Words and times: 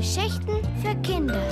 Geschichten 0.00 0.56
für 0.80 0.94
Kinder. 1.02 1.42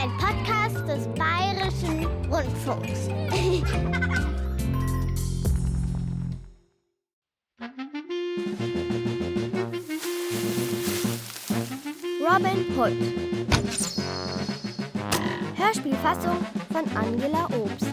Ein 0.00 0.10
Podcast 0.16 0.88
des 0.88 1.06
Bayerischen 1.08 2.06
Rundfunks. 2.32 3.10
Robin 12.22 12.64
Hood. 12.74 12.96
Hörspielfassung 15.56 16.38
von 16.72 16.96
Angela 16.96 17.46
Obst. 17.54 17.92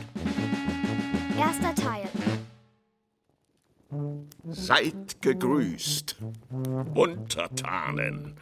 Erster 1.38 1.76
Teil. 1.76 2.08
Seid 4.52 5.22
gegrüßt, 5.22 6.18
Untertanen. 6.94 8.36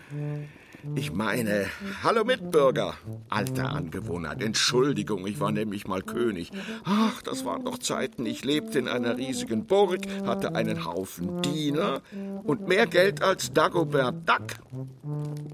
Ich 0.95 1.11
meine, 1.11 1.67
hallo 2.03 2.23
Mitbürger, 2.23 2.95
alter 3.29 3.69
Angewohnheit, 3.69 4.41
Entschuldigung, 4.41 5.25
ich 5.27 5.39
war 5.39 5.51
nämlich 5.51 5.87
mal 5.87 6.01
König. 6.01 6.51
Ach, 6.83 7.21
das 7.21 7.45
waren 7.45 7.65
doch 7.65 7.77
Zeiten, 7.79 8.25
ich 8.25 8.45
lebte 8.45 8.79
in 8.79 8.87
einer 8.87 9.17
riesigen 9.17 9.65
Burg, 9.65 9.99
hatte 10.25 10.55
einen 10.55 10.85
Haufen 10.85 11.41
Diener 11.41 12.01
und 12.43 12.67
mehr 12.67 12.87
Geld 12.87 13.21
als 13.21 13.51
Dagobert 13.53 14.27
Duck. 14.27 14.59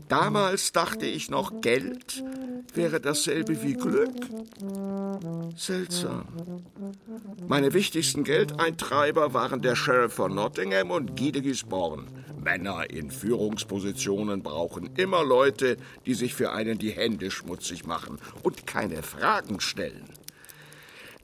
Damals 0.08 0.72
dachte 0.72 1.06
ich 1.06 1.30
noch, 1.30 1.62
Geld 1.62 2.24
wäre 2.74 3.00
dasselbe 3.00 3.64
wie 3.64 3.74
Glück. 3.74 4.16
Seltsam. 5.56 6.26
Meine 7.48 7.74
wichtigsten 7.74 8.24
Geldeintreiber 8.24 9.34
waren 9.34 9.62
der 9.62 9.76
Sheriff 9.76 10.14
von 10.14 10.36
Nottingham 10.36 10.92
und 10.92 11.16
Guy 11.16 11.32
Gisborne. 11.32 12.06
Männer 12.46 12.90
in 12.92 13.10
Führungspositionen 13.10 14.44
brauchen 14.44 14.92
immer 14.96 15.15
Leute, 15.24 15.78
die 16.06 16.14
sich 16.14 16.34
für 16.34 16.52
einen 16.52 16.78
die 16.78 16.92
Hände 16.92 17.32
schmutzig 17.32 17.86
machen 17.86 18.20
und 18.44 18.68
keine 18.68 19.04
Fragen 19.04 19.60
stellen. 19.60 20.10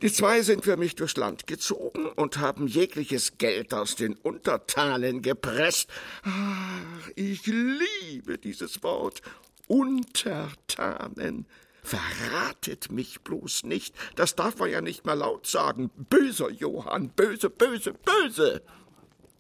Die 0.02 0.12
zwei 0.12 0.42
sind 0.42 0.64
für 0.64 0.78
mich 0.78 0.96
durchs 0.96 1.18
Land 1.18 1.46
gezogen 1.46 2.08
und 2.08 2.40
haben 2.40 2.68
jegliches 2.68 3.38
Geld 3.38 3.74
aus 3.74 3.96
den 3.96 4.16
Untertanen 4.16 5.22
gepresst. 5.22 5.90
Ach, 6.24 7.10
ich 7.16 7.46
liebe 7.46 8.38
dieses 8.40 8.82
Wort. 8.82 9.22
Untertanen. 9.68 11.46
Verratet 11.84 12.92
mich 12.92 13.22
bloß 13.22 13.64
nicht. 13.64 13.96
Das 14.16 14.36
darf 14.36 14.58
man 14.58 14.72
ja 14.72 14.82
nicht 14.82 15.06
mehr 15.06 15.16
laut 15.16 15.46
sagen. 15.46 15.92
Böser 16.10 16.50
Johann, 16.50 17.10
böse, 17.10 17.50
böse, 17.50 17.94
böse 17.94 18.62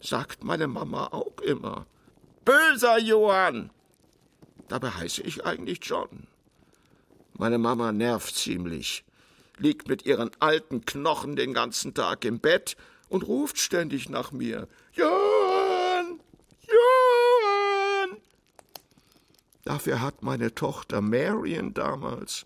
sagt 0.02 0.44
meine 0.44 0.68
Mama 0.68 1.08
auch 1.12 1.40
immer. 1.42 1.86
Böser 2.44 3.00
Johann! 3.00 3.72
Dabei 4.72 4.92
heiße 4.92 5.22
ich 5.24 5.46
eigentlich 5.46 5.80
John. 5.82 6.28
Meine 7.34 7.58
Mama 7.58 7.92
nervt 7.92 8.34
ziemlich, 8.34 9.04
liegt 9.58 9.90
mit 9.90 10.06
ihren 10.06 10.32
alten 10.40 10.86
Knochen 10.86 11.36
den 11.36 11.54
ganzen 11.54 11.94
Tag 11.94 12.24
im 12.24 12.40
Bett 12.40 12.78
und 13.10 13.28
ruft 13.28 13.58
ständig 13.58 14.08
nach 14.08 14.32
mir. 14.32 14.70
Johann! 14.94 16.22
Johann! 16.62 18.18
Dafür 19.66 20.00
hat 20.00 20.24
meine 20.24 20.56
Tochter 20.56 21.02
Marion 21.02 21.74
damals 21.74 22.46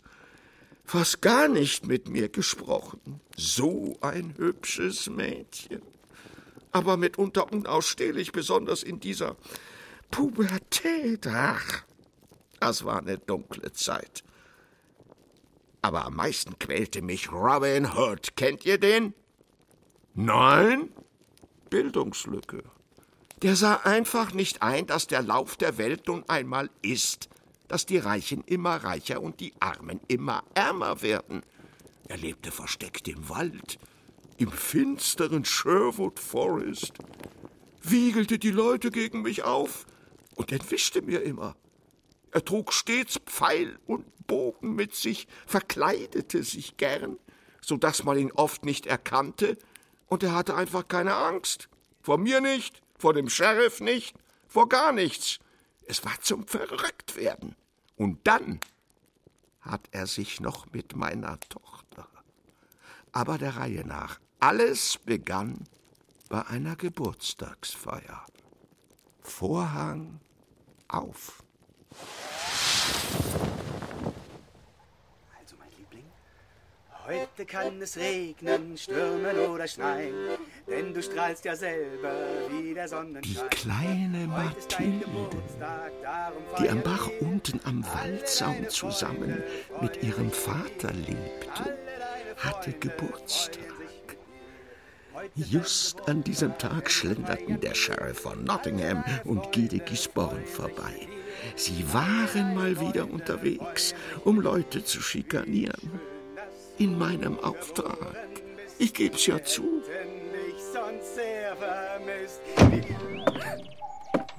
fast 0.84 1.22
gar 1.22 1.48
nicht 1.48 1.86
mit 1.86 2.10
mir 2.10 2.30
gesprochen. 2.30 3.22
So 3.38 4.00
ein 4.02 4.34
hübsches 4.36 5.12
Mädchen 5.12 5.84
aber 6.72 6.98
mitunter 6.98 7.54
unausstehlich, 7.54 8.34
besonders 8.34 8.84
in 8.84 9.00
dieser 9.00 9.38
Pubertät. 10.12 11.26
Ach, 11.26 11.84
das 12.66 12.84
war 12.84 12.98
eine 12.98 13.20
dunkle 13.20 13.72
Zeit. 13.74 14.24
Aber 15.84 16.04
am 16.04 16.16
meisten 16.16 16.58
quälte 16.58 17.04
mich 17.04 17.32
Robin 17.32 17.86
Hood. 17.96 18.36
Kennt 18.36 18.66
ihr 18.66 18.80
den? 18.80 19.14
Nein? 20.16 20.90
Bildungslücke. 21.70 22.64
Der 23.44 23.56
sah 23.56 23.76
einfach 23.84 24.34
nicht 24.34 24.64
ein, 24.64 24.88
dass 24.88 25.06
der 25.06 25.22
Lauf 25.22 25.58
der 25.58 25.78
Welt 25.78 26.08
nun 26.08 26.28
einmal 26.28 26.72
ist, 26.82 27.30
dass 27.68 27.86
die 27.86 28.00
Reichen 28.00 28.42
immer 28.48 28.78
reicher 28.78 29.22
und 29.22 29.40
die 29.40 29.54
Armen 29.60 30.00
immer 30.08 30.44
ärmer 30.56 31.04
werden. 31.04 31.44
Er 32.08 32.18
lebte 32.18 32.50
versteckt 32.52 33.08
im 33.08 33.30
Wald, 33.30 33.78
im 34.38 34.52
finsteren 34.52 35.46
Sherwood 35.46 36.20
Forest, 36.20 36.94
wiegelte 37.84 38.40
die 38.40 38.50
Leute 38.50 38.90
gegen 38.90 39.22
mich 39.22 39.44
auf 39.44 39.86
und 40.34 40.52
entwischte 40.52 41.04
mir 41.04 41.22
immer. 41.22 41.56
Er 42.36 42.44
trug 42.44 42.74
stets 42.74 43.18
Pfeil 43.26 43.80
und 43.86 44.28
Bogen 44.28 44.76
mit 44.76 44.94
sich, 44.94 45.26
verkleidete 45.48 46.44
sich 46.44 46.76
gern, 46.76 47.18
so 47.62 47.78
dass 47.78 48.04
man 48.04 48.18
ihn 48.18 48.34
oft 48.34 48.66
nicht 48.66 48.88
erkannte, 48.88 49.58
und 50.08 50.22
er 50.22 50.34
hatte 50.34 50.54
einfach 50.54 50.86
keine 50.90 51.16
Angst. 51.16 51.70
Vor 52.02 52.18
mir 52.18 52.42
nicht, 52.42 52.82
vor 52.98 53.14
dem 53.14 53.30
Sheriff 53.30 53.80
nicht, 53.80 54.18
vor 54.50 54.68
gar 54.68 54.92
nichts. 54.92 55.40
Es 55.88 56.04
war 56.04 56.20
zum 56.20 56.46
Verrücktwerden. 56.46 57.56
Und 57.96 58.28
dann 58.28 58.60
hat 59.62 59.88
er 59.92 60.06
sich 60.06 60.42
noch 60.42 60.66
mit 60.74 60.94
meiner 60.94 61.40
Tochter. 61.40 62.10
Aber 63.14 63.38
der 63.38 63.56
Reihe 63.56 63.88
nach. 63.88 64.20
Alles 64.42 64.98
begann 64.98 65.64
bei 66.28 66.46
einer 66.48 66.76
Geburtstagsfeier. 66.76 68.26
Vorhang 69.22 70.20
auf. 70.90 71.45
Also, 75.40 75.56
mein 75.58 75.70
Liebling, 75.78 76.06
heute 77.08 77.46
kann 77.46 77.82
es 77.82 77.98
regnen, 77.98 78.78
stürmen 78.78 79.38
oder 79.50 79.68
schneien, 79.68 80.14
denn 80.68 80.94
du 80.94 81.02
strahlst 81.02 81.46
ja 81.46 81.56
selber 81.56 82.14
wie 82.50 82.74
der 82.74 82.88
Sonnenschein. 82.88 83.50
Die 83.50 83.56
kleine 83.56 84.28
Mathilde, 84.28 85.06
die 86.60 86.70
am 86.70 86.82
Bach 86.82 87.10
unten 87.22 87.60
am 87.66 87.86
Waldsaum 87.86 88.68
zusammen 88.70 89.44
mit 89.82 90.02
ihrem 90.04 90.32
Vater 90.32 90.92
lebte, 90.94 91.78
hatte 92.38 92.74
Geburtstag. 92.74 93.62
Just 95.36 96.08
an 96.08 96.24
diesem 96.24 96.58
Tag 96.58 96.92
schlenderten 96.92 97.60
der 97.60 97.74
Sheriff 97.74 98.20
von 98.20 98.44
Nottingham 98.44 99.04
und 99.24 99.52
Guy 99.52 99.68
de 99.68 99.80
Gisborne 99.80 100.46
vorbei. 100.46 101.08
Sie 101.56 101.86
waren 101.94 102.56
mal 102.56 102.80
wieder 102.80 103.10
unterwegs, 103.10 103.96
um 104.24 104.42
Leute 104.42 104.84
zu 104.84 105.02
schikanieren. 105.02 106.00
In 106.78 106.98
meinem 106.98 107.40
Auftrag. 107.40 108.16
Ich 108.78 108.94
geb's 108.94 109.26
ja 109.26 109.42
zu. 109.44 109.82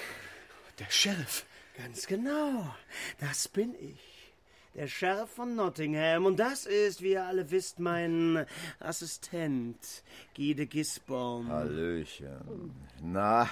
Der 0.78 0.90
Sheriff. 0.90 1.46
Ganz 1.78 2.08
genau. 2.08 2.74
Das 3.20 3.48
bin 3.48 3.76
ich. 3.76 4.34
Der 4.76 4.88
Sheriff 4.88 5.30
von 5.30 5.56
Nottingham. 5.56 6.26
Und 6.26 6.38
das 6.38 6.66
ist, 6.66 7.02
wie 7.02 7.12
ihr 7.12 7.24
alle 7.24 7.50
wisst, 7.52 7.80
mein 7.80 8.46
Assistent, 8.80 10.04
Guy 10.36 10.54
de 10.54 10.66
Gisborne. 10.66 11.50
Hallöchen. 11.50 12.74
Na, 13.02 13.50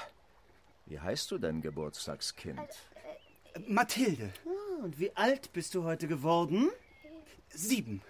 wie 0.85 0.99
heißt 0.99 1.31
du 1.31 1.37
denn, 1.37 1.61
Geburtstagskind? 1.61 2.59
Mathilde. 3.67 4.33
Ah, 4.45 4.83
und 4.83 4.99
wie 4.99 5.15
alt 5.15 5.53
bist 5.53 5.75
du 5.75 5.83
heute 5.83 6.07
geworden? 6.07 6.69
Sieben. 7.49 8.01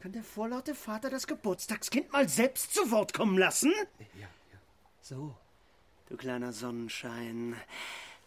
Kann 0.00 0.12
der 0.12 0.24
vorlaute 0.24 0.74
Vater 0.74 1.10
das 1.10 1.26
Geburtstagskind 1.26 2.12
mal 2.12 2.28
selbst 2.28 2.74
zu 2.74 2.90
Wort 2.90 3.12
kommen 3.12 3.36
lassen? 3.36 3.72
Ja, 4.14 4.20
ja. 4.22 4.58
So, 5.02 5.36
du 6.08 6.16
kleiner 6.16 6.52
Sonnenschein. 6.52 7.54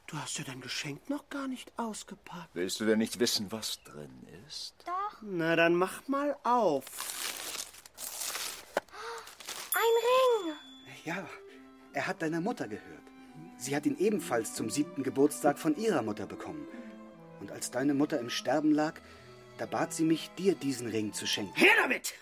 Du 0.08 0.18
hast 0.18 0.38
ja 0.38 0.44
dein 0.44 0.62
Geschenk 0.62 1.10
noch 1.10 1.30
gar 1.30 1.48
nicht 1.48 1.72
ausgepackt. 1.78 2.50
Willst 2.54 2.80
du 2.80 2.86
denn 2.86 3.00
nicht 3.00 3.20
wissen, 3.20 3.52
was 3.52 3.82
drin 3.84 4.28
ist? 4.48 4.76
Doch. 4.86 5.22
Na, 5.22 5.56
dann 5.56 5.76
mach 5.76 6.08
mal 6.08 6.36
auf. 6.44 6.86
Ein 9.74 10.46
Ring. 10.46 10.56
Ja, 11.06 11.28
er 11.94 12.08
hat 12.08 12.22
deiner 12.22 12.42
Mutter 12.42 12.68
gehört. 12.68 13.02
Sie 13.58 13.76
hat 13.76 13.86
ihn 13.86 13.98
ebenfalls 13.98 14.54
zum 14.54 14.70
siebten 14.70 15.04
Geburtstag 15.04 15.58
von 15.58 15.76
ihrer 15.78 16.02
Mutter 16.02 16.28
bekommen. 16.28 16.68
Und 17.40 17.52
als 17.52 17.72
deine 17.72 17.94
Mutter 17.94 18.20
im 18.20 18.30
Sterben 18.30 18.72
lag, 18.72 19.00
da 19.58 19.66
bat 19.66 19.94
sie 19.94 20.04
mich, 20.04 20.30
dir 20.38 20.56
diesen 20.56 20.88
Ring 20.90 21.14
zu 21.14 21.26
schenken. 21.26 21.56
Her 21.56 21.74
damit! 21.82 22.14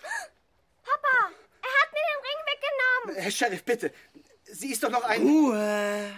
Papa, 0.82 1.30
er 1.62 1.82
hat 1.82 1.92
mir 1.92 2.04
den 2.08 2.20
Ring 2.26 2.40
weggenommen. 2.46 3.22
Herr 3.22 3.30
Sheriff, 3.30 3.64
bitte. 3.64 3.92
Sie 4.44 4.72
ist 4.72 4.82
doch 4.82 4.90
noch 4.90 5.04
ein... 5.04 5.22
Ruhe! 5.22 6.12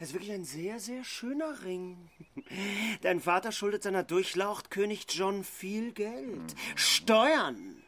Es 0.00 0.08
ist 0.08 0.14
wirklich 0.14 0.32
ein 0.32 0.44
sehr, 0.44 0.80
sehr 0.80 1.04
schöner 1.04 1.62
Ring. 1.64 2.10
Dein 3.02 3.20
Vater 3.20 3.52
schuldet 3.52 3.82
seiner 3.82 4.02
Durchlauchtkönig 4.02 5.06
John 5.08 5.44
viel 5.44 5.92
Geld. 5.92 6.54
Steuern. 6.76 7.82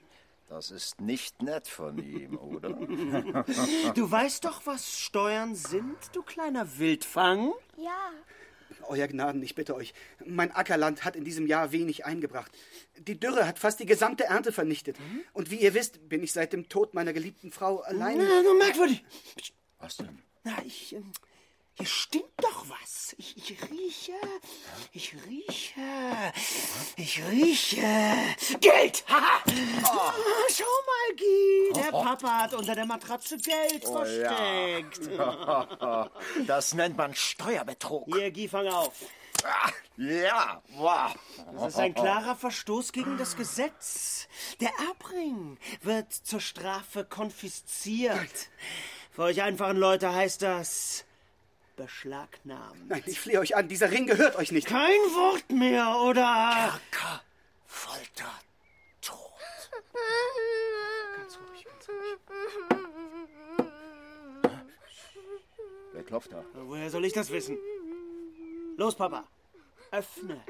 Das 0.48 0.72
ist 0.72 1.00
nicht 1.00 1.42
nett 1.42 1.68
von 1.68 1.98
ihm, 1.98 2.36
oder? 2.36 2.70
Du 3.94 4.10
weißt 4.10 4.44
doch, 4.44 4.66
was 4.66 4.98
Steuern 4.98 5.54
sind, 5.54 5.96
du 6.12 6.22
kleiner 6.22 6.78
Wildfang? 6.78 7.52
Ja. 7.76 8.10
Euer 8.88 9.06
Gnaden, 9.06 9.42
ich 9.44 9.54
bitte 9.54 9.76
euch. 9.76 9.94
Mein 10.24 10.50
Ackerland 10.50 11.04
hat 11.04 11.14
in 11.14 11.24
diesem 11.24 11.46
Jahr 11.46 11.70
wenig 11.70 12.04
eingebracht. 12.04 12.50
Die 12.98 13.18
Dürre 13.18 13.46
hat 13.46 13.60
fast 13.60 13.78
die 13.78 13.86
gesamte 13.86 14.24
Ernte 14.24 14.50
vernichtet. 14.50 14.96
Und 15.32 15.52
wie 15.52 15.60
ihr 15.60 15.74
wisst, 15.74 16.08
bin 16.08 16.22
ich 16.22 16.32
seit 16.32 16.52
dem 16.52 16.68
Tod 16.68 16.94
meiner 16.94 17.12
geliebten 17.12 17.52
Frau 17.52 17.80
allein. 17.80 18.18
Na, 18.18 18.42
nur 18.42 18.56
merkwürdig. 18.58 19.04
Was 19.78 19.98
denn? 19.98 20.20
Na, 20.42 20.56
ich. 20.64 20.96
Hier 21.80 21.88
stimmt 21.88 22.24
doch 22.36 22.68
was. 22.68 23.14
Ich, 23.16 23.34
ich 23.38 23.62
rieche. 23.70 24.12
Ich 24.92 25.14
rieche. 25.26 25.80
Ich 26.96 27.22
rieche. 27.24 28.16
Geld! 28.60 29.02
Haha! 29.08 29.42
Ah, 29.84 30.12
schau 30.54 30.64
mal, 30.64 31.16
Guy. 31.16 31.72
Der 31.74 31.90
Papa 32.04 32.40
hat 32.40 32.52
unter 32.52 32.74
der 32.74 32.84
Matratze 32.84 33.38
Geld 33.38 33.82
versteckt. 33.84 35.08
Das 36.46 36.74
nennt 36.74 36.98
man 36.98 37.14
Steuerbetrug. 37.14 38.14
Hier, 38.14 38.30
Guy, 38.30 38.46
fang 38.46 38.68
auf. 38.68 38.92
Ja, 39.96 40.62
wow. 40.76 41.14
Das 41.54 41.72
ist 41.72 41.78
ein 41.78 41.94
klarer 41.94 42.36
Verstoß 42.36 42.92
gegen 42.92 43.16
das 43.16 43.36
Gesetz. 43.36 44.28
Der 44.60 44.72
Erbring 44.86 45.56
wird 45.80 46.12
zur 46.12 46.42
Strafe 46.42 47.06
konfisziert. 47.06 48.50
Für 49.12 49.22
euch 49.22 49.40
einfachen 49.40 49.78
Leute 49.78 50.12
heißt 50.12 50.42
das 50.42 51.06
beschlagnahmen. 51.80 52.86
Nein, 52.88 53.02
ich 53.06 53.18
flehe 53.18 53.40
euch 53.40 53.56
an, 53.56 53.66
dieser 53.68 53.90
Ring 53.90 54.06
gehört 54.06 54.36
euch 54.36 54.52
nicht. 54.52 54.66
Kein 54.66 55.00
Wort 55.16 55.50
mehr, 55.50 55.96
oder? 56.04 56.78
Kerker, 56.90 57.22
Folter, 57.66 58.32
Tod. 59.00 59.16
Ganz 61.16 61.38
ruhig, 61.38 61.64
ganz 61.64 61.88
ruhig. 61.88 62.18
Wer 65.94 66.02
klopft 66.02 66.32
da? 66.32 66.44
Woher 66.54 66.90
soll 66.90 67.04
ich 67.06 67.12
das 67.14 67.30
wissen? 67.30 67.56
Los, 68.76 68.94
Papa. 68.94 69.24
Öffne. 69.90 70.40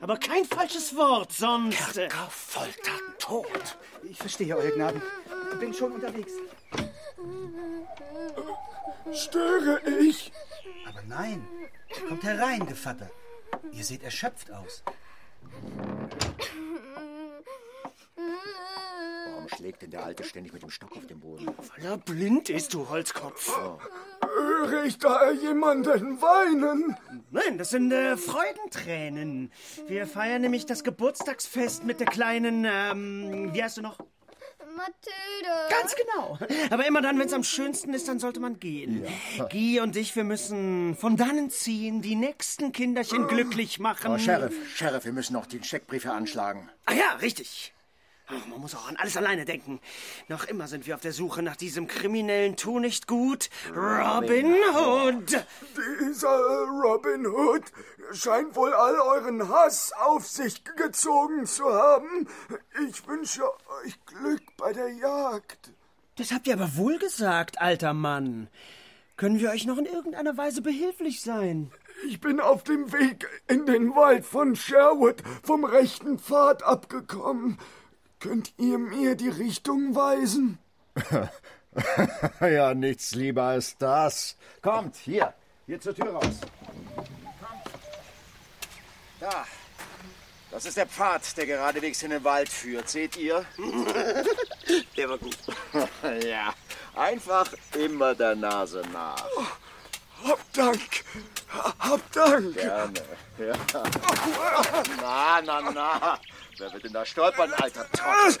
Aber 0.00 0.16
kein 0.16 0.44
falsches 0.46 0.96
Wort, 0.96 1.30
sonst. 1.32 1.96
äh, 1.98 2.08
Kerker, 2.08 2.28
Folter, 2.30 2.92
Tod. 3.18 3.76
Ich 4.02 4.16
verstehe, 4.16 4.56
Euer 4.56 4.70
Gnaden. 4.70 5.02
Bin 5.60 5.74
schon 5.74 5.92
unterwegs. 5.92 6.32
Störe 9.12 9.80
ich? 10.00 10.32
Aber 10.86 11.02
nein. 11.02 11.46
Kommt 12.08 12.22
herein, 12.24 12.66
Gevatter. 12.66 13.10
Ihr 13.72 13.84
seht 13.84 14.02
erschöpft 14.02 14.50
aus. 14.50 14.82
Warum 19.26 19.48
schlägt 19.48 19.82
denn 19.82 19.90
der 19.90 20.04
Alte 20.04 20.24
ständig 20.24 20.52
mit 20.52 20.62
dem 20.62 20.70
Stock 20.70 20.96
auf 20.96 21.06
den 21.06 21.20
Boden? 21.20 21.46
Weil 21.46 21.84
er 21.84 21.96
blind 21.96 22.50
ist, 22.50 22.74
du 22.74 22.88
Holzkopf. 22.88 23.56
Höre 24.22 24.84
ich 24.84 24.98
da 24.98 25.30
jemanden 25.32 26.20
weinen? 26.20 26.96
Nein, 27.30 27.58
das 27.58 27.70
sind 27.70 27.92
äh, 27.92 28.16
Freudentränen. 28.16 29.50
Wir 29.86 30.06
feiern 30.06 30.42
nämlich 30.42 30.66
das 30.66 30.84
Geburtstagsfest 30.84 31.84
mit 31.84 32.00
der 32.00 32.06
kleinen, 32.06 32.66
ähm, 32.66 33.50
wie 33.52 33.62
heißt 33.62 33.78
du 33.78 33.82
noch? 33.82 33.98
Mathilde. 34.78 35.68
Ganz 35.68 35.94
genau. 35.96 36.38
Aber 36.70 36.86
immer 36.86 37.02
dann, 37.02 37.18
wenn 37.18 37.26
es 37.26 37.32
am 37.32 37.44
schönsten 37.44 37.92
ist, 37.92 38.08
dann 38.08 38.18
sollte 38.18 38.40
man 38.40 38.60
gehen. 38.60 39.04
Guy 39.50 39.80
und 39.80 39.96
ich, 39.96 40.14
wir 40.16 40.24
müssen 40.24 40.96
von 40.96 41.16
dannen 41.16 41.50
ziehen, 41.50 42.00
die 42.00 42.14
nächsten 42.14 42.72
Kinderchen 42.72 43.26
glücklich 43.26 43.78
machen. 43.80 44.12
Oh, 44.12 44.18
Sheriff, 44.18 44.54
Sheriff, 44.74 45.04
wir 45.04 45.12
müssen 45.12 45.32
noch 45.32 45.46
die 45.46 45.62
Scheckbriefe 45.62 46.12
anschlagen. 46.12 46.70
Ah 46.86 46.94
ja, 46.94 47.16
richtig. 47.20 47.74
Ach, 48.30 48.46
man 48.46 48.60
muss 48.60 48.74
auch 48.74 48.86
an 48.88 48.96
alles 48.96 49.16
alleine 49.16 49.46
denken. 49.46 49.80
Noch 50.28 50.44
immer 50.44 50.68
sind 50.68 50.86
wir 50.86 50.94
auf 50.94 51.00
der 51.00 51.12
Suche 51.12 51.42
nach 51.42 51.56
diesem 51.56 51.86
kriminellen 51.86 52.56
Tu 52.56 52.78
nicht 52.78 53.06
gut, 53.06 53.48
Robin 53.74 54.54
Hood. 54.74 55.46
Dieser 56.00 56.66
Robin 56.66 57.26
Hood 57.26 57.62
scheint 58.12 58.54
wohl 58.54 58.74
all 58.74 58.96
euren 59.00 59.48
Hass 59.48 59.92
auf 59.92 60.26
sich 60.26 60.62
gezogen 60.76 61.46
zu 61.46 61.64
haben. 61.72 62.28
Ich 62.86 63.06
wünsche 63.08 63.44
euch 63.82 63.98
Glück 64.04 64.42
bei 64.58 64.74
der 64.74 64.92
Jagd. 64.92 65.72
Das 66.16 66.30
habt 66.30 66.46
ihr 66.48 66.54
aber 66.54 66.76
wohl 66.76 66.98
gesagt, 66.98 67.62
alter 67.62 67.94
Mann. 67.94 68.48
Können 69.16 69.40
wir 69.40 69.50
euch 69.50 69.64
noch 69.64 69.78
in 69.78 69.86
irgendeiner 69.86 70.36
Weise 70.36 70.60
behilflich 70.60 71.22
sein? 71.22 71.72
Ich 72.06 72.20
bin 72.20 72.40
auf 72.40 72.62
dem 72.62 72.92
Weg 72.92 73.26
in 73.48 73.66
den 73.66 73.94
Wald 73.96 74.24
von 74.24 74.54
Sherwood 74.54 75.22
vom 75.42 75.64
rechten 75.64 76.18
Pfad 76.18 76.62
abgekommen. 76.62 77.58
Könnt 78.20 78.52
ihr 78.58 78.78
mir 78.78 79.14
die 79.14 79.28
Richtung 79.28 79.94
weisen? 79.94 80.58
ja, 82.40 82.74
nichts 82.74 83.14
lieber 83.14 83.44
als 83.44 83.76
das. 83.78 84.36
Kommt, 84.60 84.96
hier, 84.96 85.34
hier 85.66 85.80
zur 85.80 85.94
Tür 85.94 86.12
raus. 86.14 86.40
Da. 89.20 89.46
Das 90.50 90.64
ist 90.64 90.76
der 90.76 90.86
Pfad, 90.86 91.36
der 91.36 91.46
geradewegs 91.46 92.02
in 92.02 92.10
den 92.10 92.24
Wald 92.24 92.48
führt. 92.48 92.88
Seht 92.88 93.16
ihr? 93.16 93.44
Der 94.96 95.08
war 95.08 95.18
gut. 95.18 95.36
ja, 96.24 96.52
einfach 96.94 97.50
immer 97.78 98.14
der 98.14 98.34
Nase 98.34 98.82
nach. 98.92 99.24
Hab 100.24 100.52
Dank. 100.52 101.04
Hab 101.78 102.12
Dank. 102.12 102.54
Gerne. 102.54 103.00
Ja. 103.38 103.54
Na, 105.00 105.40
na, 105.42 105.70
na. 105.70 106.20
Wer 106.58 106.72
wird 106.72 106.84
denn 106.84 106.92
da 106.92 107.06
stolpern, 107.06 107.52
alter 107.54 107.88
Trottel? 107.92 108.36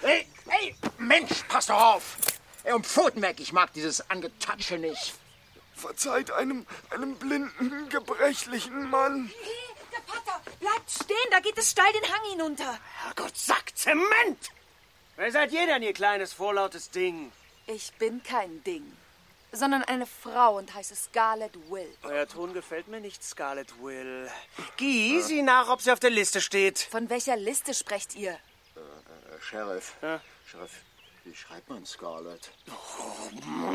Hey, 0.00 0.26
hey, 0.48 0.74
Mensch, 0.98 1.44
pass 1.48 1.66
doch 1.66 1.80
auf. 1.80 2.16
Ey, 2.64 2.72
und 2.72 2.84
Pfotenmerk, 2.84 3.38
ich 3.38 3.52
mag 3.52 3.72
dieses 3.74 4.10
Angetatsche 4.10 4.76
nicht. 4.76 5.14
Verzeiht 5.76 6.32
einem, 6.32 6.66
einem 6.90 7.16
blinden, 7.16 7.88
gebrechlichen 7.90 8.90
Mann. 8.90 9.30
Der 9.92 10.00
Pater, 10.00 10.40
bleibt 10.58 10.90
stehen, 10.90 11.30
da 11.30 11.40
geht 11.40 11.56
es 11.56 11.70
steil 11.70 11.92
den 11.92 12.12
Hang 12.12 12.30
hinunter. 12.30 12.78
Herrgott, 13.02 13.36
Sack 13.36 13.76
Zement! 13.76 14.50
Wer 15.16 15.30
seid 15.30 15.52
ihr 15.52 15.66
denn, 15.66 15.82
ihr 15.82 15.92
kleines, 15.92 16.32
vorlautes 16.32 16.90
Ding? 16.90 17.30
Ich 17.66 17.92
bin 17.94 18.22
kein 18.24 18.64
Ding, 18.64 18.96
sondern 19.54 19.82
eine 19.84 20.06
Frau 20.06 20.58
und 20.58 20.74
heiße 20.74 20.94
Scarlett 20.96 21.54
Will. 21.70 21.88
Euer 22.02 22.26
Ton 22.26 22.52
gefällt 22.52 22.88
mir 22.88 23.00
nicht, 23.00 23.22
Scarlet 23.22 23.68
Will. 23.82 24.30
Guy, 24.78 25.22
sieh 25.22 25.42
nach, 25.42 25.68
ob 25.68 25.80
sie 25.80 25.92
auf 25.92 26.00
der 26.00 26.10
Liste 26.10 26.40
steht. 26.40 26.78
Von 26.78 27.08
welcher 27.10 27.36
Liste 27.36 27.74
sprecht 27.74 28.14
ihr? 28.14 28.32
Äh, 28.32 29.40
Sheriff. 29.40 29.94
Sheriff, 30.46 30.72
wie 31.24 31.34
schreibt 31.34 31.68
man 31.68 31.86
Scarlett? 31.86 32.50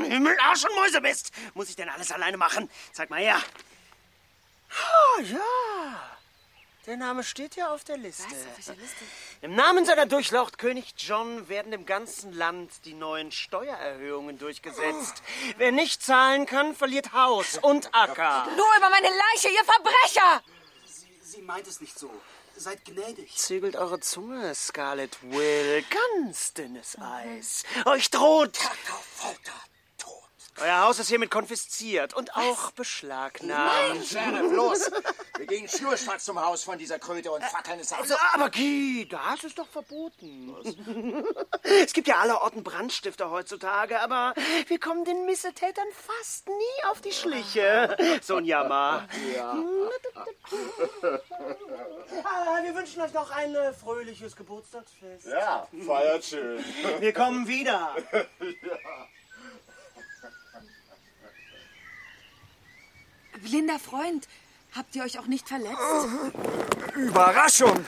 Himmel, 0.08 0.38
Arsch 0.42 0.65
und 0.65 0.75
Mäusemist! 0.75 1.32
Muss 1.54 1.70
ich 1.70 1.75
denn 1.75 1.89
alles 1.89 2.12
alleine 2.12 2.38
machen? 2.38 2.70
Zeig 2.92 3.10
mal 3.10 3.20
her. 3.20 3.42
Ah, 4.70 5.22
ja. 5.22 6.19
Der 6.89 6.98
Name 6.98 7.24
steht 7.24 7.55
ja 7.55 7.72
auf 7.72 7.84
der 7.84 7.98
Liste. 7.98 8.24
Was? 8.24 8.34
Auf 8.34 8.58
welcher 8.58 8.81
Liste? 8.81 9.05
Im 9.43 9.53
Namen 9.53 9.86
seiner 9.86 10.08
Durchlaucht 10.08 10.58
König 10.58 10.96
John 10.98 11.48
werden 11.48 11.72
im 11.72 11.86
ganzen 11.86 12.34
Land 12.34 12.84
die 12.84 12.96
neuen 12.96 13.31
Steuererhöhungen 13.31 14.39
durchgesetzt. 14.39 15.22
Wer 15.58 15.72
nicht 15.72 16.01
zahlen 16.01 16.48
kann, 16.48 16.75
verliert 16.75 17.13
Haus 17.13 17.60
und 17.62 17.93
Acker. 17.93 18.48
Nur 18.58 18.65
über 18.75 18.89
meine 18.89 19.05
Leiche, 19.05 19.50
ihr 19.50 19.63
Verbrecher! 19.65 20.43
Sie, 20.88 21.05
sie 21.22 21.41
meint 21.43 21.67
es 21.67 21.79
nicht 21.79 22.00
so. 22.00 22.10
Seid 22.55 22.84
gnädig. 22.86 23.38
Zügelt 23.38 23.75
eure 23.75 24.00
Zunge, 24.00 24.55
Scarlet 24.55 25.15
Will. 25.22 25.86
Ganz 25.91 26.55
dünnes 26.55 26.98
Eis. 27.00 27.65
Euch 27.86 28.10
droht. 28.10 28.58
Folter, 28.58 29.43
Tod. 29.43 29.53
Euer 30.62 30.82
Haus 30.82 31.00
ist 31.00 31.08
hiermit 31.08 31.32
konfisziert 31.32 32.13
und 32.13 32.36
auch 32.36 32.72
beschlagnahmt. 32.72 34.06
Sheriff, 34.06 34.51
los. 34.51 34.92
Wir 35.38 35.46
gehen 35.46 35.70
schnurstracks 35.70 36.25
zum 36.25 36.39
Haus 36.39 36.63
von 36.63 36.78
dieser 36.78 37.00
Kröte 37.00 37.32
und 37.32 37.44
fackeln 37.44 37.80
es 37.80 37.94
ab. 37.94 38.00
Also, 38.01 38.16
aber 38.34 38.50
Guy, 38.50 39.08
das 39.10 39.44
ist 39.46 39.58
doch 39.58 39.68
verboten. 39.68 40.54
es 41.63 41.94
gibt 41.94 42.08
ja 42.08 42.18
allerorten 42.18 42.63
Brandstifter 42.63 43.30
heutzutage, 43.30 44.01
aber 44.01 44.34
wir 44.68 44.80
kommen 44.80 45.06
den 45.06 45.25
Missetätern 45.25 45.88
fast 45.94 46.48
nie 46.48 46.86
auf 46.92 47.01
die 47.01 47.13
Schliche. 47.13 47.98
So 48.22 48.36
ein 48.36 48.46
Jammer. 48.46 49.08
Ja. 49.36 49.56
Ah, 52.24 52.63
wir 52.63 52.75
wünschen 52.75 53.01
euch 53.01 53.13
noch 53.13 53.30
ein 53.32 53.56
äh, 53.56 53.72
fröhliches 53.72 54.36
Geburtstagsfest. 54.36 55.28
Ja, 55.28 55.68
feiert 55.86 56.25
schön. 56.25 56.63
Wir 57.00 57.13
kommen 57.13 57.48
wieder. 57.48 57.96
Blinder 63.41 63.79
Freund, 63.79 64.27
habt 64.75 64.96
ihr 64.96 65.03
euch 65.03 65.19
auch 65.19 65.25
nicht 65.25 65.48
verletzt? 65.48 65.77
Überraschung. 66.96 67.86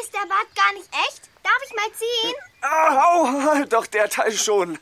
Ist 0.00 0.12
der 0.12 0.26
Bart 0.26 0.54
gar 0.54 0.72
nicht 0.74 0.88
echt? 1.08 1.28
Darf 1.42 1.58
ich 1.64 1.74
mal 1.74 1.92
ziehen? 1.92 2.34
Ah, 2.60 3.60
au, 3.60 3.64
doch 3.66 3.86
der 3.86 4.08
Teil 4.08 4.32
schon. 4.32 4.78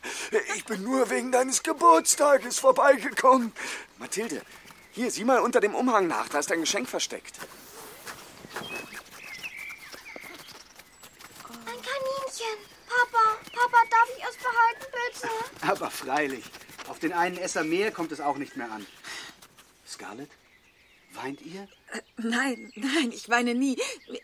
Ich 0.56 0.64
bin 0.64 0.82
nur 0.82 1.11
wegen 1.11 1.30
deines 1.30 1.62
Geburtstages 1.62 2.58
vorbeigekommen. 2.58 3.52
Mathilde, 3.99 4.40
hier, 4.92 5.11
sieh 5.11 5.25
mal 5.25 5.40
unter 5.40 5.61
dem 5.61 5.75
Umhang 5.75 6.06
nach. 6.06 6.28
Da 6.28 6.38
ist 6.38 6.50
ein 6.50 6.61
Geschenk 6.61 6.88
versteckt. 6.88 7.38
Ein 11.50 11.80
Kaninchen. 11.82 12.58
Papa, 12.88 13.37
Papa, 13.52 13.78
darf 13.90 14.08
ich 14.16 14.25
es 14.25 14.37
behalten, 14.37 14.87
bitte? 14.92 15.28
Aber 15.73 15.90
freilich. 15.90 16.44
Auf 16.88 16.99
den 16.99 17.12
einen 17.12 17.37
Esser 17.38 17.64
mehr 17.64 17.91
kommt 17.91 18.12
es 18.12 18.21
auch 18.21 18.37
nicht 18.37 18.57
mehr 18.57 18.71
an. 18.71 18.87
Scarlett, 19.87 20.31
weint 21.12 21.41
ihr? 21.43 21.62
Äh, 21.93 22.00
nein, 22.17 22.73
nein, 22.75 23.11
ich 23.12 23.29
weine 23.29 23.55
nie. 23.55 23.76
Mir, 24.09 24.21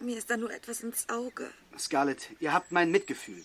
mir 0.00 0.18
ist 0.18 0.30
da 0.30 0.36
nur 0.36 0.52
etwas 0.52 0.82
ins 0.82 1.08
Auge. 1.08 1.50
Scarlett, 1.78 2.30
ihr 2.40 2.52
habt 2.52 2.72
mein 2.72 2.90
Mitgefühl. 2.90 3.44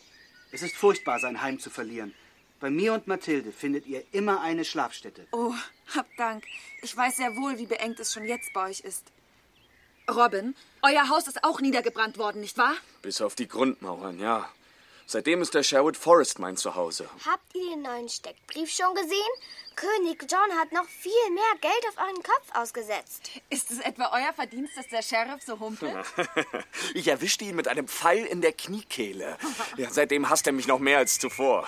Es 0.51 0.61
ist 0.61 0.75
furchtbar, 0.75 1.19
sein 1.19 1.41
Heim 1.41 1.59
zu 1.59 1.69
verlieren. 1.69 2.13
Bei 2.59 2.69
mir 2.69 2.93
und 2.93 3.07
Mathilde 3.07 3.51
findet 3.51 3.87
ihr 3.87 4.03
immer 4.11 4.41
eine 4.41 4.65
Schlafstätte. 4.65 5.25
Oh, 5.31 5.55
hab 5.95 6.05
Dank. 6.17 6.43
Ich 6.83 6.95
weiß 6.95 7.17
sehr 7.17 7.35
wohl, 7.35 7.57
wie 7.57 7.65
beengt 7.65 7.99
es 7.99 8.13
schon 8.13 8.25
jetzt 8.25 8.53
bei 8.53 8.69
euch 8.69 8.81
ist. 8.81 9.11
Robin, 10.09 10.55
euer 10.83 11.09
Haus 11.09 11.27
ist 11.27 11.43
auch 11.43 11.61
niedergebrannt 11.61 12.17
worden, 12.17 12.41
nicht 12.41 12.57
wahr? 12.57 12.75
Bis 13.01 13.21
auf 13.21 13.33
die 13.33 13.47
Grundmauern, 13.47 14.19
ja. 14.19 14.47
Seitdem 15.11 15.41
ist 15.41 15.53
der 15.53 15.63
Sherwood 15.63 15.97
Forest 15.97 16.39
mein 16.39 16.55
Zuhause. 16.55 17.05
Habt 17.25 17.53
ihr 17.53 17.71
den 17.71 17.81
neuen 17.81 18.07
Steckbrief 18.07 18.71
schon 18.71 18.95
gesehen? 18.95 19.33
König 19.75 20.25
John 20.31 20.57
hat 20.57 20.71
noch 20.71 20.87
viel 20.87 21.11
mehr 21.33 21.43
Geld 21.59 21.85
auf 21.89 21.97
euren 21.97 22.23
Kopf 22.23 22.47
ausgesetzt. 22.53 23.29
Ist 23.49 23.71
es 23.71 23.79
etwa 23.79 24.09
euer 24.13 24.31
Verdienst, 24.31 24.77
dass 24.77 24.87
der 24.87 25.01
Sheriff 25.01 25.43
so 25.45 25.59
humpelt? 25.59 26.05
ich 26.93 27.09
erwischte 27.09 27.43
ihn 27.43 27.57
mit 27.57 27.67
einem 27.67 27.89
Pfeil 27.89 28.23
in 28.23 28.39
der 28.39 28.53
Kniekehle. 28.53 29.37
Ja, 29.75 29.89
seitdem 29.91 30.29
hasst 30.29 30.47
er 30.47 30.53
mich 30.53 30.67
noch 30.67 30.79
mehr 30.79 30.99
als 30.99 31.19
zuvor. 31.19 31.67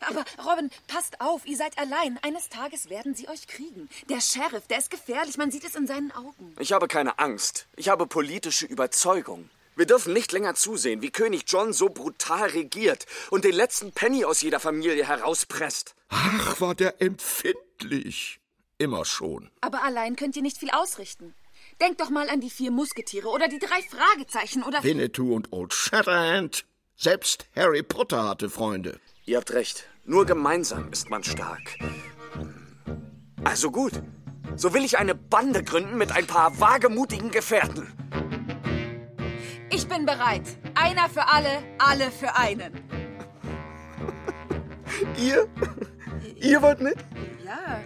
Aber 0.00 0.24
Robin, 0.42 0.70
passt 0.88 1.20
auf, 1.20 1.44
ihr 1.44 1.58
seid 1.58 1.76
allein. 1.76 2.18
Eines 2.22 2.48
Tages 2.48 2.88
werden 2.88 3.14
sie 3.14 3.28
euch 3.28 3.46
kriegen. 3.46 3.90
Der 4.08 4.22
Sheriff, 4.22 4.66
der 4.68 4.78
ist 4.78 4.90
gefährlich, 4.90 5.36
man 5.36 5.50
sieht 5.50 5.64
es 5.64 5.74
in 5.74 5.86
seinen 5.86 6.12
Augen. 6.12 6.56
Ich 6.58 6.72
habe 6.72 6.88
keine 6.88 7.18
Angst. 7.18 7.66
Ich 7.76 7.90
habe 7.90 8.06
politische 8.06 8.64
Überzeugung. 8.64 9.50
Wir 9.80 9.86
dürfen 9.86 10.12
nicht 10.12 10.30
länger 10.32 10.54
zusehen, 10.54 11.00
wie 11.00 11.10
König 11.10 11.44
John 11.46 11.72
so 11.72 11.88
brutal 11.88 12.50
regiert 12.50 13.06
und 13.30 13.46
den 13.46 13.54
letzten 13.54 13.92
Penny 13.92 14.26
aus 14.26 14.42
jeder 14.42 14.60
Familie 14.60 15.06
herauspresst. 15.06 15.94
Ach, 16.10 16.60
war 16.60 16.74
der 16.74 17.00
empfindlich. 17.00 18.40
Immer 18.76 19.06
schon. 19.06 19.50
Aber 19.62 19.82
allein 19.82 20.16
könnt 20.16 20.36
ihr 20.36 20.42
nicht 20.42 20.58
viel 20.58 20.68
ausrichten. 20.70 21.34
Denkt 21.80 21.98
doch 22.02 22.10
mal 22.10 22.28
an 22.28 22.42
die 22.42 22.50
vier 22.50 22.70
Musketiere 22.70 23.28
oder 23.28 23.48
die 23.48 23.58
drei 23.58 23.80
Fragezeichen 23.80 24.64
oder. 24.64 24.84
Winnetou 24.84 25.34
und 25.34 25.50
Old 25.50 25.72
Shatterhand. 25.72 26.66
Selbst 26.94 27.46
Harry 27.56 27.82
Potter 27.82 28.28
hatte 28.28 28.50
Freunde. 28.50 29.00
Ihr 29.24 29.38
habt 29.38 29.54
recht. 29.54 29.88
Nur 30.04 30.26
gemeinsam 30.26 30.92
ist 30.92 31.08
man 31.08 31.24
stark. 31.24 31.78
Also 33.44 33.70
gut. 33.70 33.94
So 34.56 34.74
will 34.74 34.84
ich 34.84 34.98
eine 34.98 35.14
Bande 35.14 35.64
gründen 35.64 35.96
mit 35.96 36.12
ein 36.12 36.26
paar 36.26 36.60
wagemutigen 36.60 37.30
Gefährten. 37.30 37.90
Ich 39.72 39.86
bin 39.86 40.04
bereit. 40.04 40.42
Einer 40.74 41.08
für 41.08 41.26
alle, 41.28 41.62
alle 41.78 42.10
für 42.10 42.34
einen. 42.34 42.72
ihr? 45.16 45.48
Ihr 46.34 46.60
wollt 46.60 46.80
mit? 46.80 46.96
Ja. 47.44 47.80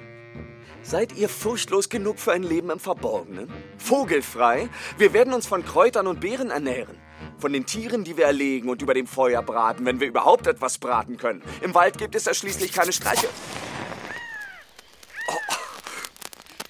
Seid 0.82 1.12
ihr 1.12 1.28
furchtlos 1.28 1.90
genug 1.90 2.18
für 2.18 2.32
ein 2.32 2.42
Leben 2.42 2.70
im 2.70 2.80
Verborgenen? 2.80 3.52
Vogelfrei? 3.76 4.68
Wir 4.96 5.12
werden 5.12 5.34
uns 5.34 5.46
von 5.46 5.64
Kräutern 5.64 6.06
und 6.06 6.20
Beeren 6.20 6.50
ernähren. 6.50 6.98
Von 7.38 7.52
den 7.52 7.66
Tieren, 7.66 8.04
die 8.04 8.16
wir 8.16 8.24
erlegen 8.26 8.70
und 8.70 8.80
über 8.80 8.94
dem 8.94 9.06
Feuer 9.06 9.42
braten, 9.42 9.84
wenn 9.84 10.00
wir 10.00 10.08
überhaupt 10.08 10.46
etwas 10.46 10.78
braten 10.78 11.18
können. 11.18 11.42
Im 11.60 11.74
Wald 11.74 11.98
gibt 11.98 12.14
es 12.14 12.24
ja 12.24 12.32
schließlich 12.32 12.72
keine 12.72 12.92
Streiche. 12.92 13.28
Oh. 15.28 15.54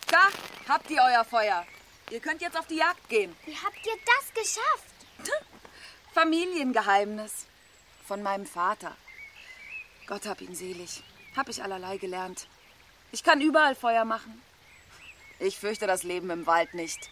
Da 0.09 0.29
habt 0.69 0.91
ihr 0.91 1.01
euer 1.01 1.25
Feuer. 1.25 1.65
Ihr 2.11 2.21
könnt 2.21 2.41
jetzt 2.41 2.59
auf 2.59 2.67
die 2.67 2.77
Jagd 2.77 3.09
gehen. 3.09 3.35
Wie 3.45 3.55
habt 3.55 3.87
ihr 3.87 3.95
das 4.07 4.43
geschafft? 4.43 4.94
Familiengeheimnis. 6.13 7.47
Von 8.07 8.23
meinem 8.23 8.47
Vater. 8.47 8.95
Gott 10.07 10.27
hab 10.27 10.41
ihn 10.41 10.55
selig. 10.55 11.03
Hab 11.37 11.49
ich 11.49 11.63
allerlei 11.63 11.97
gelernt. 11.97 12.47
Ich 13.13 13.25
kann 13.25 13.41
überall 13.41 13.75
Feuer 13.75 14.05
machen. 14.05 14.43
Ich 15.39 15.59
fürchte 15.59 15.87
das 15.87 16.03
Leben 16.03 16.31
im 16.31 16.47
Wald 16.47 16.75
nicht. 16.75 17.11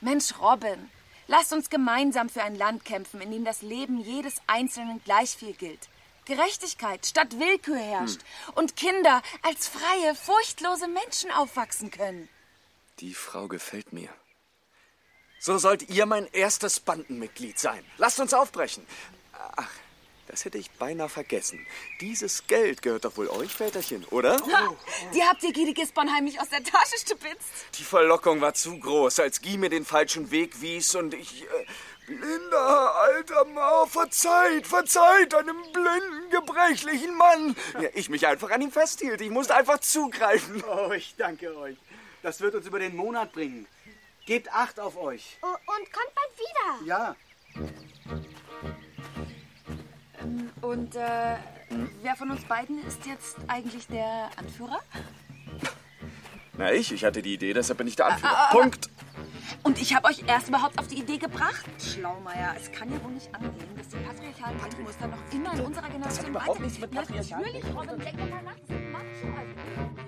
Mensch, 0.00 0.38
Robin, 0.40 0.90
lasst 1.28 1.52
uns 1.52 1.70
gemeinsam 1.70 2.28
für 2.28 2.42
ein 2.42 2.56
Land 2.56 2.84
kämpfen, 2.84 3.20
in 3.20 3.30
dem 3.30 3.44
das 3.44 3.62
Leben 3.62 4.00
jedes 4.00 4.34
Einzelnen 4.46 5.02
gleich 5.04 5.36
viel 5.36 5.54
gilt. 5.54 5.88
Gerechtigkeit 6.24 7.06
statt 7.06 7.38
Willkür 7.38 7.78
herrscht 7.78 8.20
hm. 8.46 8.54
und 8.54 8.76
Kinder 8.76 9.22
als 9.42 9.68
freie, 9.68 10.14
furchtlose 10.14 10.88
Menschen 10.88 11.30
aufwachsen 11.30 11.90
können. 11.90 12.28
Die 12.98 13.14
Frau 13.14 13.46
gefällt 13.46 13.92
mir. 13.92 14.08
So 15.38 15.58
sollt 15.58 15.88
ihr 15.90 16.06
mein 16.06 16.26
erstes 16.32 16.80
Bandenmitglied 16.80 17.58
sein. 17.58 17.84
Lasst 17.98 18.20
uns 18.20 18.34
aufbrechen. 18.34 18.86
Ach, 19.56 19.70
das 20.28 20.44
hätte 20.44 20.58
ich 20.58 20.70
beinahe 20.72 21.08
vergessen. 21.08 21.64
Dieses 22.00 22.46
Geld 22.46 22.82
gehört 22.82 23.04
doch 23.04 23.16
wohl 23.16 23.28
euch, 23.28 23.52
Väterchen, 23.52 24.04
oder? 24.06 24.36
Ha, 24.52 24.74
die 25.14 25.22
habt 25.22 25.42
ihr 25.42 25.52
Gide 25.52 25.72
Gisborn 25.72 26.12
heimlich 26.12 26.40
aus 26.40 26.48
der 26.48 26.62
Tasche 26.64 26.98
stibitzt. 26.98 27.48
Die 27.78 27.84
Verlockung 27.84 28.40
war 28.40 28.54
zu 28.54 28.78
groß, 28.78 29.20
als 29.20 29.40
Guy 29.40 29.56
mir 29.56 29.70
den 29.70 29.84
falschen 29.84 30.30
Weg 30.30 30.60
wies 30.60 30.94
und 30.94 31.14
ich... 31.14 31.42
Äh, 31.44 31.66
Blinder, 32.06 32.94
alter 32.94 33.44
Mauer, 33.46 33.88
verzeiht, 33.88 34.64
verzeiht 34.68 35.34
einem 35.34 35.56
blinden, 35.72 36.30
gebrechlichen 36.30 37.16
Mann. 37.16 37.56
Ja, 37.80 37.88
ich 37.94 38.08
mich 38.08 38.28
einfach 38.28 38.48
an 38.52 38.62
ihm 38.62 38.70
festhielt. 38.70 39.20
Ich 39.20 39.30
musste 39.30 39.56
einfach 39.56 39.80
zugreifen. 39.80 40.62
Oh, 40.70 40.92
ich 40.92 41.16
danke 41.18 41.56
euch. 41.56 41.76
Das 42.22 42.40
wird 42.40 42.54
uns 42.54 42.64
über 42.64 42.78
den 42.78 42.94
Monat 42.94 43.32
bringen. 43.32 43.66
Gebt 44.26 44.52
Acht 44.52 44.80
auf 44.80 44.96
euch. 44.98 45.38
Oh, 45.40 45.46
und 45.46 45.92
kommt 45.92 46.12
bald 46.16 46.32
wieder. 46.36 46.86
Ja. 46.86 47.16
Und 50.60 50.96
äh, 50.96 51.36
wer 52.02 52.16
von 52.16 52.32
uns 52.32 52.44
beiden 52.44 52.84
ist 52.84 53.06
jetzt 53.06 53.36
eigentlich 53.46 53.86
der 53.86 54.30
Anführer? 54.36 54.80
Na, 56.58 56.72
ich. 56.72 56.90
Ich 56.90 57.04
hatte 57.04 57.22
die 57.22 57.34
Idee, 57.34 57.52
deshalb 57.52 57.78
bin 57.78 57.86
ich 57.86 57.94
der 57.94 58.06
Anführer. 58.06 58.36
Ah, 58.36 58.48
ah, 58.48 58.52
Punkt. 58.52 58.90
Und 59.62 59.80
ich 59.80 59.94
habe 59.94 60.08
euch 60.08 60.24
erst 60.26 60.48
überhaupt 60.48 60.76
auf 60.76 60.88
die 60.88 60.98
Idee 60.98 61.18
gebracht. 61.18 61.64
Schlaumeier, 61.78 62.56
es 62.56 62.72
kann 62.72 62.92
ja 62.92 63.02
wohl 63.04 63.12
nicht 63.12 63.32
angehen, 63.32 63.76
dass 63.76 63.88
die 63.88 63.96
patriarchalen 63.98 64.58
Denkmuster 64.60 65.06
noch 65.06 65.32
immer 65.32 65.52
in 65.54 65.60
unserer 65.60 65.88
Generation 65.88 66.34
weiter... 66.34 66.60
Nichts 66.60 66.78
mit 66.80 66.92
Natürlich, 66.92 67.32
Robin, 67.32 67.98
denk 67.98 68.18
doch 68.18 68.28
mal 68.28 68.42
nach. 68.42 68.56
Das 68.58 68.66
sind 68.66 68.90
Macho, 68.90 70.05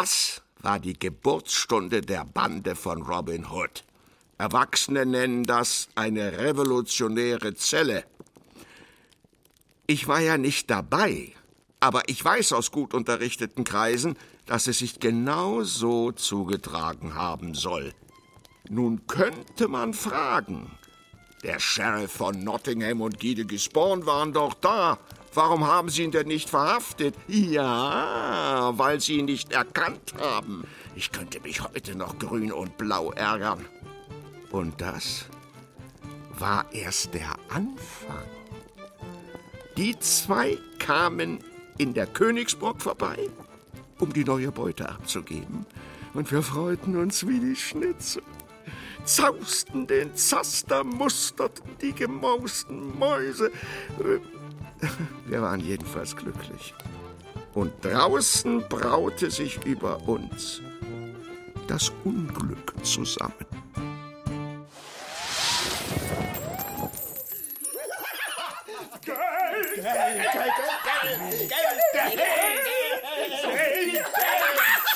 das 0.00 0.42
war 0.60 0.78
die 0.78 0.96
Geburtsstunde 0.96 2.02
der 2.02 2.24
Bande 2.24 2.76
von 2.76 3.02
Robin 3.02 3.50
Hood. 3.50 3.82
Erwachsene 4.38 5.04
nennen 5.04 5.42
das 5.42 5.88
eine 5.96 6.38
revolutionäre 6.38 7.54
Zelle. 7.54 8.04
Ich 9.88 10.06
war 10.06 10.20
ja 10.20 10.38
nicht 10.38 10.70
dabei, 10.70 11.32
aber 11.80 12.02
ich 12.08 12.24
weiß 12.24 12.52
aus 12.52 12.70
gut 12.70 12.94
unterrichteten 12.94 13.64
Kreisen, 13.64 14.16
dass 14.46 14.68
es 14.68 14.78
sich 14.78 15.00
genau 15.00 15.64
so 15.64 16.12
zugetragen 16.12 17.14
haben 17.14 17.54
soll. 17.54 17.92
Nun 18.68 19.04
könnte 19.08 19.66
man 19.66 19.94
fragen, 19.94 20.70
der 21.42 21.58
Sheriff 21.58 22.12
von 22.12 22.44
Nottingham 22.44 23.00
und 23.00 23.18
Guy 23.18 23.34
de 23.34 23.46
Gisborne 23.46 24.06
waren 24.06 24.32
doch 24.32 24.54
da. 24.54 25.00
Warum 25.34 25.66
haben 25.66 25.88
Sie 25.88 26.02
ihn 26.02 26.10
denn 26.10 26.26
nicht 26.26 26.50
verhaftet? 26.50 27.14
Ja, 27.26 28.72
weil 28.76 29.00
Sie 29.00 29.18
ihn 29.18 29.26
nicht 29.26 29.52
erkannt 29.52 30.14
haben. 30.18 30.66
Ich 30.96 31.12
könnte 31.12 31.40
mich 31.40 31.62
heute 31.62 31.96
noch 31.96 32.18
grün 32.18 32.52
und 32.52 32.76
blau 32.78 33.12
ärgern. 33.12 33.64
Und 34.50 34.80
das 34.80 35.26
war 36.38 36.72
erst 36.72 37.14
der 37.14 37.36
Anfang. 37.48 38.26
Die 39.76 39.98
zwei 39.98 40.58
kamen 40.78 41.38
in 41.76 41.94
der 41.94 42.06
Königsburg 42.06 42.82
vorbei, 42.82 43.16
um 44.00 44.12
die 44.12 44.24
neue 44.24 44.50
Beute 44.50 44.88
abzugeben. 44.88 45.66
Und 46.14 46.32
wir 46.32 46.42
freuten 46.42 46.96
uns 46.96 47.26
wie 47.26 47.38
die 47.38 47.54
Schnitzel. 47.54 48.22
Zausten 49.04 49.86
den 49.86 50.14
Zaster, 50.16 50.84
musterten 50.84 51.76
die 51.80 51.92
gemausten 51.92 52.98
Mäuse. 52.98 53.50
Wir 55.26 55.42
waren 55.42 55.60
jedenfalls 55.60 56.14
glücklich. 56.16 56.74
Und 57.54 57.72
draußen 57.84 58.64
braute 58.68 59.30
sich 59.30 59.64
über 59.64 60.00
uns 60.06 60.60
das 61.66 61.92
Unglück 62.04 62.74
zusammen. 62.84 63.34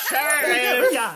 Sheriff! 0.07 0.91
Ja. 0.93 1.15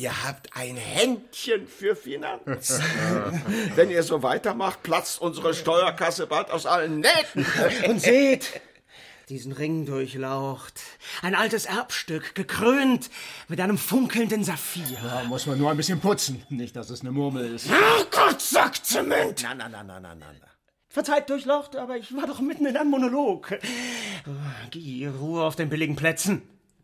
Ihr 0.00 0.24
habt 0.24 0.56
ein 0.56 0.78
Händchen 0.78 1.68
für 1.68 1.94
Finanz. 1.94 2.80
Wenn 3.74 3.90
ihr 3.90 4.02
so 4.02 4.22
weitermacht, 4.22 4.82
platzt 4.82 5.20
unsere 5.20 5.52
Steuerkasse 5.52 6.26
bald 6.26 6.50
aus 6.50 6.64
allen 6.64 7.00
Nähten. 7.00 7.44
Und 7.86 8.00
seht, 8.00 8.62
diesen 9.28 9.52
Ring 9.52 9.84
durchlaucht. 9.84 10.80
Ein 11.20 11.34
altes 11.34 11.66
Erbstück, 11.66 12.34
gekrönt 12.34 13.10
mit 13.48 13.60
einem 13.60 13.76
funkelnden 13.76 14.42
Saphir. 14.42 14.96
Da 15.02 15.24
muss 15.24 15.44
man 15.44 15.58
nur 15.58 15.70
ein 15.70 15.76
bisschen 15.76 16.00
putzen. 16.00 16.46
Nicht, 16.48 16.76
dass 16.76 16.88
es 16.88 17.02
eine 17.02 17.12
Murmel 17.12 17.56
ist. 17.56 17.66
Oh 17.68 18.04
Gott, 18.10 18.40
sagt 18.40 18.86
Zement! 18.86 19.42
Na, 19.42 19.52
na, 19.52 19.68
na, 19.68 19.82
na, 19.82 20.00
na, 20.00 20.14
na. 20.14 20.26
Verzeiht, 20.88 21.28
Durchlaucht, 21.28 21.76
aber 21.76 21.98
ich 21.98 22.16
war 22.16 22.26
doch 22.26 22.40
mitten 22.40 22.64
in 22.64 22.74
einem 22.74 22.88
Monolog. 22.88 23.52
Oh, 24.26 24.30
Guy, 24.72 25.06
Ruhe 25.08 25.44
auf 25.44 25.56
den 25.56 25.68
billigen 25.68 25.94
Plätzen. 25.94 26.40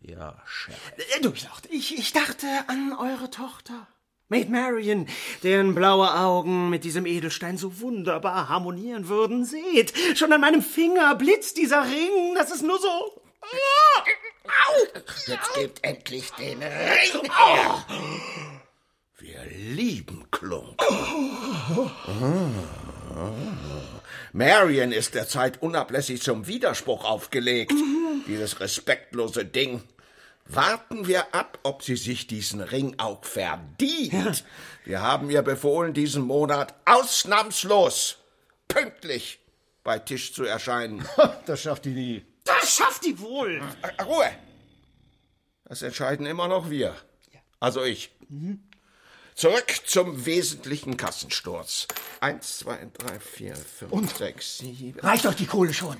Ja, 0.06 0.40
Chef. 0.46 0.76
Äh, 1.16 1.20
Durchlaucht, 1.20 1.66
ich, 1.68 1.98
ich 1.98 2.12
dachte 2.12 2.46
an 2.68 2.92
eure 2.92 3.28
Tochter. 3.28 3.88
Maid 4.28 4.50
Marian, 4.50 5.08
deren 5.42 5.74
blaue 5.74 6.14
Augen 6.14 6.70
mit 6.70 6.84
diesem 6.84 7.06
Edelstein 7.06 7.58
so 7.58 7.80
wunderbar 7.80 8.48
harmonieren 8.48 9.08
würden. 9.08 9.44
Seht, 9.44 9.92
schon 10.16 10.32
an 10.32 10.40
meinem 10.40 10.62
Finger 10.62 11.16
blitzt 11.16 11.56
dieser 11.56 11.84
Ring. 11.84 12.34
Das 12.36 12.52
ist 12.52 12.62
nur 12.62 12.78
so. 12.78 13.20
Jetzt 15.26 15.54
gebt 15.54 15.84
endlich 15.84 16.30
den 16.32 16.62
Ring 16.62 17.30
her. 17.30 17.86
Wir 19.18 19.44
lieben 19.48 20.28
Klunk. 20.30 20.80
Marion 24.32 24.92
ist 24.92 25.14
derzeit 25.14 25.62
unablässig 25.62 26.22
zum 26.22 26.46
Widerspruch 26.46 27.04
aufgelegt. 27.04 27.74
Dieses 28.28 28.60
respektlose 28.60 29.44
Ding. 29.44 29.82
Warten 30.48 31.06
wir 31.06 31.34
ab, 31.34 31.58
ob 31.64 31.82
sie 31.82 31.96
sich 31.96 32.26
diesen 32.26 32.60
Ring 32.60 32.94
auch 32.98 33.24
verdient. 33.24 34.44
Wir 34.84 35.02
haben 35.02 35.28
ihr 35.30 35.42
befohlen, 35.42 35.92
diesen 35.92 36.22
Monat 36.22 36.74
ausnahmslos 36.84 38.18
pünktlich 38.68 39.40
bei 39.82 39.98
Tisch 39.98 40.32
zu 40.32 40.44
erscheinen. 40.44 41.06
Das 41.46 41.62
schafft 41.62 41.84
die 41.84 41.90
nie. 41.90 42.26
Das 42.44 42.74
schafft 42.76 43.04
die 43.04 43.18
wohl. 43.20 43.62
Ruhe! 44.04 44.30
Das 45.64 45.82
entscheiden 45.82 46.26
immer 46.26 46.48
noch 46.48 46.70
wir. 46.70 46.94
Also 47.60 47.82
ich. 47.84 48.10
Zurück 49.34 49.80
zum 49.84 50.26
wesentlichen 50.26 50.96
Kassensturz. 50.96 51.86
Eins, 52.20 52.58
zwei, 52.58 52.88
drei, 52.96 53.20
vier, 53.20 53.54
fünf, 53.56 54.16
sechs, 54.16 54.58
sieben. 54.58 54.98
Reicht 55.00 55.26
euch 55.26 55.36
die 55.36 55.46
Kohle 55.46 55.74
schon? 55.74 55.96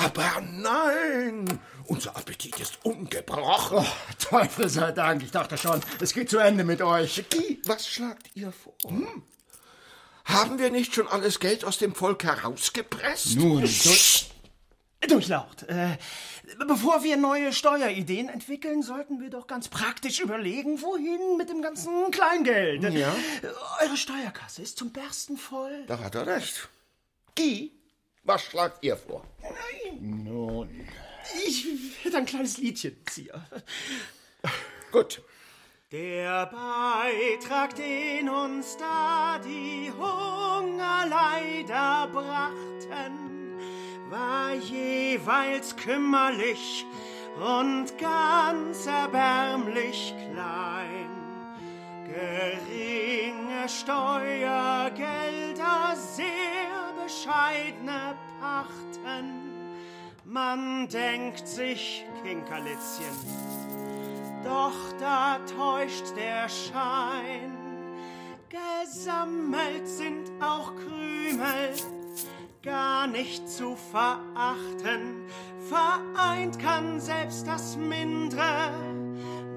Aber 0.00 0.40
nein! 0.40 1.60
Unser 1.84 2.16
Appetit 2.16 2.58
ist 2.58 2.78
ungebrochen. 2.84 3.78
Oh, 3.78 4.14
Teufel 4.18 4.68
sei 4.68 4.92
Dank. 4.92 5.22
Ich 5.22 5.30
dachte 5.30 5.58
schon, 5.58 5.80
es 6.00 6.14
geht 6.14 6.30
zu 6.30 6.38
Ende 6.38 6.64
mit 6.64 6.80
euch. 6.80 7.24
Guy, 7.30 7.60
was 7.66 7.86
schlagt 7.86 8.30
ihr 8.34 8.50
vor? 8.50 8.74
Hm? 8.86 9.22
Haben 10.24 10.58
wir 10.58 10.70
nicht 10.70 10.94
schon 10.94 11.06
alles 11.08 11.38
Geld 11.38 11.64
aus 11.64 11.78
dem 11.78 11.94
Volk 11.94 12.24
herausgepresst? 12.24 13.36
Nun, 13.36 13.68
Durchlaucht. 15.08 15.64
Äh, 15.64 15.96
bevor 16.66 17.02
wir 17.02 17.16
neue 17.16 17.52
Steuerideen 17.52 18.28
entwickeln, 18.28 18.82
sollten 18.82 19.20
wir 19.20 19.30
doch 19.30 19.46
ganz 19.46 19.68
praktisch 19.68 20.20
überlegen, 20.20 20.80
wohin 20.82 21.36
mit 21.36 21.48
dem 21.48 21.62
ganzen 21.62 22.10
Kleingeld. 22.10 22.82
Ja. 22.94 23.14
Eure 23.82 23.96
Steuerkasse 23.96 24.62
ist 24.62 24.78
zum 24.78 24.92
Bersten 24.92 25.36
voll. 25.36 25.84
Da 25.86 25.98
hat 25.98 26.14
er 26.14 26.26
recht. 26.26 26.68
Guy, 27.36 27.72
was 28.22 28.42
schlagt 28.42 28.84
ihr 28.84 28.96
vor? 28.96 29.24
Nun. 30.00 30.86
Ich 31.46 32.04
werde 32.04 32.18
ein 32.18 32.26
kleines 32.26 32.58
Liedchen 32.58 32.96
ziehen. 33.06 33.32
Gut. 34.92 35.22
Der 35.92 36.46
Beitrag, 36.46 37.74
den 37.74 38.28
uns 38.28 38.76
da 38.76 39.40
die 39.44 39.90
Hungerleider 39.90 42.08
brachten, 42.12 43.58
war 44.08 44.54
jeweils 44.54 45.74
kümmerlich 45.74 46.86
und 47.36 47.98
ganz 47.98 48.86
erbärmlich 48.86 50.14
klein. 50.32 51.10
Geringe 52.06 53.68
Steuergelder, 53.68 55.96
sehr 55.96 56.89
bescheidene 57.04 58.14
Pachten. 58.40 59.50
Man 60.24 60.88
denkt 60.88 61.46
sich, 61.46 62.04
Kinkerlitzchen, 62.22 63.16
doch 64.44 64.98
da 64.98 65.38
täuscht 65.56 66.16
der 66.16 66.48
Schein. 66.48 67.56
Gesammelt 68.48 69.86
sind 69.86 70.30
auch 70.40 70.72
Krümel, 70.76 71.74
gar 72.62 73.06
nicht 73.06 73.48
zu 73.48 73.76
verachten. 73.76 75.26
Vereint 75.68 76.58
kann 76.58 77.00
selbst 77.00 77.46
das 77.46 77.76
Mindre 77.76 78.72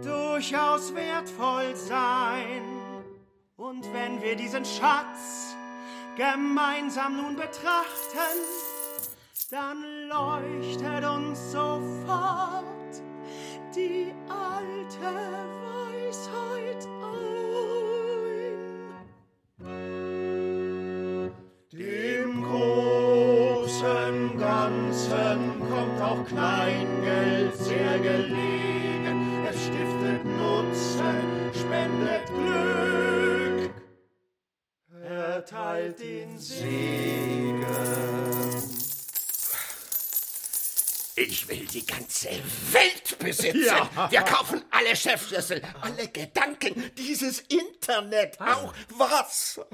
durchaus 0.04 0.94
wertvoll 0.94 1.76
sein. 1.76 2.62
Und 3.58 3.92
wenn 3.94 4.22
wir 4.22 4.36
diesen 4.36 4.66
Schatz 4.66 5.56
gemeinsam 6.16 7.18
nun 7.18 7.36
betrachten, 7.36 8.40
dann 9.50 9.84
leuchtet 10.08 11.04
uns 11.06 11.52
sofort 11.52 12.64
die 13.76 14.14
alte 14.30 15.14
Weisheit 15.66 16.88
ein. 17.02 17.34
Dem 21.72 22.44
großen 22.44 24.16
Ganzen 24.38 25.60
kommt 25.60 26.02
auch 26.02 26.24
Kleingeld 26.26 27.56
sehr 27.56 27.98
gelegen. 28.00 29.46
Es 29.50 29.66
stiftet 29.66 30.24
Nutzen, 30.26 31.52
spendet 31.54 32.28
Glück, 32.28 32.93
erteilt 35.44 36.00
den 36.00 36.40
Segen. 36.40 37.64
Ich 41.16 41.48
will 41.48 41.66
die 41.68 41.86
ganze 41.86 42.30
Welt 42.72 43.20
besitzen. 43.20 43.66
Ja. 43.66 44.10
Wir 44.10 44.22
kaufen 44.22 44.64
alle 44.72 44.96
Chefschlüssel, 44.96 45.62
alle 45.82 46.08
Gedanken, 46.08 46.92
dieses 46.98 47.42
Internet, 47.42 48.40
auch 48.40 48.74
Wasser. 48.98 49.68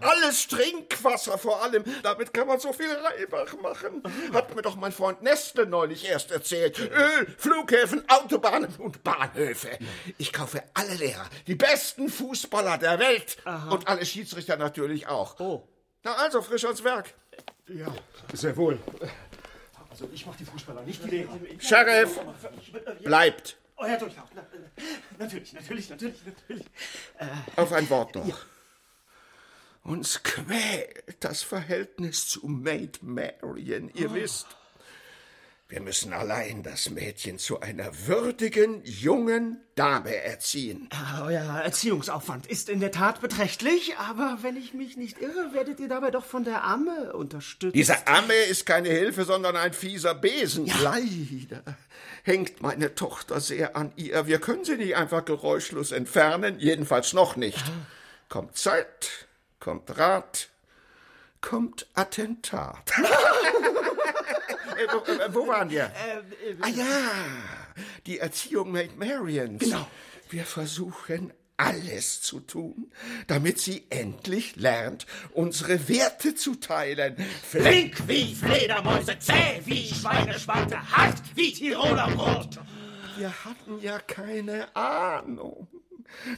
Alles 0.00 0.48
Trinkwasser 0.48 1.38
vor 1.38 1.62
allem. 1.62 1.84
Damit 2.02 2.34
kann 2.34 2.48
man 2.48 2.58
so 2.58 2.72
viel 2.72 2.90
Reibach 2.90 3.54
machen. 3.60 4.02
Hat 4.32 4.54
mir 4.56 4.62
doch 4.62 4.74
mein 4.74 4.90
Freund 4.90 5.22
Nestle 5.22 5.66
neulich 5.66 6.04
erst 6.04 6.32
erzählt. 6.32 6.80
Öl, 6.80 7.32
Flughäfen, 7.38 8.02
Autobahnen 8.08 8.74
und 8.76 9.04
Bahnhöfe. 9.04 9.78
Ich 10.18 10.32
kaufe 10.32 10.64
alle 10.74 10.94
Lehrer, 10.94 11.28
die 11.46 11.54
besten 11.54 12.08
Fußballer 12.08 12.78
der 12.78 12.98
Welt. 12.98 13.36
Und 13.70 13.86
alle 13.86 14.04
Schiedsrichter 14.04 14.56
natürlich 14.56 15.06
auch. 15.06 15.38
Oh. 15.38 15.68
Na 16.02 16.14
also, 16.16 16.42
frisch 16.42 16.64
ans 16.64 16.82
Werk. 16.82 17.14
Ja, 17.68 17.94
sehr 18.32 18.56
wohl. 18.56 18.80
Also 19.92 20.08
ich 20.10 20.24
mach 20.24 20.34
die 20.36 20.46
Fußballer, 20.46 20.82
nicht 20.84 21.04
die 21.04 21.10
Lehrer. 21.10 21.38
Sheriff, 21.58 22.18
bleibt. 23.04 23.58
Oh, 23.76 23.84
Herr 23.84 23.98
Durchlauf. 23.98 24.30
Na, 24.34 24.40
äh, 24.40 24.82
natürlich, 25.18 25.52
natürlich, 25.52 25.90
natürlich, 25.90 26.24
natürlich. 26.24 26.64
Auf 27.56 27.72
ein 27.72 27.90
Wort 27.90 28.14
noch. 28.14 28.38
Uns 29.82 30.22
quält 30.22 31.16
das 31.20 31.42
Verhältnis 31.42 32.26
zu 32.26 32.46
Maid 32.46 33.02
Marian, 33.02 33.90
ihr 33.90 34.14
wisst. 34.14 34.46
Wir 35.72 35.80
müssen 35.80 36.12
allein 36.12 36.62
das 36.62 36.90
Mädchen 36.90 37.38
zu 37.38 37.60
einer 37.60 38.06
würdigen, 38.06 38.82
jungen 38.84 39.58
Dame 39.74 40.14
erziehen. 40.14 40.90
Euer 41.24 41.60
Erziehungsaufwand 41.60 42.46
ist 42.46 42.68
in 42.68 42.78
der 42.78 42.92
Tat 42.92 43.22
beträchtlich, 43.22 43.96
aber 43.96 44.36
wenn 44.42 44.58
ich 44.58 44.74
mich 44.74 44.98
nicht 44.98 45.22
irre, 45.22 45.54
werdet 45.54 45.80
ihr 45.80 45.88
dabei 45.88 46.10
doch 46.10 46.26
von 46.26 46.44
der 46.44 46.62
Amme 46.62 47.14
unterstützt. 47.14 47.74
Diese 47.74 48.06
Amme 48.06 48.34
ist 48.34 48.66
keine 48.66 48.90
Hilfe, 48.90 49.24
sondern 49.24 49.56
ein 49.56 49.72
fieser 49.72 50.14
Besen. 50.14 50.70
Leider 50.82 51.62
hängt 52.22 52.60
meine 52.60 52.94
Tochter 52.94 53.40
sehr 53.40 53.74
an 53.74 53.92
ihr. 53.96 54.26
Wir 54.26 54.40
können 54.40 54.66
sie 54.66 54.76
nicht 54.76 54.94
einfach 54.96 55.24
geräuschlos 55.24 55.90
entfernen, 55.90 56.60
jedenfalls 56.60 57.14
noch 57.14 57.36
nicht. 57.36 57.64
Kommt 58.28 58.58
Zeit, 58.58 59.26
kommt 59.58 59.96
Rat, 59.96 60.50
kommt 61.40 61.86
Attentat. 61.94 62.92
Äh, 64.84 64.92
wo, 64.92 65.12
äh, 65.12 65.34
wo 65.34 65.46
waren 65.46 65.70
wir? 65.70 65.92
ah 66.60 66.68
ja, 66.68 66.86
die 68.06 68.18
Erziehung 68.18 68.72
Maid 68.72 68.98
Marians. 68.98 69.60
Genau. 69.60 69.86
Wir 70.30 70.44
versuchen 70.44 71.32
alles 71.56 72.22
zu 72.22 72.40
tun, 72.40 72.90
damit 73.26 73.60
sie 73.60 73.84
endlich 73.90 74.56
lernt, 74.56 75.06
unsere 75.32 75.88
Werte 75.88 76.34
zu 76.34 76.56
teilen. 76.56 77.16
Flink 77.48 78.08
wie 78.08 78.34
Fledermäuse, 78.34 79.18
zäh 79.18 79.60
wie 79.64 79.86
Schweineschwarte, 79.88 80.90
hart 80.90 81.22
wie 81.34 81.52
Tiroler 81.52 82.10
Brot. 82.10 82.58
Wir 83.16 83.32
hatten 83.44 83.80
ja 83.80 83.98
keine 84.00 84.74
Ahnung. 84.74 85.68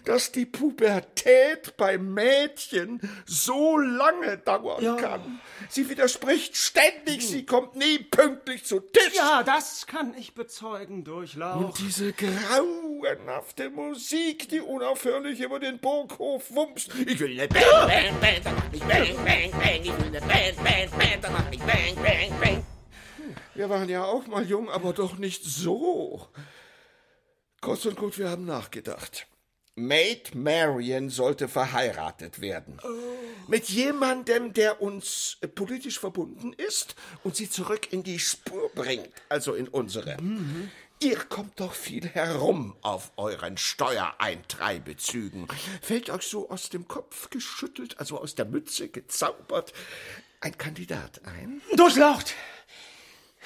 Dass 0.04 0.32
die 0.32 0.46
Pubertät 0.46 1.76
bei 1.76 1.98
Mädchen 1.98 3.00
so 3.26 3.78
lange 3.78 4.38
dauern 4.38 4.96
kann. 4.96 5.40
Sie 5.68 5.88
widerspricht 5.88 6.56
ständig, 6.56 7.26
sie 7.26 7.44
kommt 7.46 7.76
nie 7.76 7.98
pünktlich 7.98 8.64
zu 8.64 8.80
Tisch. 8.80 9.14
Ja, 9.16 9.42
das 9.42 9.86
kann 9.86 10.14
ich 10.16 10.34
bezeugen, 10.34 11.04
Durchlauch. 11.04 11.56
Und 11.56 11.78
diese 11.78 12.12
grauenhafte 12.12 13.70
Musik, 13.70 14.48
die 14.48 14.60
unaufhörlich 14.60 15.40
über 15.40 15.60
den 15.60 15.78
Burghof 15.78 16.50
wumst. 16.50 16.90
Ich 17.06 17.18
will 17.18 17.38
eine 17.38 17.48
Bang, 17.48 17.62
Bang, 17.62 18.20
Bang, 18.20 18.62
ich 18.72 18.80
Bang, 18.80 19.24
Bang, 19.24 19.50
Bang. 19.50 19.82
Ich 19.82 19.98
will 19.98 20.06
eine 20.06 20.20
Bang, 20.20 20.64
Bang, 20.64 20.90
Bang, 20.98 21.20
dann 21.20 21.32
mach 21.32 21.50
ich 21.50 21.60
Bang, 21.60 21.94
Bang, 21.96 22.40
Bang. 22.40 22.66
Wir 23.54 23.70
waren 23.70 23.88
ja 23.88 24.04
auch 24.04 24.26
mal 24.26 24.44
jung, 24.44 24.68
aber 24.68 24.92
doch 24.92 25.16
nicht 25.16 25.44
so. 25.44 26.28
Kurz 27.60 27.86
und 27.86 27.96
gut, 27.96 28.18
wir 28.18 28.28
haben 28.28 28.44
nachgedacht. 28.44 29.26
Maid 29.76 30.36
Marian 30.36 31.10
sollte 31.10 31.48
verheiratet 31.48 32.40
werden. 32.40 32.78
Mit 33.48 33.68
jemandem, 33.68 34.52
der 34.52 34.80
uns 34.80 35.36
äh, 35.40 35.48
politisch 35.48 35.98
verbunden 35.98 36.52
ist 36.52 36.94
und 37.24 37.34
sie 37.36 37.50
zurück 37.50 37.92
in 37.92 38.02
die 38.04 38.18
Spur 38.18 38.70
bringt, 38.74 39.10
also 39.28 39.54
in 39.54 39.68
unsere. 39.68 40.16
Ihr 41.00 41.16
kommt 41.16 41.58
doch 41.58 41.74
viel 41.74 42.06
herum 42.06 42.76
auf 42.82 43.10
euren 43.16 43.58
Steuereintreibezügen. 43.58 45.48
Fällt 45.82 46.08
euch 46.08 46.22
so 46.22 46.48
aus 46.48 46.70
dem 46.70 46.86
Kopf 46.86 47.28
geschüttelt, 47.30 47.98
also 47.98 48.18
aus 48.20 48.36
der 48.36 48.46
Mütze 48.46 48.88
gezaubert, 48.88 49.72
ein 50.40 50.56
Kandidat 50.56 51.20
ein? 51.24 51.60
Durchlaucht! 51.76 52.34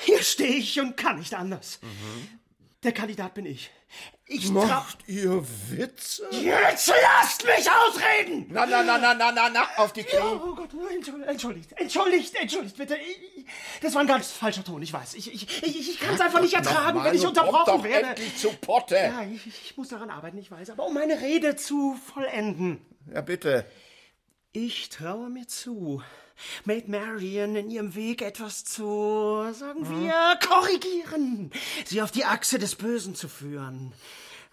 Hier 0.00 0.22
stehe 0.22 0.56
ich 0.56 0.78
und 0.78 0.96
kann 0.96 1.18
nicht 1.18 1.34
anders. 1.34 1.80
Der 2.84 2.92
Kandidat 2.92 3.34
bin 3.34 3.46
ich. 3.46 3.70
Ich. 4.30 4.50
Macht 4.50 4.98
ihr 5.08 5.42
Witze? 5.70 6.28
Jetzt 6.30 6.88
lasst 6.88 7.44
mich 7.46 7.66
ausreden! 7.70 8.46
Na, 8.50 8.66
na, 8.66 8.82
na, 8.82 8.98
na, 8.98 9.14
na, 9.14 9.32
na, 9.32 9.48
na, 9.48 9.68
auf 9.78 9.94
die 9.94 10.04
Knie. 10.04 10.18
Oh 10.20 10.54
Gott, 10.54 10.68
entschuldigt, 11.26 11.72
entschuldigt, 11.72 12.34
entschuldigt, 12.34 12.76
bitte. 12.76 12.96
Das 13.80 13.94
war 13.94 14.02
ein 14.02 14.06
ganz 14.06 14.30
falscher 14.30 14.62
Ton, 14.62 14.82
ich 14.82 14.92
weiß. 14.92 15.14
Ich, 15.14 15.32
ich, 15.32 15.62
ich, 15.62 15.90
ich 15.90 15.98
kann 15.98 16.14
es 16.14 16.20
einfach 16.20 16.42
nicht 16.42 16.52
ertragen, 16.52 17.02
wenn 17.02 17.14
ich 17.14 17.26
unterbrochen 17.26 17.78
doch 17.78 17.82
werde. 17.84 18.08
endlich 18.08 18.36
zu 18.36 18.50
Potte. 18.50 18.96
Ja, 18.96 19.22
ich, 19.22 19.46
ich 19.46 19.76
muss 19.78 19.88
daran 19.88 20.10
arbeiten, 20.10 20.36
ich 20.36 20.50
weiß. 20.50 20.68
Aber 20.70 20.84
um 20.86 20.92
meine 20.92 21.20
Rede 21.22 21.56
zu 21.56 21.98
vollenden. 22.12 22.84
Ja, 23.12 23.22
bitte. 23.22 23.64
Ich 24.52 24.90
traue 24.90 25.30
mir 25.30 25.46
zu, 25.46 26.02
Maid 26.64 26.88
Marian 26.88 27.56
in 27.56 27.70
ihrem 27.70 27.94
Weg 27.94 28.22
etwas 28.22 28.64
zu, 28.64 29.46
sagen 29.52 29.88
wir, 30.02 30.38
korrigieren. 30.46 31.50
Sie 31.84 32.02
auf 32.02 32.10
die 32.10 32.24
Achse 32.24 32.58
des 32.58 32.74
Bösen 32.76 33.14
zu 33.14 33.28
führen. 33.28 33.92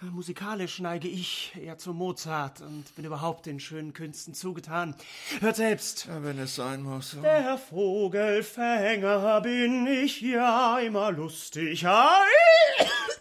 Musikalisch 0.01 0.79
neige 0.79 1.07
ich 1.07 1.53
eher 1.59 1.77
zu 1.77 1.93
Mozart 1.93 2.59
und 2.61 2.93
bin 2.95 3.05
überhaupt 3.05 3.45
den 3.45 3.59
schönen 3.61 3.93
Künsten 3.93 4.33
zugetan. 4.33 4.93
Hört 5.39 5.55
selbst. 5.55 6.05
Ja, 6.07 6.21
wenn 6.23 6.37
es 6.37 6.55
sein 6.55 6.83
muss. 6.83 7.15
Der 7.23 7.57
Vogelfänger 7.57 9.39
bin 9.41 9.87
ich 9.87 10.21
ja 10.21 10.79
immer 10.79 11.11
lustig. 11.11 11.85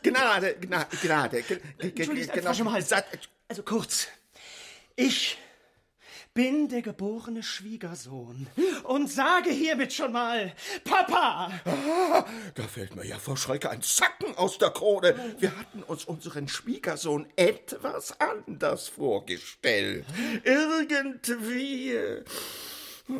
Gnade, 0.02 0.56
Gnade, 0.60 0.96
Gnade. 1.00 1.42
G- 1.42 1.54
g- 1.54 1.90
g- 1.90 2.02
Entschuldigt, 2.02 2.30
ein 2.32 2.40
genau. 2.56 2.72
Hals. 2.72 2.90
Also 3.48 3.62
kurz. 3.62 4.08
Ich 4.96 5.38
bin 6.34 6.68
der 6.68 6.82
geborene 6.82 7.44
Schwiegersohn 7.44 8.48
und 8.82 9.10
sage 9.10 9.50
hiermit 9.50 9.92
schon 9.92 10.12
mal, 10.12 10.52
Papa! 10.82 11.50
Ah, 11.64 12.24
da 12.56 12.62
fällt 12.64 12.96
mir 12.96 13.06
ja 13.06 13.18
vor 13.18 13.36
Schreck 13.36 13.66
ein 13.66 13.82
Zacken 13.82 14.36
aus 14.36 14.58
der 14.58 14.70
Krone. 14.70 15.14
Wir 15.38 15.56
hatten 15.56 15.84
uns 15.84 16.04
unseren 16.04 16.48
Schwiegersohn 16.48 17.26
etwas 17.36 18.20
anders 18.20 18.88
vorgestellt. 18.88 20.04
Irgendwie 20.42 21.94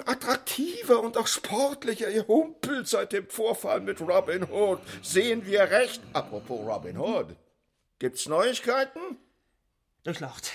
attraktiver 0.07 1.00
und 1.00 1.16
auch 1.16 1.29
sportlicher. 1.29 2.11
Ihr 2.11 2.27
humpelt 2.27 2.88
seit 2.88 3.12
dem 3.12 3.29
Vorfall 3.29 3.81
mit 3.81 4.00
Robin 4.00 4.50
Hood. 4.50 4.81
Sehen 5.03 5.46
wir 5.46 5.70
recht? 5.70 6.03
Apropos 6.12 6.61
Robin 6.61 6.98
Hood. 6.98 7.37
Gibt's 8.00 8.27
Neuigkeiten? 8.27 9.18
Durchlaucht. 10.03 10.50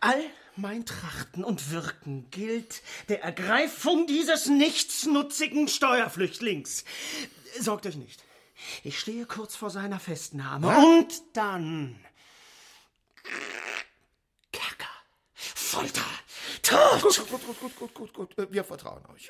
All 0.00 0.22
mein 0.56 0.86
Trachten 0.86 1.44
und 1.44 1.70
Wirken 1.70 2.30
gilt 2.30 2.82
der 3.08 3.22
Ergreifung 3.22 4.06
dieses 4.06 4.46
nichtsnutzigen 4.46 5.68
Steuerflüchtlings. 5.68 6.84
Sorgt 7.60 7.86
euch 7.86 7.96
nicht. 7.96 8.24
Ich 8.82 8.98
stehe 8.98 9.26
kurz 9.26 9.56
vor 9.56 9.70
seiner 9.70 10.00
Festnahme 10.00 10.68
und 10.68 11.22
dann 11.34 11.98
Kerker, 14.52 14.90
Folter, 15.34 16.00
Tod. 16.62 17.02
Gut, 17.02 17.28
gut, 17.28 17.46
gut, 17.46 17.60
gut, 17.60 17.94
gut, 17.94 18.14
gut, 18.14 18.36
gut. 18.36 18.52
Wir 18.52 18.64
vertrauen 18.64 19.04
euch. 19.12 19.28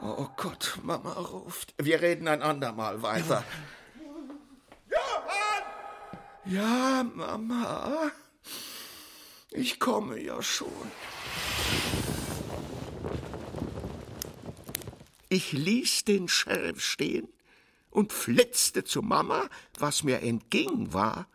Oh 0.00 0.28
Gott, 0.36 0.78
Mama 0.82 1.12
ruft. 1.12 1.74
Wir 1.78 2.00
reden 2.00 2.28
ein 2.28 2.42
andermal 2.42 3.02
weiter. 3.02 3.44
Ja, 6.44 7.04
Mama. 7.04 8.10
Ich 9.56 9.78
komme 9.78 10.20
ja 10.20 10.42
schon. 10.42 10.68
Ich 15.28 15.52
ließ 15.52 16.04
den 16.04 16.26
Sheriff 16.26 16.80
stehen 16.80 17.28
und 17.90 18.12
flitzte 18.12 18.82
zu 18.82 19.00
Mama. 19.00 19.48
Was 19.78 20.02
mir 20.02 20.22
entging, 20.22 20.92
war, 20.92 21.28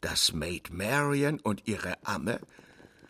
dass 0.00 0.32
Maid 0.32 0.72
Marian 0.72 1.40
und 1.40 1.66
ihre 1.66 1.94
Amme 2.06 2.40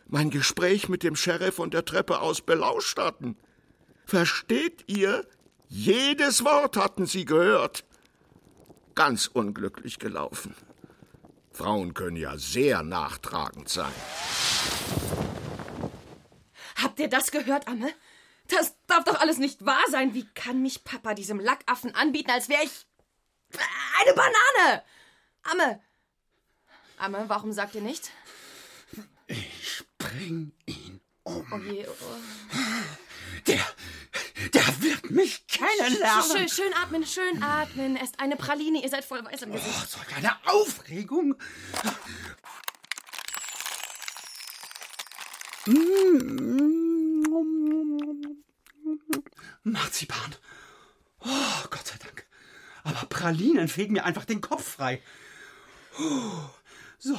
mein 0.06 0.30
Gespräch 0.30 0.88
mit 0.88 1.02
dem 1.02 1.14
Sheriff 1.14 1.56
von 1.56 1.70
der 1.70 1.84
Treppe 1.84 2.20
aus 2.20 2.40
belauscht 2.40 2.98
hatten. 2.98 3.36
Versteht 4.06 4.84
ihr? 4.86 5.26
Jedes 5.68 6.42
Wort 6.42 6.78
hatten 6.78 7.04
sie 7.04 7.26
gehört. 7.26 7.84
Ganz 8.94 9.26
unglücklich 9.26 9.98
gelaufen. 9.98 10.54
Frauen 11.52 11.94
können 11.94 12.16
ja 12.16 12.36
sehr 12.38 12.82
nachtragend 12.82 13.68
sein. 13.68 13.92
Habt 16.76 16.98
ihr 16.98 17.08
das 17.08 17.30
gehört, 17.30 17.68
Amme? 17.68 17.92
Das 18.48 18.74
darf 18.86 19.04
doch 19.04 19.20
alles 19.20 19.38
nicht 19.38 19.64
wahr 19.64 19.84
sein. 19.90 20.14
Wie 20.14 20.26
kann 20.34 20.62
mich 20.62 20.84
Papa 20.84 21.14
diesem 21.14 21.40
Lackaffen 21.40 21.94
anbieten, 21.94 22.30
als 22.30 22.48
wäre 22.48 22.64
ich 22.64 22.86
eine 24.00 24.14
Banane? 24.14 24.82
Amme. 25.42 25.80
Amme, 26.98 27.24
warum 27.28 27.52
sagt 27.52 27.74
ihr 27.74 27.80
nicht? 27.80 28.10
Ich 29.26 29.84
bring 29.98 30.52
ihn 30.66 31.00
um. 31.22 31.46
Oh 31.52 31.58
je, 31.58 31.86
oh. 31.86 32.16
Der, 33.46 33.60
der 34.50 34.82
wird 34.82 35.10
mich 35.10 35.46
kennenlernen. 35.46 36.36
Schön, 36.36 36.48
schön 36.48 36.74
atmen, 36.74 37.06
schön 37.06 37.42
atmen. 37.42 37.96
Esst 37.96 38.18
eine 38.20 38.36
Praline, 38.36 38.82
ihr 38.82 38.88
seid 38.88 39.04
voll 39.04 39.24
weiß 39.24 39.42
im 39.42 39.52
Gesicht. 39.52 39.74
Oh, 39.76 39.84
solch 39.86 40.16
eine 40.16 40.34
Aufregung. 40.46 41.34
Marzipan. 49.62 50.34
Oh, 51.20 51.68
Gott 51.70 51.86
sei 51.86 51.96
Dank. 51.98 52.26
Aber 52.82 53.06
Pralinen 53.06 53.68
fegen 53.68 53.92
mir 53.92 54.04
einfach 54.04 54.24
den 54.24 54.40
Kopf 54.40 54.74
frei. 54.74 55.00
So, 56.98 57.16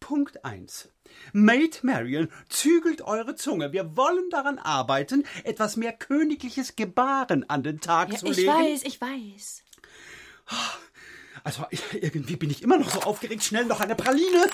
Punkt 0.00 0.44
1. 0.44 0.88
Maid 1.32 1.82
Marian, 1.84 2.30
zügelt 2.48 3.02
eure 3.02 3.34
Zunge. 3.34 3.72
Wir 3.72 3.96
wollen 3.96 4.30
daran 4.30 4.58
arbeiten, 4.58 5.24
etwas 5.44 5.76
mehr 5.76 5.92
königliches 5.92 6.76
Gebaren 6.76 7.48
an 7.48 7.62
den 7.62 7.80
Tag 7.80 8.12
Ja, 8.12 8.18
zu 8.18 8.26
ich 8.26 8.36
legen. 8.38 8.48
weiß, 8.48 8.82
ich 8.84 9.00
weiß. 9.00 9.62
Also 11.44 11.64
irgendwie 11.92 12.36
bin 12.36 12.50
ich 12.50 12.62
immer 12.62 12.78
noch 12.78 12.90
so 12.90 13.00
aufgeregt. 13.02 13.44
Schnell 13.44 13.66
noch 13.66 13.80
eine 13.80 13.94
Praline. 13.94 14.46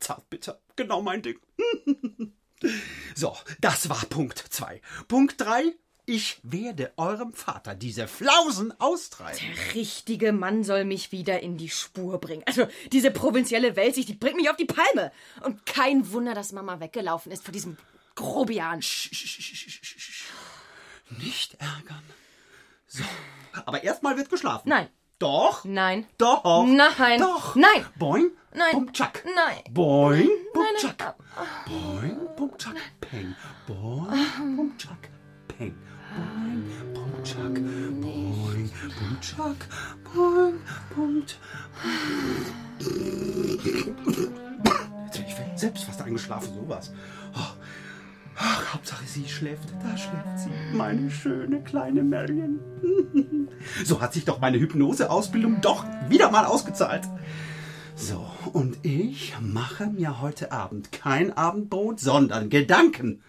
Zartbitter, 0.00 0.60
genau 0.76 1.02
mein 1.02 1.22
Ding. 1.22 1.38
So, 3.16 3.36
das 3.60 3.88
war 3.88 4.04
Punkt 4.08 4.38
2. 4.38 4.80
Punkt 5.08 5.40
3. 5.40 5.74
Ich 6.04 6.40
werde 6.42 6.92
eurem 6.96 7.32
Vater 7.32 7.76
diese 7.76 8.08
Flausen 8.08 8.78
austreiben. 8.80 9.38
Der 9.38 9.74
richtige 9.74 10.32
Mann 10.32 10.64
soll 10.64 10.84
mich 10.84 11.12
wieder 11.12 11.40
in 11.40 11.56
die 11.56 11.68
Spur 11.68 12.18
bringen. 12.20 12.42
Also, 12.46 12.66
diese 12.90 13.12
provinzielle 13.12 13.76
Weltsicht, 13.76 14.08
die 14.08 14.14
bringt 14.14 14.36
mich 14.36 14.50
auf 14.50 14.56
die 14.56 14.64
Palme. 14.64 15.12
Und 15.44 15.64
kein 15.64 16.10
Wunder, 16.12 16.34
dass 16.34 16.50
Mama 16.50 16.80
weggelaufen 16.80 17.30
ist 17.30 17.44
vor 17.44 17.52
diesem 17.52 17.76
Grobian. 18.16 18.80
Nicht 21.18 21.54
ärgern. 21.60 22.02
So, 22.88 23.04
aber 23.64 23.84
erstmal 23.84 24.16
wird 24.16 24.28
geschlafen. 24.28 24.68
Nein. 24.68 24.88
Doch. 25.20 25.64
Nein. 25.64 26.06
Doch. 26.18 26.66
Nein. 26.66 27.20
Doch. 27.20 27.54
Nein. 27.54 27.86
Boing. 27.96 28.32
Nein. 28.54 28.72
Bum, 28.72 28.92
tschak. 28.92 29.24
Nein. 29.24 29.72
Boing. 29.72 30.28
Bum, 30.52 30.64
tschak. 30.76 30.98
nein. 30.98 31.14
Boing. 31.66 32.34
Bum, 32.36 32.58
tschak. 32.58 32.74
Peng. 33.00 33.36
Boing. 33.68 34.56
Bum, 34.56 34.76
tschak. 34.76 35.08
Peng. 35.46 35.78
Boing. 36.14 36.94
Bum, 36.94 37.24
tschak. 37.24 37.54
Boing. 38.00 38.70
Punkt, 38.98 39.22
Chuck. 39.22 39.56
Punkt, 40.04 40.60
Punkt. 40.94 41.38
Jetzt 45.04 45.16
bin 45.16 45.26
ich 45.26 45.60
selbst 45.60 45.84
fast 45.84 46.02
eingeschlafen, 46.02 46.54
sowas. 46.54 46.92
Oh. 47.34 47.56
Ach, 48.36 48.74
Hauptsache 48.74 49.04
sie 49.06 49.28
schläft. 49.28 49.68
Da 49.82 49.96
schläft 49.96 50.38
sie. 50.38 50.76
Meine 50.76 51.10
schöne 51.10 51.62
kleine 51.62 52.02
Marion. 52.02 52.60
So 53.84 54.00
hat 54.00 54.12
sich 54.12 54.24
doch 54.24 54.40
meine 54.40 54.58
Hypnoseausbildung 54.58 55.60
doch 55.60 55.84
wieder 56.08 56.32
mal 56.32 56.46
ausgezahlt. 56.46 57.04
So, 57.94 58.26
und 58.52 58.78
ich 58.82 59.34
mache 59.40 59.86
mir 59.86 60.20
heute 60.20 60.50
Abend 60.50 60.90
kein 60.90 61.32
Abendbrot, 61.36 62.00
sondern 62.00 62.48
Gedanken. 62.48 63.22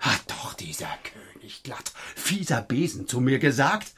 Hat 0.00 0.22
doch 0.28 0.54
dieser 0.54 0.98
König 1.02 1.62
glatt 1.62 1.92
fieser 2.14 2.62
Besen 2.62 3.06
zu 3.06 3.20
mir 3.20 3.38
gesagt, 3.38 3.94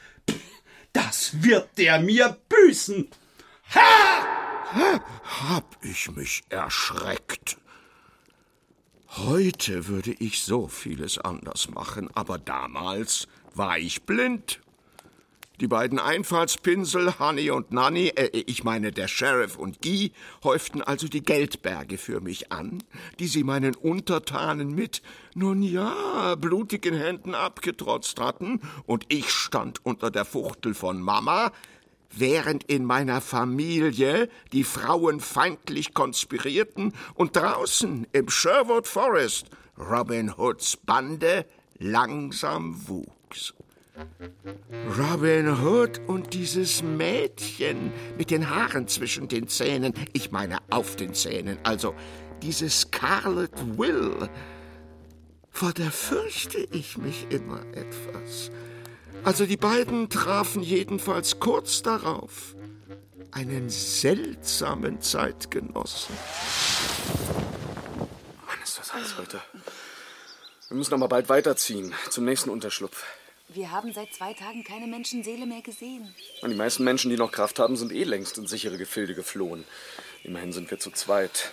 das 0.93 1.43
wird 1.43 1.77
der 1.77 1.99
mir 1.99 2.37
büßen. 2.49 3.09
Ha! 3.75 4.39
Hab 5.49 5.77
ich 5.83 6.11
mich 6.11 6.43
erschreckt. 6.49 7.57
Heute 9.09 9.87
würde 9.87 10.11
ich 10.11 10.43
so 10.43 10.67
vieles 10.67 11.17
anders 11.17 11.69
machen, 11.69 12.09
aber 12.13 12.37
damals 12.37 13.27
war 13.55 13.79
ich 13.79 14.03
blind. 14.03 14.61
Die 15.59 15.67
beiden 15.67 15.99
Einfallspinsel, 15.99 17.19
Honey 17.19 17.51
und 17.51 17.73
Nanny, 17.73 18.13
äh, 18.15 18.29
ich 18.45 18.63
meine 18.63 18.93
der 18.93 19.09
Sheriff 19.09 19.57
und 19.57 19.81
Guy, 19.81 20.13
häuften 20.41 20.81
also 20.81 21.09
die 21.09 21.21
Geldberge 21.21 21.97
für 21.97 22.21
mich 22.21 22.49
an, 22.49 22.81
die 23.19 23.27
sie 23.27 23.43
meinen 23.43 23.75
Untertanen 23.75 24.73
mit, 24.73 25.01
nun 25.35 25.61
ja, 25.61 26.35
blutigen 26.35 26.95
Händen 26.95 27.35
abgetrotzt 27.35 28.21
hatten, 28.21 28.61
und 28.85 29.03
ich 29.09 29.31
stand 29.31 29.85
unter 29.85 30.09
der 30.09 30.23
Fuchtel 30.23 30.73
von 30.73 31.01
Mama, 31.01 31.51
während 32.09 32.63
in 32.63 32.85
meiner 32.85 33.19
Familie 33.19 34.29
die 34.53 34.63
Frauen 34.63 35.19
feindlich 35.19 35.93
konspirierten 35.93 36.93
und 37.15 37.35
draußen 37.35 38.07
im 38.13 38.29
Sherwood 38.29 38.87
Forest 38.87 39.47
Robin 39.77 40.37
Hoods 40.37 40.77
Bande 40.77 41.45
langsam 41.79 42.87
wuchs. 42.87 43.53
Robin 44.97 45.63
Hood 45.63 45.99
und 46.07 46.33
dieses 46.33 46.81
Mädchen 46.81 47.91
mit 48.17 48.31
den 48.31 48.49
Haaren 48.49 48.87
zwischen 48.87 49.27
den 49.27 49.47
Zähnen, 49.47 49.93
ich 50.13 50.31
meine 50.31 50.57
auf 50.69 50.95
den 50.95 51.13
Zähnen, 51.13 51.57
also 51.63 51.95
diese 52.41 52.69
Scarlet 52.69 53.51
Will, 53.77 54.29
vor 55.51 55.73
der 55.73 55.91
fürchte 55.91 56.59
ich 56.71 56.97
mich 56.97 57.27
immer 57.29 57.61
etwas. 57.75 58.51
Also 59.23 59.45
die 59.45 59.57
beiden 59.57 60.09
trafen 60.09 60.63
jedenfalls 60.63 61.39
kurz 61.39 61.81
darauf 61.81 62.55
einen 63.31 63.69
seltsamen 63.69 65.01
Zeitgenossen. 65.01 66.15
Mann, 68.47 68.57
ist 68.63 68.79
das 68.79 68.93
heiß 68.93 69.17
heute. 69.17 69.41
Wir 70.69 70.77
müssen 70.77 70.93
aber 70.93 71.07
bald 71.07 71.29
weiterziehen, 71.29 71.93
zum 72.09 72.25
nächsten 72.25 72.49
Unterschlupf. 72.49 73.03
Wir 73.51 73.71
haben 73.71 73.91
seit 73.93 74.13
zwei 74.13 74.33
Tagen 74.33 74.63
keine 74.63 74.85
Menschenseele 74.85 75.47
mehr 75.47 75.61
gesehen. 75.61 76.13
Und 76.43 76.51
die 76.51 76.55
meisten 76.55 76.83
Menschen, 76.83 77.09
die 77.09 77.17
noch 77.17 77.31
Kraft 77.31 77.57
haben, 77.57 77.77
sind 77.77 77.91
eh 77.91 78.03
längst 78.03 78.37
in 78.37 78.45
sichere 78.45 78.77
Gefilde 78.77 79.15
geflohen. 79.15 79.65
Immerhin 80.23 80.53
sind 80.53 80.69
wir 80.69 80.77
zu 80.77 80.91
zweit. 80.91 81.51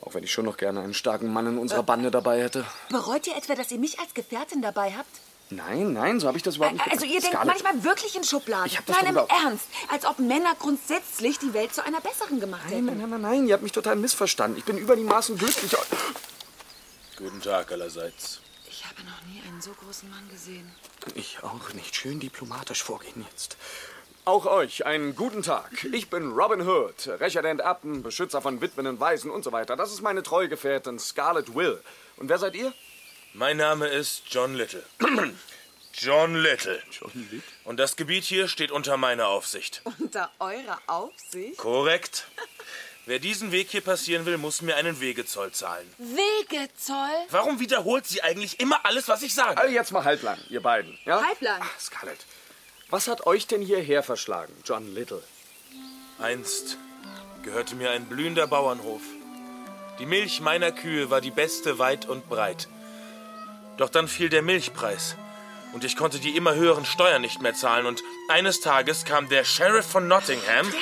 Auch 0.00 0.14
wenn 0.14 0.24
ich 0.24 0.32
schon 0.32 0.44
noch 0.44 0.56
gerne 0.56 0.80
einen 0.80 0.92
starken 0.92 1.32
Mann 1.32 1.46
in 1.46 1.58
unserer 1.58 1.84
Bande 1.84 2.10
dabei 2.10 2.42
hätte. 2.42 2.66
Bereut 2.90 3.28
ihr 3.28 3.36
etwa, 3.36 3.54
dass 3.54 3.70
ihr 3.70 3.78
mich 3.78 4.00
als 4.00 4.12
Gefährtin 4.12 4.60
dabei 4.60 4.92
habt? 4.92 5.20
Nein, 5.50 5.92
nein, 5.92 6.18
so 6.18 6.26
habe 6.26 6.36
ich 6.36 6.42
das 6.42 6.56
überhaupt 6.56 6.74
nicht 6.76 6.90
Also 6.90 7.04
ihr 7.04 7.20
denkt 7.20 7.28
Scarlett, 7.28 7.62
manchmal 7.62 7.84
wirklich 7.84 8.16
in 8.16 8.24
Schubladen. 8.24 8.66
Ich 8.66 8.76
hab 8.76 8.86
das 8.86 8.96
Nein, 9.00 9.14
im 9.14 9.16
Ernst. 9.16 9.68
Als 9.90 10.04
ob 10.06 10.18
Männer 10.18 10.56
grundsätzlich 10.58 11.38
die 11.38 11.54
Welt 11.54 11.72
zu 11.72 11.84
einer 11.84 12.00
besseren 12.00 12.40
gemacht 12.40 12.64
hätten. 12.68 12.86
Nein, 12.86 12.98
nein, 12.98 13.10
nein, 13.10 13.20
nein, 13.20 13.46
ihr 13.46 13.54
habt 13.54 13.62
mich 13.62 13.72
total 13.72 13.94
missverstanden. 13.94 14.58
Ich 14.58 14.64
bin 14.64 14.78
über 14.78 14.96
die 14.96 15.04
Maßen 15.04 15.38
glücklich. 15.38 15.76
Guten 17.16 17.40
Tag 17.40 17.70
allerseits. 17.70 18.40
Ich 18.94 19.00
habe 19.00 19.10
noch 19.10 19.22
nie 19.26 19.42
einen 19.48 19.60
so 19.60 19.72
großen 19.72 20.08
Mann 20.08 20.28
gesehen. 20.30 20.70
Ich 21.16 21.42
auch 21.42 21.72
nicht. 21.72 21.96
Schön 21.96 22.20
diplomatisch 22.20 22.82
vorgehen 22.82 23.26
jetzt. 23.28 23.56
Auch 24.24 24.46
euch 24.46 24.86
einen 24.86 25.16
guten 25.16 25.42
Tag. 25.42 25.84
Ich 25.92 26.08
bin 26.08 26.30
Robin 26.30 26.66
Hood, 26.66 27.08
Rächer 27.20 27.42
der 27.42 27.50
Enterbten, 27.50 28.02
Beschützer 28.02 28.40
von 28.40 28.60
Witwen 28.60 28.86
und 28.86 29.00
Waisen 29.00 29.30
und 29.30 29.42
so 29.42 29.52
weiter. 29.52 29.76
Das 29.76 29.92
ist 29.92 30.00
meine 30.00 30.22
treue 30.22 30.48
Gefährtin 30.48 30.98
Scarlet 30.98 31.54
Will. 31.54 31.82
Und 32.16 32.28
wer 32.28 32.38
seid 32.38 32.54
ihr? 32.54 32.72
Mein 33.32 33.56
Name 33.56 33.88
ist 33.88 34.22
John 34.30 34.54
Little. 34.54 34.84
John 35.92 36.36
Little. 36.36 36.80
John 36.90 37.10
Little? 37.14 37.42
Und 37.64 37.78
das 37.78 37.96
Gebiet 37.96 38.24
hier 38.24 38.46
steht 38.48 38.70
unter 38.70 38.96
meiner 38.96 39.26
Aufsicht. 39.26 39.82
Unter 39.98 40.30
eurer 40.38 40.78
Aufsicht? 40.86 41.58
Korrekt. 41.58 42.26
Wer 43.06 43.18
diesen 43.18 43.52
Weg 43.52 43.68
hier 43.70 43.82
passieren 43.82 44.24
will, 44.24 44.38
muss 44.38 44.62
mir 44.62 44.76
einen 44.76 44.98
Wegezoll 44.98 45.52
zahlen. 45.52 45.86
Wegezoll? 45.98 47.26
Warum 47.28 47.60
wiederholt 47.60 48.06
sie 48.06 48.22
eigentlich 48.22 48.60
immer 48.60 48.86
alles, 48.86 49.08
was 49.08 49.22
ich 49.22 49.34
sage? 49.34 49.58
Also 49.58 49.74
jetzt 49.74 49.92
mal 49.92 50.04
halblang, 50.04 50.38
ihr 50.48 50.62
beiden. 50.62 50.98
Ja? 51.04 51.22
Halblang. 51.22 51.60
Ach, 51.62 51.80
Scarlett. 51.80 52.24
Was 52.88 53.06
hat 53.06 53.26
euch 53.26 53.46
denn 53.46 53.60
hierher 53.60 54.02
verschlagen, 54.02 54.54
John 54.64 54.94
Little? 54.94 55.22
Einst 56.18 56.78
gehörte 57.42 57.74
mir 57.74 57.90
ein 57.90 58.06
blühender 58.06 58.46
Bauernhof. 58.46 59.02
Die 59.98 60.06
Milch 60.06 60.40
meiner 60.40 60.72
Kühe 60.72 61.10
war 61.10 61.20
die 61.20 61.30
beste 61.30 61.78
weit 61.78 62.06
und 62.06 62.28
breit. 62.30 62.68
Doch 63.76 63.90
dann 63.90 64.08
fiel 64.08 64.30
der 64.30 64.42
Milchpreis 64.42 65.16
und 65.74 65.84
ich 65.84 65.96
konnte 65.96 66.20
die 66.20 66.36
immer 66.36 66.54
höheren 66.54 66.84
Steuern 66.86 67.20
nicht 67.20 67.42
mehr 67.42 67.52
zahlen 67.52 67.84
und 67.84 68.02
eines 68.28 68.60
Tages 68.60 69.04
kam 69.04 69.28
der 69.28 69.44
Sheriff 69.44 69.84
von 69.84 70.06
Nottingham, 70.06 70.72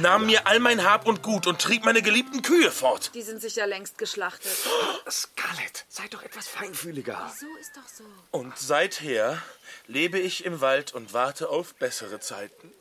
nahm 0.00 0.26
mir 0.26 0.46
all 0.46 0.60
mein 0.60 0.84
Hab 0.84 1.06
und 1.06 1.22
Gut 1.22 1.46
und 1.46 1.60
trieb 1.60 1.84
meine 1.84 2.02
geliebten 2.02 2.42
Kühe 2.42 2.70
fort. 2.70 3.10
Die 3.14 3.22
sind 3.22 3.40
sicher 3.40 3.66
längst 3.66 3.96
geschlachtet. 3.96 4.52
Scarlett, 5.10 5.86
seid 5.88 6.12
doch 6.12 6.22
etwas 6.22 6.46
feinfühliger. 6.46 7.32
So 7.40 7.46
ist 7.58 7.76
doch 7.76 7.88
so. 7.88 8.04
Und 8.30 8.56
seither 8.58 9.42
lebe 9.86 10.18
ich 10.18 10.44
im 10.44 10.60
Wald 10.60 10.94
und 10.94 11.14
warte 11.14 11.48
auf 11.48 11.74
bessere 11.74 12.20
Zeiten. 12.20 12.72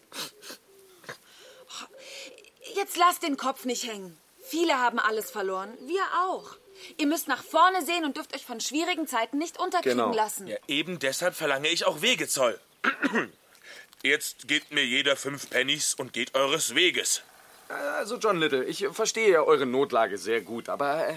Jetzt 2.75 2.97
lasst 2.97 3.23
den 3.23 3.38
Kopf 3.38 3.63
nicht 3.63 3.88
hängen. 3.88 4.17
Viele 4.43 4.77
haben 4.77 4.99
alles 4.99 5.31
verloren. 5.31 5.73
Wir 5.88 6.03
auch. 6.25 6.57
Ihr 6.97 7.07
müsst 7.07 7.27
nach 7.27 7.43
vorne 7.43 7.83
sehen 7.85 8.05
und 8.05 8.17
dürft 8.17 8.35
euch 8.35 8.45
von 8.45 8.59
schwierigen 8.59 9.07
Zeiten 9.07 9.37
nicht 9.37 9.59
unterkriegen 9.59 9.97
Genau. 9.97 10.13
lassen. 10.13 10.47
Ja, 10.47 10.57
eben 10.67 10.99
deshalb 10.99 11.35
verlange 11.35 11.67
ich 11.69 11.85
auch 11.85 12.01
Wegezoll. 12.01 12.59
Jetzt 14.03 14.47
gebt 14.47 14.71
mir 14.71 14.85
jeder 14.85 15.15
fünf 15.15 15.49
Pennies 15.49 15.93
und 15.95 16.13
geht 16.13 16.35
eures 16.35 16.75
Weges. 16.75 17.21
Also, 17.69 18.17
John 18.17 18.39
Little, 18.39 18.63
ich 18.63 18.87
verstehe 18.91 19.29
ja 19.31 19.41
eure 19.41 19.65
Notlage 19.65 20.17
sehr 20.17 20.41
gut, 20.41 20.69
aber 20.69 21.07
äh, 21.09 21.13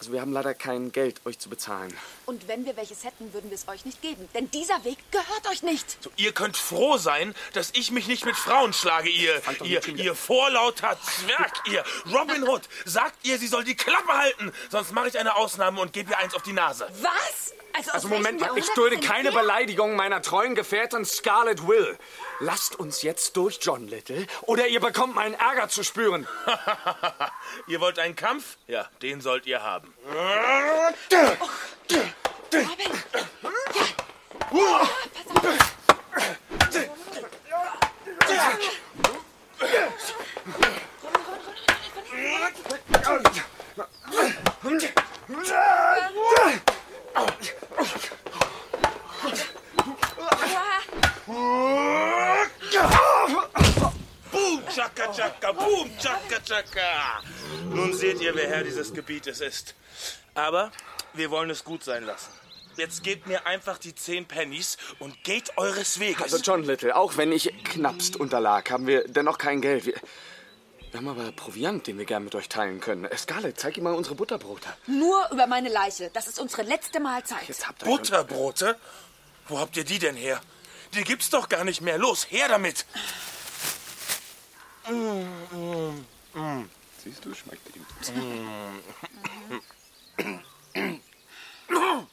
also 0.00 0.14
wir 0.14 0.22
haben 0.22 0.32
leider 0.32 0.54
kein 0.54 0.92
Geld, 0.92 1.20
euch 1.26 1.38
zu 1.38 1.50
bezahlen. 1.50 1.94
Und 2.24 2.48
wenn 2.48 2.64
wir 2.64 2.74
welches 2.78 3.04
hätten, 3.04 3.34
würden 3.34 3.50
wir 3.50 3.54
es 3.54 3.68
euch 3.68 3.84
nicht 3.84 4.00
geben. 4.00 4.26
Denn 4.32 4.50
dieser 4.50 4.82
Weg 4.82 4.96
gehört 5.10 5.46
euch 5.50 5.62
nicht. 5.62 6.02
So, 6.02 6.10
ihr 6.16 6.32
könnt 6.32 6.56
froh 6.56 6.96
sein, 6.96 7.34
dass 7.52 7.70
ich 7.74 7.90
mich 7.90 8.08
nicht 8.08 8.24
mit 8.24 8.34
Frauen 8.34 8.72
schlage, 8.72 9.10
ihr, 9.10 9.42
ihr, 9.62 9.86
ihr 9.88 10.14
vorlauter 10.14 10.96
Zwerg, 11.02 11.52
ihr 11.70 11.84
Robin 12.10 12.48
Hood. 12.48 12.62
Sagt 12.86 13.26
ihr, 13.26 13.38
sie 13.38 13.46
soll 13.46 13.62
die 13.62 13.76
Klappe 13.76 14.12
halten, 14.14 14.52
sonst 14.70 14.92
mache 14.92 15.08
ich 15.08 15.18
eine 15.18 15.36
Ausnahme 15.36 15.82
und 15.82 15.92
gebe 15.92 16.12
ihr 16.12 16.18
eins 16.18 16.34
auf 16.34 16.42
die 16.42 16.54
Nase. 16.54 16.88
Was? 17.02 17.52
Also, 17.72 17.90
Also 17.92 18.08
Moment 18.08 18.40
mal, 18.40 18.56
ich 18.56 18.68
dulde 18.74 18.98
keine? 18.98 19.32
Beleidigung 19.32 19.96
meiner 19.96 20.22
treuen 20.22 20.54
Gefährtin 20.54 21.04
Scarlet 21.04 21.66
Will. 21.66 21.98
Lasst 22.40 22.76
uns 22.76 23.02
jetzt 23.02 23.36
durch, 23.36 23.58
John 23.62 23.86
Little, 23.88 24.26
oder 24.42 24.66
ihr 24.66 24.80
bekommt 24.80 25.14
meinen 25.14 25.34
Ärger 25.34 25.68
zu 25.68 25.82
spüren. 25.82 26.26
ihr 27.66 27.80
wollt 27.80 27.98
einen 27.98 28.16
Kampf? 28.16 28.56
Ja, 28.66 28.88
den 29.02 29.20
sollt 29.20 29.46
ihr 29.46 29.62
haben. 29.62 29.94
Boom, 54.32 54.62
tschakka, 54.68 55.12
tschakka, 55.12 55.52
boom, 55.52 55.90
tschakka, 55.96 56.40
tschakka. 56.44 57.22
Nun 57.72 57.92
seht 57.94 58.20
ihr, 58.20 58.34
wer 58.34 58.48
Herr 58.48 58.64
dieses 58.64 58.92
Gebietes 58.92 59.40
ist. 59.40 59.74
Aber 60.34 60.72
wir 61.14 61.30
wollen 61.30 61.50
es 61.50 61.62
gut 61.62 61.84
sein 61.84 62.04
lassen. 62.04 62.32
Jetzt 62.76 63.04
gebt 63.04 63.28
mir 63.28 63.46
einfach 63.46 63.78
die 63.78 63.94
zehn 63.94 64.26
Pennies 64.26 64.76
und 64.98 65.22
geht 65.22 65.56
eures 65.56 66.00
Weges. 66.00 66.22
Also 66.22 66.38
John 66.38 66.64
Little, 66.64 66.96
auch 66.96 67.16
wenn 67.16 67.30
ich 67.30 67.52
knappst 67.64 68.16
unterlag, 68.16 68.68
haben 68.70 68.88
wir 68.88 69.06
dennoch 69.06 69.38
kein 69.38 69.60
Geld. 69.60 69.86
Wir, 69.86 69.94
wir 70.90 70.98
haben 70.98 71.08
aber 71.08 71.30
Proviant, 71.30 71.86
den 71.86 71.98
wir 71.98 72.06
gern 72.06 72.24
mit 72.24 72.34
euch 72.34 72.48
teilen 72.48 72.80
können. 72.80 73.04
Äh, 73.04 73.16
Scarlett, 73.16 73.60
zeig 73.60 73.76
ihm 73.76 73.84
mal 73.84 73.94
unsere 73.94 74.16
Butterbrote. 74.16 74.68
Nur 74.86 75.28
über 75.30 75.46
meine 75.46 75.68
Leiche. 75.68 76.10
Das 76.12 76.26
ist 76.26 76.40
unsere 76.40 76.62
letzte 76.62 76.98
Mahlzeit. 76.98 77.46
Jetzt 77.46 77.68
habt 77.68 77.82
ihr 77.82 77.86
Butterbrote? 77.86 78.76
Wo 79.46 79.60
habt 79.60 79.76
ihr 79.76 79.84
die 79.84 79.98
denn 79.98 80.16
her? 80.16 80.40
Die 80.94 81.04
gibt's 81.04 81.30
doch 81.30 81.48
gar 81.48 81.64
nicht 81.64 81.80
mehr. 81.80 81.98
Los, 81.98 82.26
her 82.30 82.48
damit! 82.48 82.84
Siehst 87.02 87.24
du, 87.24 87.34
schmeckt 87.34 87.76
ihm. 87.76 87.86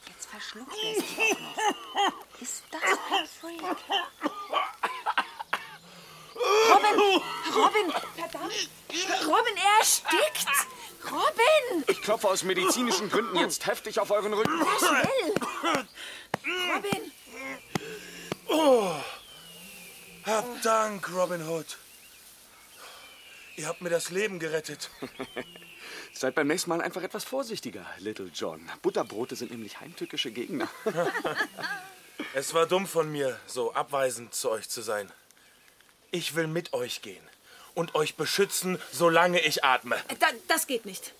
Jetzt 0.06 0.26
verschluckt 0.30 0.72
er 0.82 0.94
sich 0.94 1.18
auch 1.18 1.40
noch. 1.40 2.40
Ist 2.40 2.62
das 2.70 2.82
ein 2.82 3.26
Freak? 3.40 3.62
Robin! 6.70 7.22
Robin! 7.54 7.92
Verdammt! 8.16 8.70
Robin, 9.26 9.56
er 9.56 9.78
erstickt! 9.80 10.46
Robin! 11.10 11.84
Ich 11.88 12.00
klopfe 12.02 12.28
aus 12.28 12.44
medizinischen 12.44 13.10
Gründen 13.10 13.36
jetzt 13.36 13.66
heftig 13.66 13.98
auf 13.98 14.10
euren 14.10 14.32
Rücken. 14.32 14.64
Schnell! 14.78 15.34
Robin! 16.74 17.12
Hab 20.24 20.62
Dank, 20.88 21.12
Robin 21.14 21.46
Hood. 21.46 21.76
Ihr 23.56 23.66
habt 23.68 23.82
mir 23.82 23.90
das 23.90 24.08
Leben 24.08 24.38
gerettet. 24.38 24.88
Seid 26.14 26.34
beim 26.34 26.46
nächsten 26.46 26.70
Mal 26.70 26.80
einfach 26.80 27.02
etwas 27.02 27.24
vorsichtiger, 27.24 27.84
Little 27.98 28.30
John. 28.32 28.70
Butterbrote 28.80 29.36
sind 29.36 29.50
nämlich 29.50 29.80
heimtückische 29.80 30.30
Gegner. 30.30 30.66
Es 32.34 32.54
war 32.54 32.66
dumm 32.66 32.86
von 32.86 33.12
mir, 33.12 33.38
so 33.46 33.74
abweisend 33.74 34.34
zu 34.34 34.50
euch 34.50 34.70
zu 34.70 34.80
sein. 34.80 35.12
Ich 36.10 36.34
will 36.34 36.46
mit 36.46 36.72
euch 36.72 37.02
gehen 37.02 37.22
und 37.74 37.94
euch 37.94 38.16
beschützen, 38.16 38.78
solange 38.90 39.40
ich 39.40 39.64
atme. 39.64 39.96
Da, 40.18 40.26
das 40.48 40.66
geht 40.66 40.86
nicht. 40.86 41.12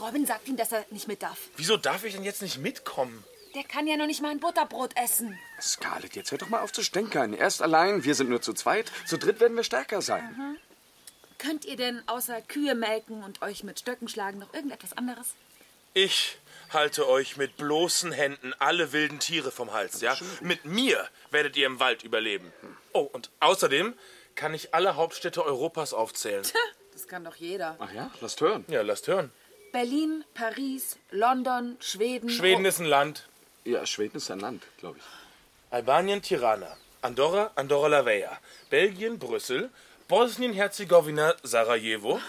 Robin 0.00 0.26
sagt 0.26 0.46
ihm, 0.46 0.56
dass 0.56 0.70
er 0.70 0.86
nicht 0.90 1.08
mit 1.08 1.22
darf. 1.22 1.38
Wieso 1.56 1.76
darf 1.76 2.04
ich 2.04 2.14
denn 2.14 2.22
jetzt 2.22 2.40
nicht 2.40 2.58
mitkommen? 2.58 3.24
Der 3.54 3.64
kann 3.64 3.86
ja 3.86 3.96
noch 3.96 4.06
nicht 4.06 4.22
mal 4.22 4.30
ein 4.30 4.40
Butterbrot 4.40 4.96
essen. 4.96 5.38
Scarlett, 5.60 6.16
jetzt 6.16 6.30
hör 6.30 6.38
doch 6.38 6.48
mal 6.48 6.60
auf 6.62 6.72
zu 6.72 6.82
stänkern. 6.82 7.34
Erst 7.34 7.60
allein, 7.60 8.04
wir 8.04 8.14
sind 8.14 8.30
nur 8.30 8.40
zu 8.40 8.54
zweit. 8.54 8.90
Zu 9.06 9.18
dritt 9.18 9.40
werden 9.40 9.56
wir 9.56 9.64
stärker 9.64 10.00
sein. 10.00 10.58
Könnt 11.38 11.64
ihr 11.64 11.76
denn 11.76 12.02
außer 12.06 12.40
Kühe 12.40 12.74
melken 12.74 13.22
und 13.22 13.42
euch 13.42 13.62
mit 13.64 13.80
Stöcken 13.80 14.08
schlagen 14.08 14.38
noch 14.38 14.54
irgendetwas 14.54 14.96
anderes? 14.96 15.34
Ich 15.92 16.38
halte 16.70 17.06
euch 17.08 17.36
mit 17.36 17.58
bloßen 17.58 18.12
Händen 18.12 18.54
alle 18.58 18.92
wilden 18.92 19.18
Tiere 19.18 19.50
vom 19.50 19.72
Hals, 19.72 20.00
ja? 20.00 20.16
Mit 20.40 20.64
mir 20.64 21.06
werdet 21.30 21.56
ihr 21.56 21.66
im 21.66 21.80
Wald 21.80 22.02
überleben. 22.04 22.50
Oh, 22.92 23.00
und 23.00 23.30
außerdem 23.40 23.94
kann 24.34 24.54
ich 24.54 24.72
alle 24.72 24.96
Hauptstädte 24.96 25.44
Europas 25.44 25.92
aufzählen. 25.92 26.44
Das 26.92 27.06
kann 27.08 27.24
doch 27.24 27.36
jeder. 27.36 27.76
Ach 27.78 27.92
ja, 27.92 28.10
lasst 28.22 28.40
hören. 28.40 28.64
Ja, 28.68 28.80
lasst 28.80 29.08
hören. 29.08 29.30
Berlin, 29.72 30.24
Paris, 30.34 30.96
London, 31.10 31.76
Schweden. 31.80 32.30
Schweden 32.30 32.64
ist 32.64 32.78
ein 32.78 32.86
Land. 32.86 33.28
Ja, 33.64 33.86
Schweden 33.86 34.16
ist 34.16 34.30
ein 34.30 34.40
Land, 34.40 34.64
glaube 34.78 34.98
ich. 34.98 35.04
Albanien, 35.70 36.20
Tirana. 36.20 36.76
Andorra, 37.00 37.50
Andorra 37.54 37.88
la 37.88 38.04
Vella. 38.04 38.38
Belgien, 38.70 39.18
Brüssel. 39.18 39.70
Bosnien-Herzegowina, 40.08 41.34
Sarajevo. 41.42 42.20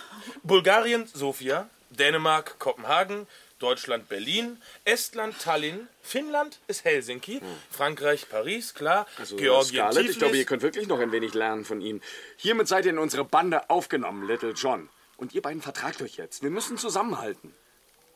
Bulgarien, 0.44 1.08
Sofia. 1.08 1.70
Dänemark, 1.90 2.58
Kopenhagen. 2.60 3.28
Deutschland, 3.60 4.10
Berlin. 4.10 4.62
Estland, 4.86 5.40
Tallinn. 5.40 5.88
Finnland 6.02 6.60
ist 6.68 6.86
Helsinki. 6.86 7.42
Frankreich, 7.72 8.30
Paris, 8.30 8.74
klar. 8.74 9.08
Also, 9.18 9.36
Georgien, 9.38 9.92
Scarlett, 9.92 10.10
ich 10.10 10.18
glaube, 10.20 10.38
ihr 10.38 10.46
könnt 10.46 10.62
wirklich 10.62 10.88
noch 10.88 11.00
ein 11.00 11.12
wenig 11.12 11.34
lernen 11.34 11.66
von 11.66 11.82
ihm. 11.82 12.02
Hiermit 12.38 12.68
seid 12.68 12.86
ihr 12.86 12.92
in 12.92 12.98
unsere 12.98 13.26
Bande 13.26 13.70
aufgenommen, 13.70 14.28
Little 14.28 14.52
John. 14.52 14.90
Und 15.18 15.34
ihr 15.34 15.42
beiden 15.42 15.62
vertragt 15.62 16.02
euch 16.02 16.18
jetzt. 16.18 16.44
Wir 16.44 16.50
müssen 16.50 16.78
zusammenhalten. 16.78 17.54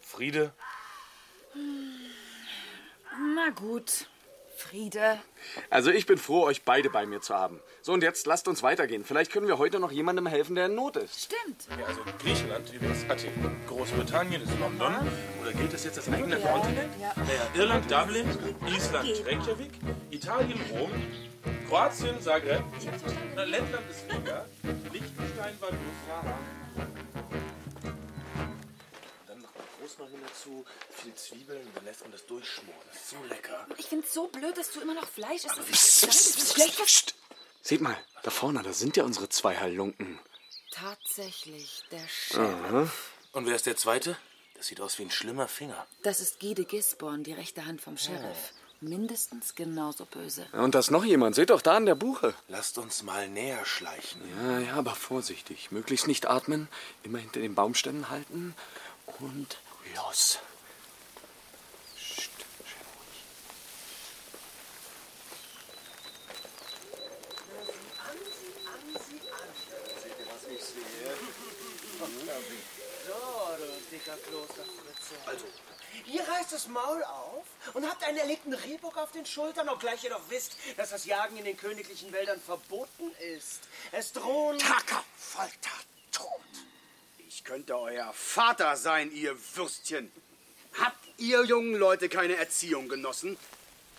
Friede. 0.02 0.54
Na 3.38 3.52
gut. 3.52 4.08
Friede. 4.58 5.20
Also 5.70 5.92
ich 5.92 6.08
bin 6.08 6.18
froh, 6.18 6.42
euch 6.46 6.64
beide 6.64 6.90
bei 6.90 7.06
mir 7.06 7.22
zu 7.22 7.36
haben. 7.36 7.62
So, 7.84 7.94
und 7.94 8.02
jetzt 8.02 8.26
lasst 8.26 8.48
uns 8.48 8.64
weitergehen. 8.64 9.06
Vielleicht 9.06 9.32
können 9.32 9.48
wir 9.48 9.60
heute 9.60 9.80
noch 9.80 9.92
jemandem 9.92 10.26
helfen, 10.26 10.56
der 10.56 10.66
in 10.66 10.74
Not 10.74 10.96
ist. 10.96 11.26
Stimmt. 11.26 11.68
Ja, 11.80 11.86
also 11.86 12.02
Griechenland 12.18 12.68
ist 12.74 13.08
Athen. 13.08 13.56
Großbritannien 13.68 14.42
ist 14.42 14.60
London. 14.60 14.96
Oder 15.40 15.54
gilt 15.54 15.72
das 15.72 15.84
jetzt 15.84 16.00
als 16.00 16.12
eigener 16.12 16.38
Kontinent? 16.38 16.92
Ja. 17.00 17.14
Naja, 17.16 17.48
Irland, 17.54 17.86
Dublin. 17.92 18.28
Island, 18.76 19.28
Reykjavik. 19.28 19.72
Italien, 20.10 20.60
Rom. 20.72 20.92
Kroatien, 21.70 22.20
Zagreb. 22.20 22.64
Lettland 23.36 23.86
ist 23.92 24.12
Riga. 24.12 24.46
Liechtenstein, 24.92 25.54
Vaduz. 25.60 26.57
Rosmarin 29.88 30.20
dazu, 30.28 30.66
viel 30.90 31.14
Zwiebeln 31.16 31.66
und 31.66 31.78
dann 31.78 31.86
lässt 31.86 32.02
man 32.02 32.12
das 32.12 32.26
durchschmoren. 32.26 32.82
Das 32.92 33.02
ist 33.02 33.10
so 33.12 33.24
lecker. 33.30 33.66
Ich 33.78 33.86
find's 33.86 34.14
so 34.14 34.28
blöd, 34.28 34.58
dass 34.58 34.72
du 34.72 34.82
immer 34.82 34.94
noch 34.94 35.08
Fleisch 35.08 35.46
isst. 35.46 35.58
Das 35.58 35.70
ist 35.70 36.04
das 36.04 36.26
ist 36.26 36.54
schlecht. 36.54 37.16
Seht 37.62 37.80
mal, 37.80 37.98
da 38.24 38.30
vorne, 38.30 38.64
da 38.64 38.74
sind 38.74 38.98
ja 38.98 39.06
unsere 39.06 39.30
zwei 39.30 39.56
Halunken. 39.56 40.20
Tatsächlich, 40.72 41.84
der 41.92 42.06
Sheriff. 42.08 43.12
Und 43.32 43.46
wer 43.46 43.56
ist 43.56 43.66
der 43.66 43.78
Zweite? 43.78 44.18
Das 44.56 44.68
sieht 44.68 44.82
aus 44.82 45.00
wie 45.00 45.04
ein 45.04 45.12
schlimmer 45.12 45.48
Finger. 45.48 45.88
Das 46.04 46.20
ist 46.20 46.40
Guy 46.40 46.54
de 46.54 46.66
Gisborne, 46.66 47.24
die 47.24 47.34
rechte 47.34 47.66
Hand 47.66 47.80
vom 47.82 47.98
Sheriff. 47.98 48.54
Mindestens 48.82 49.56
genauso 49.56 50.06
böse. 50.06 50.46
Und 50.52 50.76
da 50.76 50.80
ist 50.80 50.92
noch 50.92 51.04
jemand. 51.06 51.36
Seht 51.36 51.50
doch 51.50 51.62
da 51.62 51.78
an 51.78 51.86
der 51.86 51.96
Buche. 51.96 52.34
Lasst 52.48 52.78
uns 52.78 53.04
mal 53.04 53.28
näher 53.28 53.66
schleichen. 53.66 54.22
Ja, 54.44 54.60
ja, 54.60 54.74
aber 54.74 54.94
vorsichtig. 54.94 55.72
Möglichst 55.72 56.08
nicht 56.08 56.28
atmen. 56.28 56.68
Immer 57.04 57.20
hinter 57.20 57.40
den 57.40 57.56
Baumstämmen 57.56 58.10
halten. 58.10 58.54
Und 59.20 59.58
los. 59.96 60.40
Psst, 61.96 62.32
schön 62.66 62.88
ruhig. 62.96 63.24
Also, 75.26 75.46
ihr 76.06 76.28
reißt 76.28 76.54
das 76.54 76.68
Maul 76.68 77.04
auf 77.04 77.46
und 77.74 77.90
habt 77.90 78.04
einen 78.04 78.18
erlegten 78.18 78.54
Rehbock 78.54 78.98
auf 78.98 79.12
den 79.12 79.26
Schultern, 79.26 79.70
obgleich 79.70 80.04
ihr 80.04 80.12
doch 80.12 80.30
wisst, 80.30 80.56
dass 80.78 80.92
das 80.92 81.06
Jagen 81.06 81.38
in 81.38 81.46
den 81.46 81.58
königlichen 81.58 82.12
Wäldern 82.12 82.40
verboten 82.40 83.12
ist. 83.36 83.62
Es 83.92 84.14
drohen... 84.14 84.58
Tacker, 84.60 85.04
Folter, 85.18 85.72
Tod. 86.12 86.30
Ich 86.54 86.67
könnte 87.48 87.80
euer 87.80 88.12
Vater 88.14 88.76
sein, 88.76 89.10
ihr 89.12 89.36
Würstchen. 89.56 90.12
Habt 90.80 91.04
ihr 91.18 91.46
jungen 91.46 91.76
Leute 91.76 92.10
keine 92.10 92.36
Erziehung 92.36 92.90
genossen? 92.90 93.38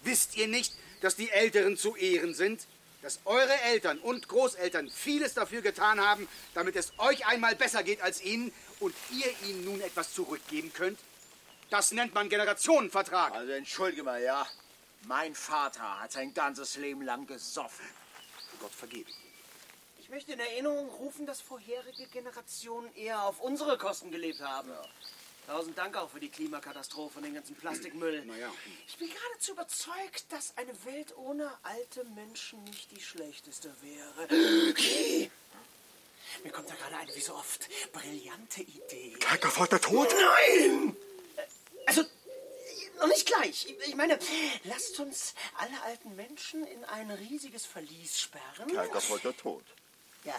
Wisst 0.03 0.37
ihr 0.37 0.47
nicht, 0.47 0.75
dass 1.01 1.17
die 1.17 1.31
Älteren 1.31 1.79
zu 1.79 1.97
Ehren 1.97 2.35
sind? 2.35 2.67
Dass 3.01 3.21
eure 3.25 3.59
Eltern 3.63 3.99
und 4.01 4.29
Großeltern 4.29 4.91
vieles 4.91 5.33
dafür 5.33 5.63
getan 5.63 5.99
haben, 5.99 6.29
damit 6.53 6.77
es 6.77 6.93
euch 6.99 7.27
einmal 7.27 7.57
besser 7.57 7.83
geht 7.83 8.03
als 8.03 8.21
ihnen 8.21 8.53
und 8.81 8.95
ihr 9.11 9.49
ihnen 9.49 9.65
nun 9.65 9.81
etwas 9.81 10.13
zurückgeben 10.13 10.73
könnt? 10.75 10.99
Das 11.71 11.93
nennt 11.93 12.13
man 12.13 12.29
Generationenvertrag. 12.29 13.33
Also 13.33 13.53
entschuldige 13.53 14.03
mal, 14.03 14.23
ja. 14.23 14.47
Mein 15.07 15.35
Vater 15.35 16.01
hat 16.01 16.13
sein 16.13 16.35
ganzes 16.35 16.77
Leben 16.77 17.03
lang 17.03 17.27
gesoffen. 17.27 17.87
Gott 18.61 18.73
vergebe. 18.73 19.11
Ich 20.09 20.15
möchte 20.15 20.33
in 20.33 20.41
Erinnerung 20.41 20.89
rufen, 20.89 21.27
dass 21.27 21.43
vorherige 21.43 22.07
Generationen 22.07 22.91
eher 22.97 23.25
auf 23.25 23.41
unsere 23.41 23.77
Kosten 23.77 24.11
gelebt 24.11 24.41
haben. 24.41 24.71
Tausend 25.47 25.77
Dank 25.77 25.99
auch 25.99 26.09
für 26.09 26.19
die 26.19 26.31
Klimakatastrophe 26.31 27.19
und 27.19 27.25
den 27.25 27.35
ganzen 27.35 27.55
Plastikmüll. 27.55 28.25
Naja. 28.25 28.51
Ich 28.87 28.97
bin 28.97 29.11
geradezu 29.11 29.53
überzeugt, 29.53 30.25
dass 30.31 30.57
eine 30.57 30.73
Welt 30.87 31.15
ohne 31.19 31.53
alte 31.63 32.05
Menschen 32.05 32.65
nicht 32.65 32.91
die 32.91 33.03
schlechteste 33.03 33.75
wäre. 33.83 34.71
Okay. 34.71 35.31
Mir 36.43 36.53
kommt 36.53 36.71
da 36.71 36.75
gerade 36.75 36.97
eine, 36.97 37.15
wie 37.15 37.21
so 37.21 37.35
oft, 37.35 37.69
brillante 37.93 38.63
Idee. 38.63 39.15
Tacker, 39.21 39.51
Folter, 39.51 39.79
Tod? 39.79 40.09
Nein! 40.11 40.97
Also, 41.85 42.03
noch 42.99 43.09
nicht 43.09 43.27
gleich. 43.27 43.67
Ich- 43.87 43.95
meine, 43.95 44.19
lasst 44.65 44.99
uns 45.01 45.35
alle 45.59 45.83
alten 45.83 46.17
Menschen 46.17 46.67
in 46.67 46.83
ein 46.87 47.11
riesiges 47.11 47.67
Verlies 47.67 48.19
sperren. 48.19 48.73
Kalker 48.75 49.03
Folter 49.03 49.37
tot. 49.37 49.65
Ja. 50.25 50.35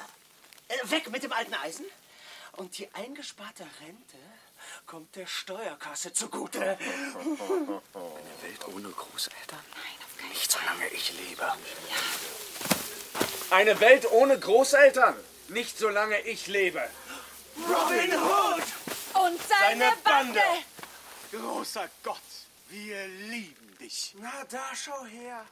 Äh, 0.67 0.91
weg 0.91 1.09
mit 1.09 1.23
dem 1.23 1.33
alten 1.33 1.53
Eisen. 1.55 1.85
Und 2.53 2.77
die 2.77 2.93
eingesparte 2.93 3.63
Rente 3.81 4.17
kommt 4.85 5.15
der 5.15 5.27
Steuerkasse 5.27 6.13
zugute. 6.13 6.61
Eine 6.61 7.81
Welt 8.41 8.67
ohne 8.67 8.89
Großeltern? 8.89 9.63
Nein, 9.71 10.05
auf 10.05 10.17
keinen 10.17 10.29
Nicht 10.29 10.51
solange 10.51 10.87
ich 10.89 11.13
lebe. 11.13 11.53
Eine 13.51 13.79
Welt 13.79 14.11
ohne 14.11 14.39
Großeltern? 14.39 15.15
Nicht 15.47 15.77
solange 15.77 16.19
ich 16.21 16.47
lebe. 16.47 16.87
Robin 17.57 18.13
Hood! 18.13 18.63
Und 19.25 19.39
seine, 19.47 19.91
Bande. 20.03 20.41
Großer 21.31 21.89
Gott, 22.03 22.17
wir 22.69 23.07
lieben 23.07 23.77
dich. 23.79 24.13
Na, 24.19 24.43
da 24.49 24.69
schau 24.75 25.05
her. 25.05 25.45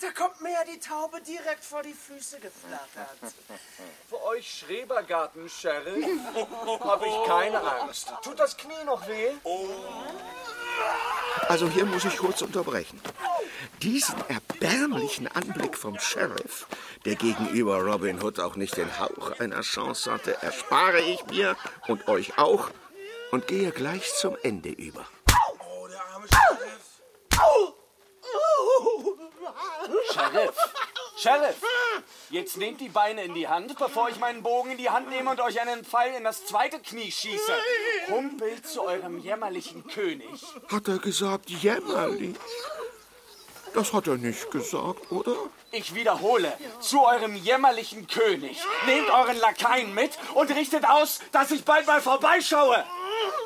Da 0.00 0.12
kommt 0.12 0.40
mir 0.40 0.52
ja 0.52 0.64
die 0.64 0.78
Taube 0.78 1.20
direkt 1.22 1.64
vor 1.64 1.82
die 1.82 1.92
Füße 1.92 2.38
geflattert. 2.38 3.34
Für 4.08 4.22
euch 4.26 4.48
Schrebergarten, 4.48 5.48
Sheriff, 5.48 6.06
habe 6.80 7.06
ich 7.06 7.26
keine 7.26 7.60
Angst. 7.60 8.12
Tut 8.22 8.38
das 8.38 8.56
Knie 8.56 8.84
noch 8.86 9.06
weh? 9.08 9.30
Also 11.48 11.68
hier 11.68 11.84
muss 11.84 12.04
ich 12.04 12.16
kurz 12.16 12.42
unterbrechen. 12.42 13.00
Diesen 13.82 14.14
erbärmlichen 14.28 15.26
Anblick 15.26 15.76
vom 15.76 15.98
Sheriff, 15.98 16.68
der 17.04 17.16
gegenüber 17.16 17.80
Robin 17.80 18.22
Hood 18.22 18.38
auch 18.38 18.54
nicht 18.54 18.76
den 18.76 19.00
Hauch 19.00 19.40
einer 19.40 19.62
Chance 19.62 20.12
hatte, 20.12 20.40
erspare 20.42 21.00
ich 21.00 21.26
mir 21.26 21.56
und 21.88 22.06
euch 22.06 22.38
auch 22.38 22.70
und 23.32 23.48
gehe 23.48 23.72
gleich 23.72 24.14
zum 24.14 24.36
Ende 24.44 24.68
über. 24.68 25.06
Sheriff, 26.30 26.88
Sheriff, 31.16 31.56
jetzt 32.30 32.56
nehmt 32.58 32.80
die 32.80 32.88
Beine 32.88 33.24
in 33.24 33.34
die 33.34 33.48
Hand, 33.48 33.76
bevor 33.78 34.08
ich 34.08 34.18
meinen 34.18 34.42
Bogen 34.42 34.70
in 34.70 34.78
die 34.78 34.90
Hand 34.90 35.10
nehme 35.10 35.30
und 35.30 35.40
euch 35.40 35.60
einen 35.60 35.84
Pfeil 35.84 36.14
in 36.14 36.24
das 36.24 36.46
zweite 36.46 36.78
Knie 36.78 37.10
schieße. 37.10 37.52
Humpelt 38.08 38.66
zu 38.68 38.82
eurem 38.82 39.18
jämmerlichen 39.18 39.86
König. 39.88 40.42
Hat 40.70 40.86
er 40.86 40.98
gesagt, 40.98 41.50
jämmerlich? 41.50 42.36
Das 43.74 43.92
hat 43.92 44.06
er 44.06 44.16
nicht 44.16 44.50
gesagt, 44.50 45.10
oder? 45.12 45.36
Ich 45.72 45.94
wiederhole, 45.94 46.52
zu 46.80 47.04
eurem 47.04 47.36
jämmerlichen 47.36 48.06
König. 48.06 48.58
Nehmt 48.86 49.10
euren 49.10 49.36
Lakaien 49.38 49.94
mit 49.94 50.12
und 50.34 50.50
richtet 50.50 50.88
aus, 50.88 51.20
dass 51.32 51.50
ich 51.50 51.64
bald 51.64 51.86
mal 51.86 52.00
vorbeischaue. 52.00 52.84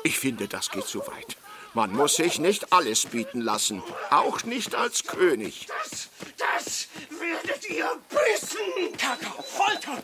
Ich 0.03 0.17
finde, 0.19 0.47
das 0.47 0.69
geht 0.69 0.85
zu 0.85 0.99
weit. 1.07 1.37
Man 1.75 1.91
muss 1.91 2.15
sich 2.15 2.37
nicht 2.39 2.71
alles 2.71 3.07
bieten 3.07 3.41
lassen, 3.41 3.81
auch 4.11 4.43
nicht 4.43 4.75
als 4.75 5.05
König. 5.05 5.65
Das, 5.67 6.09
das 6.37 6.87
werdet 7.19 7.67
ihr 7.67 7.89
wissen! 8.09 8.95
Kaka, 8.97 9.41
Folter, 9.41 10.03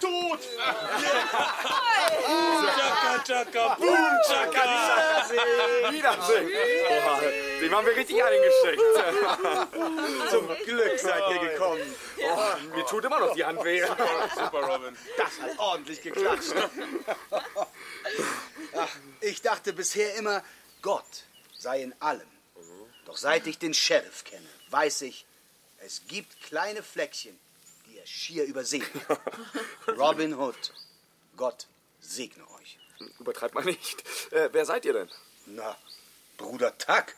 Tod! 0.00 0.40
Chaka, 2.76 3.22
chaka, 3.26 3.74
boom, 3.78 4.18
chaka. 4.26 4.64
Wiedersehen. 5.90 6.48
Oha, 6.88 7.20
dem 7.60 7.76
haben 7.76 7.86
wir 7.86 7.96
richtig 7.96 8.24
eingesteckt. 8.24 8.82
Zum 10.30 10.48
Glück 10.64 10.98
seid 10.98 11.22
ihr 11.32 11.50
gekommen. 11.50 11.82
Oh, 12.22 12.76
mir 12.76 12.86
tut 12.86 13.04
immer 13.04 13.20
noch 13.20 13.34
die 13.34 13.44
Hand 13.44 13.62
weh. 13.62 13.82
Super, 13.82 14.62
Robin. 14.62 14.96
Das 15.18 15.38
hat 15.42 15.58
ordentlich 15.58 16.00
geklatscht. 16.00 16.54
Ach, 18.74 18.88
ich 19.20 19.42
dachte 19.42 19.74
bisher 19.74 20.14
immer, 20.14 20.42
Gott 20.82 21.24
sei 21.58 21.82
in 21.82 21.94
allem. 22.00 22.28
Doch 23.06 23.16
seit 23.16 23.46
ich 23.46 23.58
den 23.58 23.74
Sheriff 23.74 24.24
kenne, 24.24 24.46
weiß 24.70 25.02
ich, 25.02 25.26
es 25.78 26.02
gibt 26.06 26.40
kleine 26.42 26.82
Fleckchen, 26.82 27.38
die 27.86 27.98
er 27.98 28.06
schier 28.06 28.44
übersehen 28.44 28.86
hat. 29.08 29.20
Robin 29.98 30.34
Hood, 30.38 30.72
Gott 31.36 31.66
segne 32.00 32.44
euch. 32.58 32.78
Übertreibt 33.18 33.54
mal 33.54 33.64
nicht. 33.64 34.04
Äh, 34.32 34.50
wer 34.52 34.64
seid 34.66 34.84
ihr 34.84 34.92
denn? 34.92 35.10
Na, 35.46 35.76
Bruder 36.36 36.76
Tuck 36.76 37.14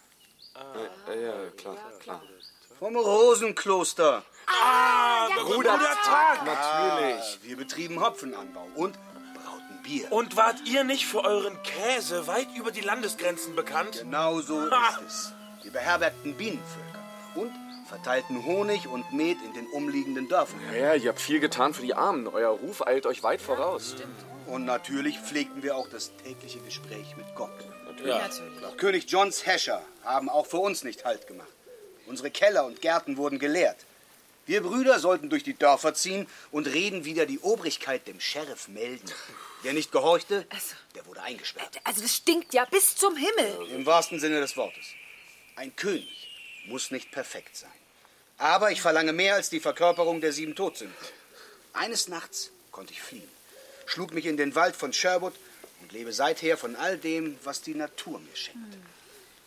Äh, 1.09 1.23
ja, 1.25 1.51
klar, 1.51 1.77
klar. 1.99 2.23
vom 2.79 2.97
Rosenkloster. 2.97 4.25
Ah, 4.47 5.29
Bruder 5.41 5.79
Tag. 5.79 6.45
Natürlich. 6.45 7.39
Wir 7.43 7.57
betrieben 7.57 8.01
Hopfenanbau 8.01 8.67
und 8.77 8.97
Bier. 9.83 10.11
Und 10.11 10.37
wart 10.37 10.57
ihr 10.67 10.85
nicht 10.85 11.07
für 11.07 11.25
euren 11.25 11.57
Käse 11.63 12.27
weit 12.27 12.49
über 12.57 12.71
die 12.71 12.81
Landesgrenzen 12.81 13.55
bekannt? 13.57 13.99
Genau 14.01 14.41
so 14.41 14.71
Ha! 14.71 14.99
ist 15.07 15.07
es. 15.07 15.33
Wir 15.63 15.73
beherbergten 15.73 16.35
Bienenvölker 16.35 17.03
und 17.35 17.53
verteilten 17.89 18.45
Honig 18.45 18.89
und 18.89 19.13
Met 19.13 19.37
in 19.45 19.53
den 19.55 19.67
umliegenden 19.69 20.29
Dörfern. 20.29 20.61
Ja, 20.73 20.79
ja, 20.79 20.95
ihr 20.95 21.09
habt 21.11 21.21
viel 21.21 21.41
getan 21.41 21.75
für 21.75 21.83
die 21.83 21.95
Armen. 21.95 22.27
Euer 22.29 22.51
Ruf 22.51 22.87
eilt 22.87 23.07
euch 23.07 23.23
weit 23.23 23.41
voraus. 23.41 23.97
Und 24.47 24.65
natürlich 24.65 25.19
pflegten 25.19 25.63
wir 25.63 25.77
auch 25.77 25.89
das 25.89 26.11
tägliche 26.17 26.59
Gespräch 26.61 27.17
mit 27.17 27.27
Gott. 27.35 27.51
Ja. 28.05 28.29
Doch 28.63 28.77
König 28.77 29.09
Johns 29.09 29.47
Häscher 29.47 29.83
haben 30.03 30.29
auch 30.29 30.47
für 30.47 30.57
uns 30.59 30.83
nicht 30.83 31.05
Halt 31.05 31.27
gemacht. 31.27 31.47
Unsere 32.07 32.31
Keller 32.31 32.65
und 32.67 32.81
Gärten 32.81 33.17
wurden 33.17 33.39
geleert. 33.39 33.77
Wir 34.45 34.61
Brüder 34.63 34.99
sollten 34.99 35.31
durch 35.31 35.45
die 35.45 35.55
Dörfer 35.55 35.95
ziehen 35.95 36.27
und 36.51 36.67
reden 36.67 37.05
wieder 37.05 37.27
die 37.27 37.39
Obrigkeit 37.39 38.07
dem 38.09 38.21
Sheriff 38.21 38.69
melden. 38.69 39.11
Wer 39.63 39.73
nicht 39.73 39.93
gehorchte, 39.93 40.47
der 40.97 41.07
wurde 41.07 41.23
eingesperrt. 41.23 41.79
Also 41.85 42.03
das 42.03 42.17
stinkt 42.17 42.53
ja 42.53 42.65
bis 42.65 42.97
zum 42.97 43.17
Himmel. 43.17 43.69
Im 43.71 43.87
wahrsten 43.87 44.19
Sinne 44.19 44.41
des 44.41 44.57
Wortes. 44.57 44.87
Ein 45.55 45.75
König 45.77 46.29
muss 46.67 46.91
nicht 46.91 47.13
perfekt 47.13 47.57
sein. 47.57 47.71
Aber 48.39 48.73
ich 48.73 48.83
verlange 48.83 49.13
mehr 49.13 49.37
als 49.37 49.51
die 49.51 49.61
Verkörperung 49.61 50.21
der 50.21 50.33
sieben 50.33 50.57
Todsünden. 50.57 50.97
Eines 51.73 52.09
Nachts 52.09 52.51
konnte 52.73 52.93
ich 52.93 53.01
fliehen, 53.01 53.29
schlug 53.87 54.13
mich 54.13 54.27
in 54.27 54.37
den 54.37 54.57
Wald 54.57 54.75
von 54.75 54.93
Sherwood 54.93 55.35
und 55.81 55.93
lebe 55.93 56.13
seither 56.13 56.57
von 56.57 56.75
all 56.75 56.99
dem, 56.99 57.39
was 57.45 57.63
die 57.63 57.75
Natur 57.75 58.19
mir 58.19 58.35
schenkt. 58.37 58.77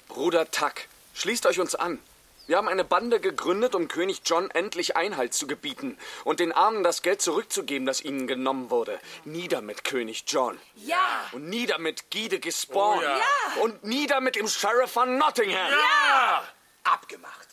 Bruder 0.08 0.50
Tuck, 0.50 0.74
schließt 1.14 1.46
euch 1.46 1.60
uns 1.60 1.76
an. 1.76 2.00
Wir 2.48 2.58
haben 2.58 2.68
eine 2.68 2.84
Bande 2.84 3.20
gegründet, 3.20 3.74
um 3.74 3.88
König 3.88 4.22
John 4.24 4.52
endlich 4.52 4.96
Einhalt 4.96 5.34
zu 5.34 5.48
gebieten 5.48 5.98
und 6.24 6.40
den 6.40 6.52
Armen 6.52 6.84
das 6.84 7.02
Geld 7.02 7.20
zurückzugeben, 7.20 7.88
das 7.88 8.02
ihnen 8.02 8.28
genommen 8.28 8.70
wurde. 8.70 9.00
Nieder 9.24 9.62
mit 9.62 9.84
König 9.84 10.26
John. 10.28 10.60
Ja. 10.76 11.28
Und 11.32 11.50
nieder 11.50 11.80
mit 11.80 12.12
Guy 12.12 12.30
de 12.30 12.38
Gisborne. 12.38 13.02
Oh 13.02 13.04
ja. 13.04 13.18
Ja. 13.18 13.62
Und 13.62 13.84
nieder 13.84 14.22
mit 14.22 14.36
dem 14.36 14.48
Sheriff 14.48 14.92
von 14.92 15.18
Nottingham. 15.18 15.72
Ja! 15.72 16.44
Abgemacht. 16.84 17.48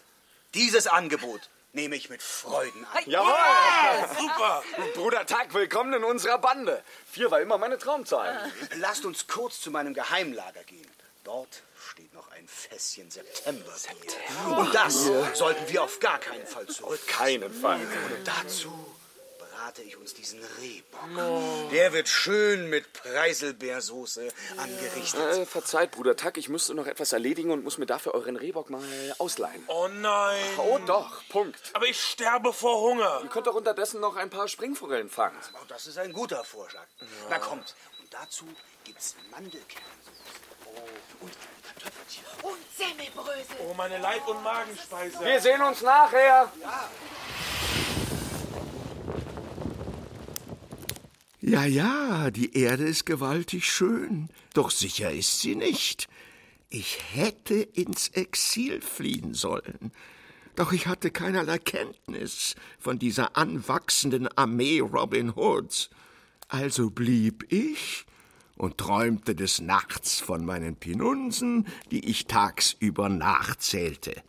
Dieses 0.53 0.87
Angebot 0.87 1.41
nehme 1.73 1.97
ich 1.97 2.11
mit 2.11 2.23
Freuden 2.23 2.87
an. 2.93 3.03
Jawohl! 3.07 3.33
Super! 4.21 4.63
Bruder 4.95 5.25
Tuck, 5.25 5.55
willkommen 5.55 5.95
in 5.95 6.05
unserer 6.05 6.37
Bande. 6.37 6.85
Vier 7.11 7.31
war 7.31 7.41
immer 7.41 7.57
meine 7.57 7.79
Traumzahl. 7.79 8.53
Lasst 8.77 9.07
uns 9.07 9.27
kurz 9.27 9.59
zu 9.59 9.71
meinem 9.71 9.95
Geheimlager 9.95 10.65
gehen. 10.65 10.91
Dort 11.25 11.63
steht 12.03 12.15
noch 12.15 12.31
ein 12.33 12.49
Fässchen 12.49 13.11
September. 13.11 13.73
Und 14.59 14.75
das 14.75 15.07
sollten 15.35 15.69
wir 15.69 15.83
auf 15.85 16.01
gar 16.01 16.19
keinen 16.19 16.47
Fall 16.47 16.67
zurück. 16.67 17.07
Keinen 17.07 17.53
Fall. 17.53 17.81
Und 17.81 18.27
dazu 18.27 18.73
berate 19.39 19.83
ich 19.83 19.97
uns 19.97 20.15
diesen 20.15 20.41
Rehbock. 20.61 21.71
Der 21.71 21.93
wird 21.93 22.09
schön 22.09 22.69
mit 22.69 22.93
Preiselbeersoße 22.93 24.29
angerichtet. 24.57 25.21
Äh, 25.21 25.47
verzeiht, 25.47 25.93
Bruder 25.93 26.17
Tuck, 26.17 26.37
ich 26.39 26.49
müsste 26.49 26.75
noch 26.75 26.89
etwas 26.89 27.13
erledigen 27.13 27.53
und 27.53 27.63
muss 27.63 27.79
mir 27.79 27.87
dafür 27.87 28.15
euren 28.15 28.37
Rehbock 28.37 28.71
mal 28.71 28.83
ausleihen. 29.19 29.63
Oh 29.69 29.87
nein! 29.89 30.43
Oh 30.59 30.81
doch, 30.85 31.23
Punkt. 31.29 31.71
Aber 31.75 31.87
ich 31.87 32.03
sterbe 32.03 32.53
vor 32.53 32.81
Hunger. 32.81 33.21
Ihr 33.23 33.29
könnt 33.29 33.47
doch 33.47 33.55
unterdessen 33.55 34.01
noch 34.01 34.17
ein 34.17 34.31
paar 34.31 34.49
Springforellen 34.49 35.09
fangen. 35.09 35.39
Oh, 35.55 35.65
das 35.69 35.87
ist 35.87 35.99
ein 35.99 36.13
guter 36.13 36.43
Vorschlag. 36.43 36.87
Na 37.31 37.39
kommt. 37.39 37.77
Und 38.01 38.13
dazu 38.13 38.47
gibt's 38.83 39.15
Mandelkernsoße. 39.31 40.11
Oh, 40.75 41.25
und 41.25 41.33
Kartoffelchen. 41.63 42.25
Und 42.43 42.59
Oh, 43.73 43.75
meine 43.75 43.99
Leib- 43.99 44.29
und 44.29 44.43
Magenspeise. 44.43 45.25
Wir 45.25 45.41
sehen 45.41 45.63
uns 45.63 45.81
nachher. 45.81 46.53
Ja, 51.41 51.65
ja, 51.65 52.31
die 52.31 52.55
Erde 52.55 52.85
ist 52.85 53.07
gewaltig 53.07 53.71
schön, 53.71 54.29
doch 54.53 54.71
sicher 54.71 55.11
ist 55.11 55.41
sie 55.41 55.55
nicht. 55.55 56.09
Ich 56.69 56.99
hätte 57.15 57.55
ins 57.55 58.09
Exil 58.09 58.83
fliehen 58.83 59.33
sollen. 59.33 59.93
Doch 60.55 60.73
ich 60.73 60.87
hatte 60.87 61.11
keinerlei 61.11 61.59
Kenntnis 61.59 62.57
von 62.79 62.99
dieser 62.99 63.39
anwachsenden 63.39 64.29
Armee 64.37 64.81
Robin 64.81 65.35
Hoods. 65.35 65.89
Also 66.49 66.91
blieb 66.91 67.51
ich 67.51 68.05
und 68.63 68.79
träumte 68.79 69.35
des 69.35 69.61
Nachts 69.61 70.21
von 70.21 70.45
meinen 70.45 70.77
Pinunsen, 70.77 71.67
die 71.91 72.09
ich 72.09 72.27
tagsüber 72.27 73.09
nachzählte. 73.09 74.23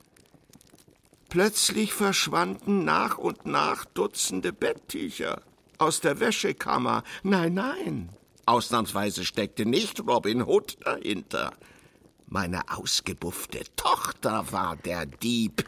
Plötzlich 1.30 1.94
verschwanden 1.94 2.84
nach 2.84 3.20
und 3.20 3.46
nach 3.46 3.86
Dutzende 3.86 4.52
Betttücher 4.52 5.44
aus 5.78 6.00
der 6.00 6.20
Wäschekammer. 6.20 7.04
Nein, 7.22 7.54
nein. 7.54 8.10
Ausnahmsweise 8.48 9.24
steckte 9.24 9.68
nicht 9.68 10.00
Robin 10.00 10.42
Hood 10.42 10.78
dahinter. 10.84 11.54
Meine 12.26 12.62
ausgebuffte 12.76 13.62
Tochter 13.76 14.52
war 14.52 14.76
der 14.78 15.06
Dieb, 15.06 15.64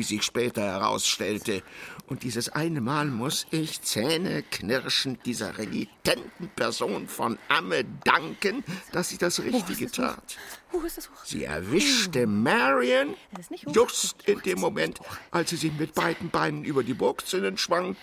wie 0.00 0.04
sich 0.04 0.22
später 0.22 0.62
herausstellte. 0.62 1.62
Und 2.06 2.22
dieses 2.22 2.48
eine 2.48 2.80
Mal 2.80 3.04
muss 3.04 3.46
ich 3.50 3.82
zähneknirschend 3.82 5.26
dieser 5.26 5.58
renitenten 5.58 6.48
Person 6.56 7.06
von 7.06 7.38
Amme 7.48 7.84
danken, 7.84 8.64
dass 8.92 9.10
sie 9.10 9.18
das 9.18 9.42
Richtige 9.42 9.90
tat. 9.90 10.38
Ist 10.86 10.96
das 10.96 11.10
hoch. 11.10 11.24
Sie 11.24 11.44
erwischte 11.44 12.26
Marion 12.26 13.14
nicht 13.50 13.66
hoch. 13.66 13.74
just 13.74 14.22
in 14.26 14.40
dem 14.40 14.58
Moment, 14.58 15.00
als 15.32 15.50
sie 15.50 15.56
sich 15.56 15.72
mit 15.74 15.94
beiden 15.94 16.30
Beinen 16.30 16.64
über 16.64 16.82
die 16.82 16.94
Burgzinnen 16.94 17.58
schwang 17.58 17.94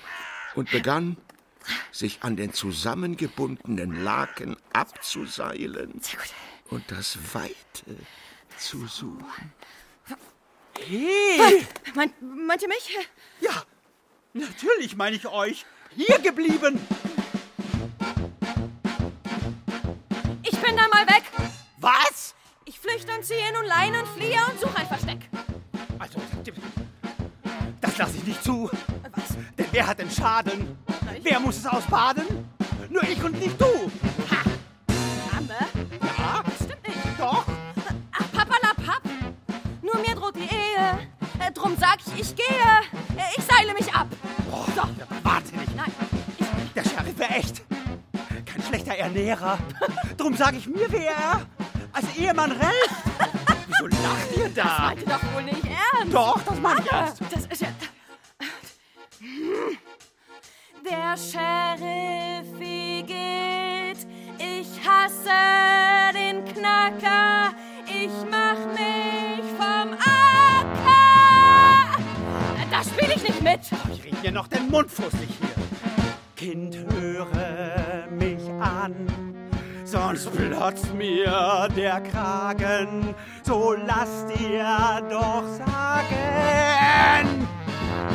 und 0.53 0.69
begann, 0.69 1.17
sich 1.91 2.19
an 2.21 2.35
den 2.35 2.53
zusammengebundenen 2.53 4.03
Laken 4.03 4.55
abzuseilen 4.71 5.99
und 6.69 6.83
das 6.91 7.17
Weite 7.33 7.97
zu 8.59 8.85
suchen. 8.85 9.56
Hey! 10.85 11.65
Meint, 11.95 12.13
meint 12.21 12.61
ihr 12.61 12.67
mich? 12.67 12.97
Ja, 13.41 13.63
natürlich 14.33 14.95
meine 14.95 15.15
ich 15.15 15.27
euch. 15.27 15.65
Hier 15.95 16.19
geblieben. 16.19 16.79
Ich 20.43 20.59
bin 20.59 20.75
da 20.75 20.87
mal 20.89 21.07
weg. 21.07 21.23
Was? 21.79 22.35
Ich 22.65 22.79
flüchte 22.79 23.11
und 23.13 23.25
ziehe 23.25 23.51
nun 23.53 23.65
und 23.99 24.07
fliehe 24.09 24.39
und 24.49 24.59
suche 24.59 24.77
ein 24.77 24.87
Versteck. 24.87 25.29
Also, 25.99 26.19
das 27.81 27.97
lasse 27.97 28.17
ich 28.17 28.23
nicht 28.23 28.43
zu. 28.43 28.69
Was? 29.11 29.37
Denn 29.57 29.67
wer 29.71 29.87
hat 29.87 29.99
den 29.99 30.11
Schaden? 30.11 30.77
Wer 31.21 31.39
muss 31.39 31.57
es 31.57 31.65
ausbaden? 31.65 32.25
Nur 32.89 33.03
ich 33.03 33.23
und 33.23 33.39
nicht 33.39 33.59
du. 33.59 33.91
Drum 41.67 41.75
sag 41.81 41.97
ich, 42.15 42.21
ich 42.21 42.33
gehe. 42.35 42.45
Äh, 43.17 43.23
Ich 43.37 43.43
seile 43.43 43.73
mich 43.73 43.93
ab. 43.93 44.07
So. 44.73 44.83
Wahnsinnig. 45.29 45.67
Nein. 45.75 45.91
Der 46.73 46.81
Sheriff 46.83 47.17
wäre 47.19 47.29
echt. 47.31 47.61
Kein 48.45 48.63
schlechter 48.63 48.93
Ernährer. 48.95 49.57
Drum 50.15 50.33
sage 50.37 50.55
ich 50.59 50.67
mir, 50.67 50.89
wer 50.89 51.11
er 51.11 51.45
als 51.91 52.05
Ehemann 52.17 52.53
recht. 52.53 52.89
Wieso 53.67 53.87
lacht 53.87 54.37
ihr 54.37 54.45
Das 54.45 54.65
da? 54.65 54.79
meint 54.85 55.01
ihr 55.01 55.07
doch 55.07 55.33
wohl 55.33 55.43
nicht 55.43 55.63
ernst. 55.65 56.13
Doch, 56.15 56.41
das 56.41 56.59
meine 56.61 56.79
ich 56.79 56.89
ernst. 56.91 57.21
Das 57.33 57.45
ist 57.47 57.61
ja... 57.61 57.67
Der 60.89 61.17
Sheriff 61.17 62.47
wie 62.59 63.03
geht, 63.03 64.07
ich 64.39 64.87
hasse 64.87 66.13
den 66.13 66.45
Knacker, 66.45 67.53
ich 67.87 68.09
mach 68.31 68.57
mich 68.73 69.06
mit. 73.51 73.59
Ich 73.93 74.03
red 74.05 74.23
mir 74.23 74.31
noch 74.31 74.47
den 74.47 74.69
Mund 74.69 74.89
fusselig 74.91 75.29
hier. 75.39 75.49
Kind, 76.35 76.77
höre 76.93 77.27
mich 78.11 78.41
an, 78.59 78.93
sonst 79.85 80.31
platzt 80.33 80.93
mir 80.93 81.67
der 81.75 82.01
Kragen. 82.01 83.15
So 83.43 83.73
lass 83.73 84.25
dir 84.37 85.01
doch 85.09 85.43
sagen. 85.57 87.47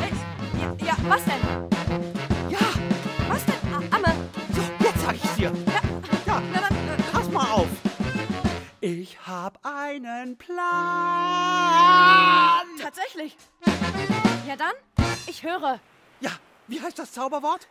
Äh, 0.01 0.85
Ja, 0.85 0.93
was 1.07 1.23
denn? 1.25 2.49
Ja, 2.49 2.59
Was 3.29 3.45
denn? 3.45 3.73
A- 3.73 3.95
Amme. 3.95 4.13
so, 4.55 4.61
jetzt 4.83 5.01
sag 5.05 5.15
ich's 5.15 5.35
dir. 5.35 5.51
Ja, 5.67 5.81
Ja, 6.25 6.41
na 6.53 6.59
dann, 6.61 6.77
pass 7.11 7.29
mal 7.31 7.51
auf. 7.51 7.67
Ich 8.85 9.17
hab 9.25 9.65
einen 9.65 10.37
Plan. 10.37 10.59
tatsächlich. 12.81 13.37
Ja 14.45 14.57
dann, 14.57 14.73
ich 15.25 15.41
höre. 15.41 15.79
Ja, 16.19 16.31
wie 16.67 16.81
heißt 16.81 16.99
das 16.99 17.13
Zauberwort? 17.13 17.69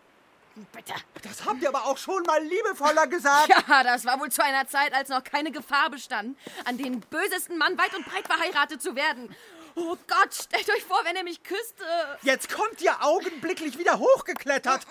Bitte. 0.73 0.95
Das 1.23 1.45
habt 1.45 1.61
ihr 1.61 1.69
aber 1.69 1.85
auch 1.85 1.99
schon 1.99 2.23
mal 2.23 2.43
liebevoller 2.43 3.07
gesagt. 3.09 3.53
Ja, 3.69 3.83
das 3.83 4.07
war 4.07 4.19
wohl 4.21 4.33
zu 4.33 4.43
einer 4.43 4.67
Zeit, 4.69 4.95
als 4.95 5.11
noch 5.11 5.23
keine 5.23 5.53
Gefahr 5.53 5.91
bestand, 5.91 6.39
an 6.65 6.79
den 6.79 7.01
bösesten 7.01 7.59
Mann 7.59 7.77
weit 7.77 7.95
und 7.95 8.07
breit 8.07 8.27
verheiratet 8.27 8.81
zu 8.81 8.97
werden. 8.97 9.37
Oh 9.75 9.97
Gott, 10.07 10.35
stellt 10.35 10.69
euch 10.71 10.85
vor, 10.85 11.01
wenn 11.05 11.17
er 11.17 11.25
mich 11.25 11.43
küsste. 11.43 11.85
Jetzt 12.23 12.53
kommt 12.53 12.81
ihr 12.83 13.03
augenblicklich 13.03 13.79
wieder 13.79 13.99
hochgeklettert. 13.99 14.87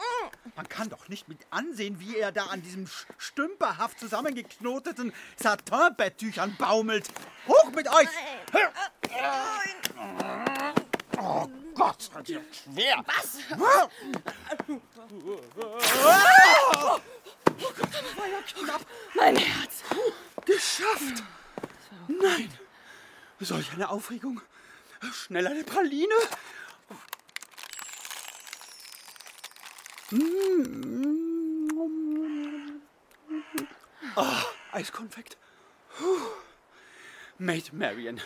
Man 0.56 0.68
kann 0.70 0.90
doch 0.90 1.08
nicht 1.08 1.28
mit 1.28 1.40
ansehen, 1.52 2.00
wie 2.00 2.18
er 2.18 2.32
da 2.32 2.46
an 2.46 2.62
diesem 2.62 2.90
stümperhaft 3.18 4.00
zusammengeknoteten 4.00 5.14
Satinbetttüchern 5.38 6.56
baumelt. 6.58 7.08
Hoch 7.48 7.72
mit 7.72 7.88
euch! 7.88 8.08
Oh 11.20 11.48
Gott, 11.76 12.10
das 12.14 12.30
ist 12.30 12.40
schwer. 12.64 13.04
Was? 13.06 13.38
Mein 19.14 19.36
Herz. 19.36 19.84
Geschafft! 20.46 21.24
Nein! 22.08 22.52
Solch 23.40 23.72
eine 23.74 23.90
Aufregung. 23.90 24.42
Schneller 25.10 25.52
eine 25.52 25.64
Praline. 25.64 26.14
Ah, 34.16 34.44
Eiskonfekt. 34.72 35.38
Maid 37.38 37.74
Marian, 37.74 38.22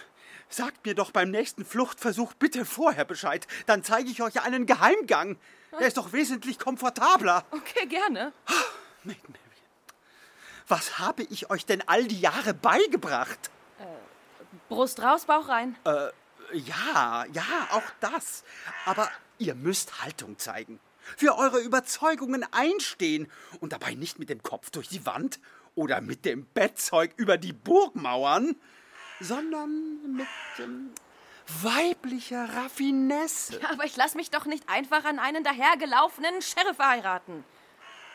sagt 0.49 0.85
mir 0.85 0.95
doch 0.95 1.11
beim 1.11 1.31
nächsten 1.31 1.63
Fluchtversuch 1.63 2.33
bitte 2.33 2.65
vorher 2.65 3.05
Bescheid. 3.05 3.47
Dann 3.65 3.83
zeige 3.83 4.09
ich 4.09 4.21
euch 4.21 4.41
einen 4.41 4.65
Geheimgang. 4.65 5.37
Der 5.79 5.87
ist 5.87 5.97
doch 5.97 6.11
wesentlich 6.11 6.59
komfortabler. 6.59 7.45
Okay, 7.51 7.85
gerne. 7.87 8.33
Maid 9.03 9.23
Marian, 9.23 9.69
was 10.67 10.99
habe 10.99 11.23
ich 11.23 11.49
euch 11.49 11.65
denn 11.65 11.87
all 11.87 12.05
die 12.05 12.19
Jahre 12.19 12.53
beigebracht? 12.53 13.51
Brust 14.69 15.01
raus, 15.01 15.25
Bauch 15.25 15.47
rein. 15.47 15.75
Äh, 15.83 16.09
ja, 16.53 17.25
ja, 17.31 17.67
auch 17.71 17.89
das. 17.99 18.43
Aber 18.85 19.09
ihr 19.37 19.55
müsst 19.55 20.01
Haltung 20.03 20.37
zeigen. 20.37 20.79
Für 21.17 21.37
eure 21.37 21.59
Überzeugungen 21.59 22.45
einstehen 22.51 23.31
und 23.59 23.73
dabei 23.73 23.93
nicht 23.93 24.17
mit 24.17 24.29
dem 24.29 24.41
Kopf 24.41 24.71
durch 24.71 24.87
die 24.87 25.05
Wand 25.05 25.39
oder 25.75 26.01
mit 26.01 26.25
dem 26.25 26.45
Bettzeug 26.45 27.13
über 27.17 27.37
die 27.37 27.53
Burgmauern, 27.53 28.55
sondern 29.19 30.15
mit 30.15 30.27
ähm, 30.57 30.91
weiblicher 31.61 32.49
Raffinesse. 32.55 33.59
Ja, 33.61 33.71
aber 33.71 33.85
ich 33.85 33.95
lass 33.97 34.15
mich 34.15 34.31
doch 34.31 34.45
nicht 34.45 34.67
einfach 34.67 35.05
an 35.05 35.19
einen 35.19 35.43
dahergelaufenen 35.43 36.41
Sheriff 36.41 36.79
heiraten. 36.79 37.43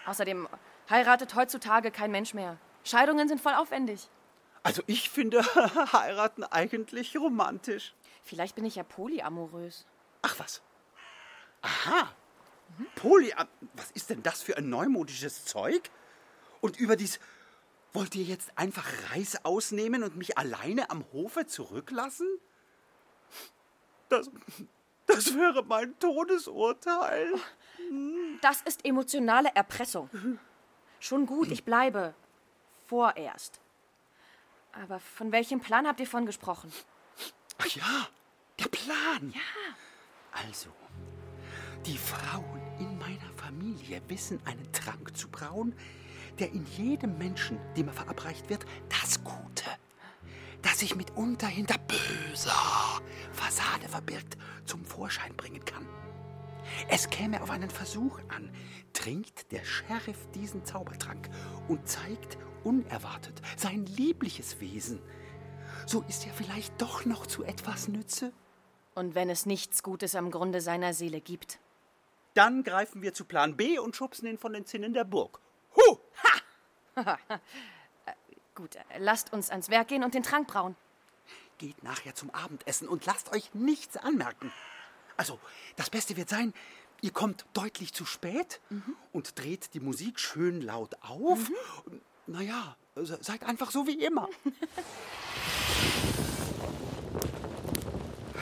Außerdem 0.07 0.49
heiratet 0.89 1.35
heutzutage 1.35 1.91
kein 1.91 2.11
Mensch 2.11 2.35
mehr. 2.35 2.59
Scheidungen 2.85 3.28
sind 3.28 3.41
voll 3.41 3.55
aufwendig. 3.55 4.09
Also 4.62 4.83
ich 4.87 5.11
finde 5.11 5.43
heiraten 5.93 6.45
eigentlich 6.45 7.16
romantisch. 7.16 7.95
Vielleicht 8.23 8.55
bin 8.55 8.64
ich 8.64 8.77
ja 8.77 8.83
polyamorös. 8.83 9.87
Ach 10.23 10.39
was. 10.39 10.62
Aha. 11.62 12.14
Poly. 12.95 13.35
Was 13.75 13.91
ist 13.93 14.11
denn 14.11 14.23
das 14.23 14.43
für 14.43 14.57
ein 14.57 14.68
neumodisches 14.68 15.45
Zeug? 15.45 15.91
Und 16.61 16.79
überdies, 16.79 17.18
wollt 17.93 18.14
ihr 18.14 18.25
jetzt 18.25 18.57
einfach 18.57 18.87
Reis 19.11 19.45
ausnehmen 19.45 20.03
und 20.03 20.16
mich 20.16 20.39
alleine 20.39 20.91
am 20.91 21.05
Hofe 21.12 21.47
zurücklassen? 21.47 22.29
Das, 24.09 24.31
das 25.07 25.35
wäre 25.35 25.64
mein 25.64 25.99
Todesurteil. 25.99 27.35
Das 28.41 28.62
ist 28.62 28.85
emotionale 28.85 29.51
Erpressung. 29.55 30.11
Schon 31.01 31.27
gut, 31.27 31.51
ich 31.51 31.64
bleibe. 31.64 32.14
Vorerst. 32.87 33.61
Aber 34.73 35.01
von 35.01 35.33
welchem 35.33 35.61
Plan 35.61 35.87
habt 35.87 36.01
ihr 36.01 36.07
von 36.07 36.27
gesprochen? 36.27 36.73
Ach 37.61 37.67
ja, 37.67 38.09
der 38.59 38.69
Plan. 38.69 39.33
Ja. 39.35 39.41
Also, 40.33 40.71
die 41.85 41.99
Frauen 41.99 42.61
in 42.79 42.99
meiner 42.99 43.31
Familie 43.37 44.01
wissen, 44.09 44.41
einen 44.47 44.71
Trank 44.73 45.17
zu 45.17 45.29
brauen, 45.29 45.75
der 46.39 46.53
in 46.53 46.65
jedem 46.77 47.19
Menschen, 47.19 47.59
dem 47.77 47.89
er 47.89 47.95
verabreicht 47.95 48.49
wird, 48.49 48.65
das 48.89 49.23
Gute, 49.23 49.65
das 50.63 50.79
sich 50.79 50.95
mitunter 50.95 51.47
hinter 51.47 51.79
böser 51.79 53.01
Fassade 53.33 53.89
verbirgt, 53.89 54.39
zum 54.65 54.85
Vorschein 54.85 55.35
bringen 55.37 55.65
kann. 55.65 55.87
Es 56.89 57.11
käme 57.11 57.43
auf 57.43 57.51
einen 57.51 57.71
Versuch 57.71 58.19
an. 58.29 58.51
Trinkt 58.93 59.53
der 59.53 59.65
Sheriff 59.65 60.29
diesen 60.35 60.65
Zaubertrank 60.65 61.29
und 61.69 61.89
zeigt 61.89 62.39
unerwartet 62.65 63.41
sein 63.57 63.87
liebliches 63.87 64.61
Wesen, 64.61 65.01
so 65.87 66.03
ist 66.09 66.27
er 66.27 66.33
vielleicht 66.33 66.81
doch 66.81 67.05
noch 67.05 67.27
zu 67.27 67.45
etwas 67.45 67.89
Nütze. 67.89 68.33
Und 68.95 69.14
wenn 69.14 69.31
es 69.31 69.47
nichts 69.47 69.83
Gutes 69.83 70.14
am 70.14 70.31
Grunde 70.31 70.61
seiner 70.61 70.95
Seele 70.95 71.21
gibt? 71.21 71.59
Dann 72.35 72.62
greifen 72.64 73.03
wir 73.03 73.14
zu 73.14 73.25
Plan 73.25 73.57
B 73.57 73.79
und 73.79 73.97
schubsen 73.97 74.27
ihn 74.29 74.39
von 74.39 74.53
den 74.53 74.66
Zinnen 74.66 74.93
der 74.95 75.05
Burg. 75.05 75.41
Gut, 78.55 78.77
äh, 78.77 78.99
lasst 78.99 79.33
uns 79.33 79.51
ans 79.51 79.71
Werk 79.71 79.89
gehen 79.89 80.05
und 80.05 80.14
den 80.14 80.23
Trank 80.23 80.49
brauen. 80.49 80.77
Geht 81.59 81.83
nachher 81.83 82.14
zum 82.14 82.31
Abendessen 82.31 82.89
und 82.89 83.07
lasst 83.07 83.33
euch 83.33 83.55
nichts 83.55 83.97
anmerken. 83.97 84.53
Also, 85.16 85.39
das 85.77 85.91
Beste 85.91 86.16
wird 86.16 86.29
sein, 86.29 86.53
ihr 87.03 87.12
kommt 87.12 87.45
deutlich 87.53 87.93
zu 87.95 88.05
spät 88.07 88.61
und 89.12 89.39
dreht 89.39 89.75
die 89.75 89.81
Musik 89.81 90.18
schön 90.18 90.61
laut 90.62 90.97
auf. 91.03 91.39
Naja, 92.27 92.77
se- 92.79 92.80
seid 92.97 93.43
einfach 93.45 93.70
so 93.70 93.86
wie 93.86 94.05
immer. 94.05 94.28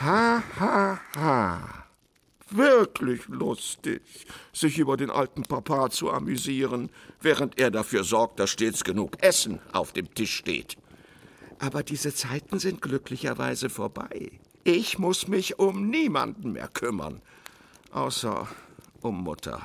Ha, 0.01 0.41
ha, 0.57 0.99
ha. 1.17 1.85
Wirklich 2.51 3.27
lustig, 3.27 4.01
sich 4.53 4.77
über 4.77 4.95
den 4.95 5.09
alten 5.09 5.43
Papa 5.43 5.89
zu 5.89 6.09
amüsieren, 6.09 6.89
während 7.19 7.59
er 7.59 7.69
dafür 7.69 8.05
sorgt, 8.05 8.39
dass 8.39 8.49
stets 8.49 8.85
genug 8.85 9.21
Essen 9.21 9.59
auf 9.73 9.91
dem 9.91 10.13
Tisch 10.13 10.37
steht. 10.37 10.77
Aber 11.59 11.83
diese 11.83 12.15
Zeiten 12.15 12.59
sind 12.59 12.81
glücklicherweise 12.81 13.69
vorbei. 13.69 14.31
Ich 14.63 14.97
muss 14.97 15.27
mich 15.27 15.59
um 15.59 15.89
niemanden 15.89 16.53
mehr 16.53 16.69
kümmern, 16.69 17.21
außer 17.91 18.47
um 19.01 19.21
Mutter. 19.21 19.61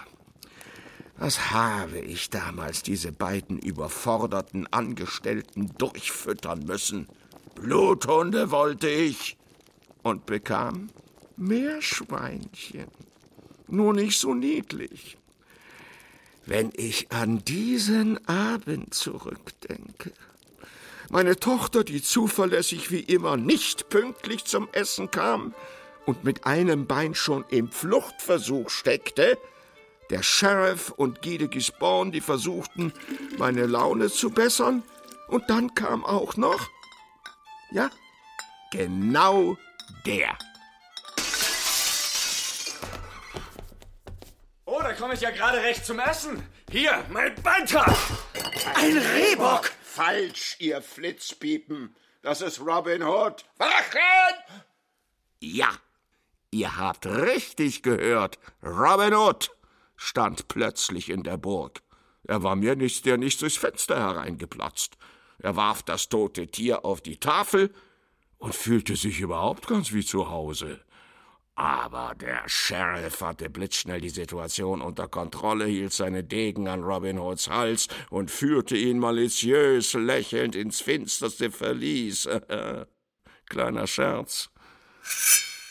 Was 1.17 1.53
habe 1.53 1.99
ich 2.01 2.31
damals 2.31 2.83
diese 2.83 3.13
beiden 3.13 3.59
überforderten 3.59 4.67
Angestellten 4.73 5.73
durchfüttern 5.79 6.65
müssen? 6.67 7.09
Bluthunde 7.55 8.51
wollte 8.51 8.89
ich 8.89 9.37
und 10.03 10.27
bekam 10.27 10.91
Meerschweinchen. 11.37 12.89
Nur 13.69 13.95
nicht 13.95 14.19
so 14.19 14.35
niedlich. 14.35 15.17
Wenn 16.47 16.73
ich 16.77 17.11
an 17.13 17.45
diesen 17.45 18.27
Abend 18.29 18.93
zurückdenke, 18.93 20.13
meine 21.11 21.37
Tochter, 21.37 21.85
die 21.85 22.03
zuverlässig 22.03 22.91
wie 22.91 23.01
immer 23.01 23.37
nicht 23.37 23.89
pünktlich 23.89 24.45
zum 24.45 24.69
Essen 24.73 25.11
kam 25.11 25.55
und 26.07 26.25
mit 26.25 26.45
einem 26.45 26.87
Bein 26.87 27.15
schon 27.15 27.45
im 27.51 27.71
Fluchtversuch 27.71 28.69
steckte, 28.69 29.39
der 30.11 30.23
Sheriff 30.23 30.91
und 30.91 31.23
Guy 31.23 31.39
Gisborne, 31.49 32.11
die 32.11 32.21
versuchten, 32.21 32.93
meine 33.39 33.67
Laune 33.67 34.11
zu 34.11 34.31
bessern, 34.31 34.83
und 35.29 35.49
dann 35.49 35.75
kam 35.75 36.05
auch 36.05 36.37
noch, 36.37 36.69
ja, 37.71 37.91
genau 38.71 39.57
der. 40.07 40.37
Oh, 44.67 44.79
da 44.81 44.93
komme 44.95 45.15
ich 45.15 45.21
ja 45.21 45.31
gerade 45.31 45.59
recht 45.59 45.85
zum 45.85 45.99
Essen. 45.99 46.47
Hier, 46.71 47.05
mein 47.11 47.35
Beitrag. 47.43 47.95
Ein 48.75 48.99
Rehbock! 48.99 49.71
Falsch, 49.83 50.57
ihr 50.59 50.83
Flitzpiepen. 50.83 51.95
Das 52.23 52.41
ist 52.41 52.61
Robin 52.61 53.03
Hood. 53.03 53.45
Wachen! 53.59 54.35
Ja, 55.39 55.69
ihr 56.51 56.77
habt 56.77 57.07
richtig 57.07 57.83
gehört. 57.83 58.39
Robin 58.63 59.15
Hood 59.15 59.54
stand 59.97 60.49
plötzlich 60.49 61.11
in 61.11 61.23
der 61.23 61.37
Burg. 61.37 61.83
Er 62.25 62.43
war 62.43 62.57
mir 62.57 62.77
nicht, 62.77 63.05
der 63.07 63.19
nicht 63.19 63.41
durchs 63.43 63.57
Fenster 63.57 63.99
hereingeplatzt. 63.99 64.97
Er 65.39 65.57
warf 65.57 65.83
das 65.83 66.09
tote 66.09 66.47
Tier 66.49 66.85
auf 66.85 67.01
die 67.01 67.19
Tafel 67.19 67.73
und 68.39 68.55
fühlte 68.55 68.97
sich 68.97 69.21
überhaupt 69.21 69.67
ganz 69.67 69.93
wie 69.93 70.05
zu 70.05 70.31
Hause. 70.31 70.81
Aber 71.57 72.15
der 72.17 72.43
Sheriff 72.47 73.21
hatte 73.21 73.49
blitzschnell 73.49 74.01
die 74.01 74.11
Situation 74.11 74.81
unter 74.81 75.07
Kontrolle, 75.07 75.67
hielt 75.67 75.93
seine 75.93 76.25
Degen 76.25 76.67
an 76.67 76.83
Robin 76.83 77.21
Hoods 77.21 77.49
Hals 77.49 77.87
und 78.11 78.31
führte 78.31 78.77
ihn 78.77 78.99
maliziös 78.99 79.93
lächelnd 79.93 80.57
ins 80.57 80.81
finsterste 80.81 81.53
Verlies. 81.53 82.29
Kleiner 83.49 83.87
Scherz. 83.87 84.51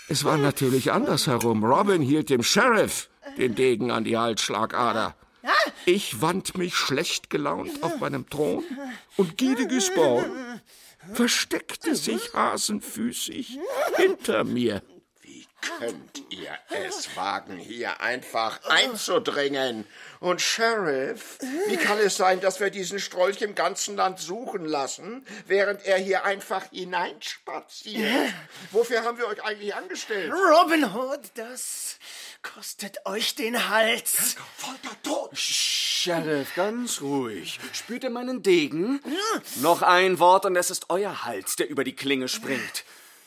Es 0.07 0.23
war 0.23 0.37
natürlich 0.37 0.91
andersherum. 0.91 1.65
Robin 1.65 2.01
hielt 2.01 2.29
dem 2.29 2.43
Sheriff 2.43 3.09
den 3.37 3.55
Degen 3.55 3.91
an 3.91 4.03
die 4.03 4.17
Halsschlagader. 4.17 5.15
Ich 5.85 6.21
wand 6.21 6.57
mich 6.57 6.75
schlecht 6.75 7.29
gelaunt 7.29 7.83
auf 7.83 7.99
meinem 7.99 8.29
Thron 8.29 8.63
und 9.17 9.37
Guy 9.37 9.55
Gisborne 9.67 10.61
versteckte 11.13 11.95
sich 11.95 12.33
hasenfüßig 12.33 13.59
hinter 13.97 14.43
mir. 14.45 14.81
Wie 15.21 15.45
könnt 15.79 16.23
ihr 16.29 16.57
es 16.69 17.15
wagen, 17.15 17.57
hier 17.57 18.01
einfach 18.01 18.61
einzudringen? 18.69 19.85
Und 20.19 20.41
Sheriff, 20.41 21.39
wie 21.67 21.77
kann 21.77 21.97
es 21.99 22.15
sein, 22.15 22.39
dass 22.39 22.59
wir 22.59 22.69
diesen 22.69 22.99
Strolch 22.99 23.41
im 23.41 23.55
ganzen 23.55 23.95
Land 23.95 24.19
suchen 24.19 24.65
lassen, 24.65 25.25
während 25.47 25.85
er 25.85 25.97
hier 25.97 26.23
einfach 26.23 26.69
hineinspaziert? 26.71 28.33
Wofür 28.71 29.03
haben 29.03 29.17
wir 29.17 29.27
euch 29.27 29.43
eigentlich 29.43 29.75
angestellt? 29.75 30.31
Robin 30.31 30.93
Hood, 30.93 31.31
das 31.35 31.92
kostet 32.43 33.05
euch 33.05 33.35
den 33.35 33.69
Hals. 33.69 34.35
Folter 34.57 34.95
tot! 35.01 35.31
Sheriff, 35.33 36.53
ganz 36.55 37.01
ruhig. 37.01 37.59
Spürt 37.71 38.03
ihr 38.03 38.09
meinen 38.09 38.43
Degen? 38.43 39.01
Noch 39.61 39.81
ein 39.81 40.19
Wort 40.19 40.45
und 40.45 40.55
es 40.55 40.69
ist 40.69 40.89
euer 40.89 41.23
Hals, 41.25 41.55
der 41.55 41.69
über 41.69 41.83
die 41.83 41.95
Klinge 41.95 42.27
springt. 42.27 42.83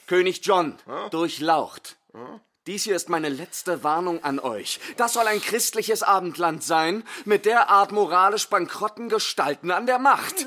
König 0.07 0.41
John, 0.45 0.79
durchlaucht. 1.11 1.97
Dies 2.67 2.85
hier 2.85 2.97
ist 2.97 3.09
meine 3.09 3.29
letzte 3.29 3.83
Warnung 3.83 4.23
an 4.25 4.39
euch. 4.39 4.81
Das 4.97 5.13
soll 5.13 5.27
ein 5.27 5.41
christliches 5.41 6.03
Abendland 6.03 6.63
sein, 6.63 7.05
mit 7.25 7.47
derart 7.47 7.93
moralisch 7.93 8.49
bankrotten 8.49 9.09
Gestalten 9.09 9.71
an 9.71 9.87
der 9.87 9.99
Macht. 9.99 10.47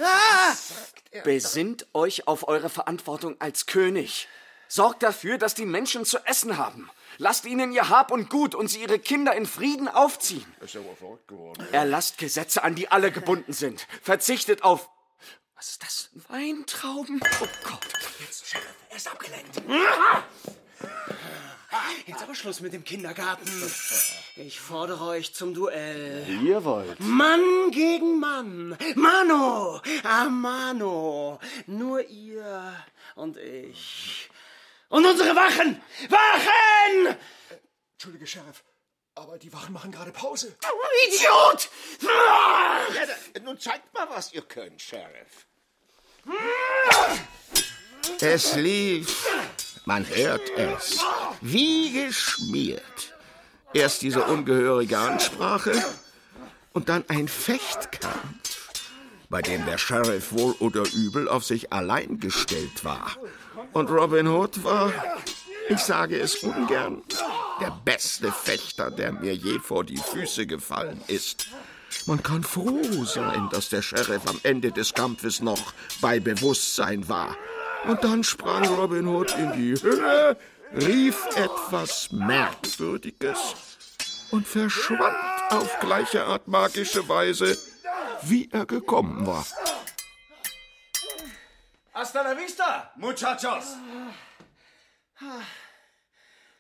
Besinnt 1.24 1.88
euch 1.93 2.28
auf 2.28 2.47
eure 2.47 2.70
Verantwortung 2.70 3.36
als 3.39 3.65
König. 3.65 4.28
Sorgt 4.67 5.01
dafür, 5.01 5.38
dass 5.38 5.55
die 5.55 5.65
Menschen 5.65 6.05
zu 6.05 6.20
essen 6.26 6.57
haben. 6.57 6.89
Lasst 7.22 7.45
ihnen 7.45 7.74
ihr 7.74 7.89
Hab 7.89 8.11
und 8.11 8.30
Gut 8.30 8.55
und 8.55 8.70
sie 8.70 8.82
ihre 8.82 8.97
Kinder 8.97 9.36
in 9.36 9.45
Frieden 9.45 9.89
aufziehen. 9.89 10.45
Ist 10.61 10.78
aber 10.78 10.95
verrückt 10.95 11.28
geworden. 11.28 11.67
Erlasst 11.74 12.17
Gesetze, 12.17 12.63
an 12.63 12.76
die 12.76 12.89
alle 12.89 13.11
gebunden 13.11 13.51
sind. 13.51 13.88
Verzichtet 14.01 14.63
auf. 14.63 14.89
Was 15.57 15.72
ist 15.72 15.84
das? 15.84 16.09
Weintrauben? 16.30 17.20
Oh 17.41 17.47
Gott. 17.65 17.88
Jetzt, 18.22 18.47
Sheriff, 18.47 18.74
er 18.89 18.95
ist 18.95 19.11
abgelenkt. 19.11 19.61
Jetzt 22.05 22.24
aber 22.24 22.36
Schluss 22.36 22.61
mit 22.61 22.72
dem 22.72 22.86
Kindergarten. 22.86 23.51
Ich 24.38 24.61
fordere 24.61 25.03
euch 25.03 25.36
zum 25.36 25.53
Duell. 25.53 26.26
Ihr 26.41 26.63
wollt. 26.63 27.01
Mann 27.01 27.70
gegen 27.72 28.22
Mann. 28.22 28.78
Mano 28.95 29.82
a 30.03 30.30
Mano. 30.30 31.38
Nur 31.67 32.01
ihr 32.07 32.74
und 33.15 33.36
ich. 33.36 34.30
Und 34.89 35.05
unsere 35.05 35.35
Wachen! 35.35 35.81
Wachen! 36.09 37.17
Entschuldige, 37.93 38.25
Sheriff, 38.27 38.63
aber 39.15 39.37
die 39.37 39.53
Wachen 39.53 39.73
machen 39.73 39.91
gerade 39.91 40.11
Pause. 40.11 40.55
Idiot! 41.07 41.69
Ja, 42.01 43.05
da, 43.05 43.39
nun 43.41 43.59
zeigt 43.59 43.93
mal, 43.93 44.07
was 44.09 44.33
ihr 44.33 44.41
könnt, 44.41 44.81
Sheriff. 44.81 45.45
Es 48.19 48.55
lief, 48.55 49.27
man 49.85 50.07
hört 50.07 50.49
es, 50.57 50.99
wie 51.41 52.05
geschmiert. 52.05 53.13
Erst 53.73 54.01
diese 54.01 54.23
ungehörige 54.23 54.97
Ansprache 54.97 55.73
und 56.73 56.89
dann 56.89 57.05
ein 57.09 57.27
Fechtkampf, 57.27 58.71
bei 59.29 59.41
dem 59.41 59.65
der 59.65 59.77
Sheriff 59.77 60.31
wohl 60.31 60.53
oder 60.59 60.83
übel 60.93 61.29
auf 61.29 61.45
sich 61.45 61.71
allein 61.71 62.19
gestellt 62.19 62.83
war. 62.83 63.15
Und 63.74 63.89
Robin 63.89 64.28
Hood 64.28 64.63
war, 64.63 64.91
ich 65.70 65.80
sage 65.80 66.20
es 66.20 66.43
ungern, 66.43 67.03
der 67.61 67.72
beste 67.86 68.32
Fechter, 68.32 68.89
der 68.89 69.11
mir 69.11 69.36
je 69.36 69.59
vor 69.59 69.84
die 69.84 69.97
Füße 69.97 70.47
gefallen 70.47 71.01
ist. 71.07 71.47
Man 72.05 72.24
kann 72.24 72.43
froh 72.43 73.03
sein, 73.05 73.49
dass 73.51 73.70
der 73.70 73.82
Sheriff 73.82 74.28
am 74.28 74.39
Ende 74.43 74.72
des 74.72 74.93
Kampfes 74.93 75.41
noch 75.41 75.74
bei 76.01 76.20
Bewusstsein 76.20 77.07
war. 77.09 77.36
Und 77.88 78.03
dann 78.03 78.24
sprang 78.24 78.67
Robin 78.67 79.07
Hood 79.07 79.36
in 79.38 79.53
die 79.53 79.82
Höhe, 79.82 80.38
rief 80.74 81.26
etwas 81.36 82.11
Merkwürdiges 82.11 83.38
und 84.32 84.47
verschwand 84.47 85.15
auf 85.49 85.80
gleiche 85.80 86.26
Art 86.26 86.47
magische 86.47 87.07
Weise, 87.07 87.57
wie 88.24 88.49
er 88.51 88.65
gekommen 88.65 89.26
war. 89.26 89.45
Hasta 92.00 92.22
la 92.22 92.34
vista, 92.34 92.93
muchachos. 92.95 93.76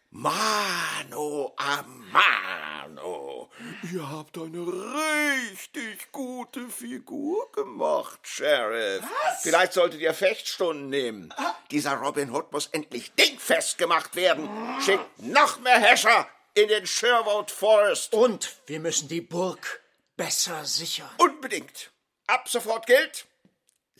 Mano 0.09 1.53
a 1.57 1.81
Mano. 2.11 3.49
Ihr 3.89 4.11
habt 4.11 4.37
eine 4.37 4.67
richtig 4.67 6.11
gute 6.11 6.67
Figur 6.67 7.49
gemacht, 7.53 8.19
Sheriff. 8.23 9.01
Was? 9.01 9.41
Vielleicht 9.41 9.71
solltet 9.71 10.01
ihr 10.01 10.13
Fechtstunden 10.13 10.89
nehmen. 10.89 11.33
Dieser 11.71 11.93
Robin 11.93 12.31
Hood 12.31 12.51
muss 12.51 12.67
endlich 12.67 13.13
dingfest 13.13 13.77
gemacht 13.77 14.17
werden. 14.17 14.49
Schickt 14.81 15.21
noch 15.21 15.61
mehr 15.61 15.79
Häscher 15.79 16.27
in 16.53 16.67
den 16.67 16.85
Sherwood 16.85 17.49
Forest. 17.49 18.13
Und 18.13 18.57
wir 18.65 18.81
müssen 18.81 19.07
die 19.07 19.21
Burg 19.21 19.81
besser 20.17 20.65
sichern. 20.65 21.09
Unbedingt. 21.17 21.91
Ab 22.27 22.49
sofort 22.49 22.85
gilt 22.87 23.28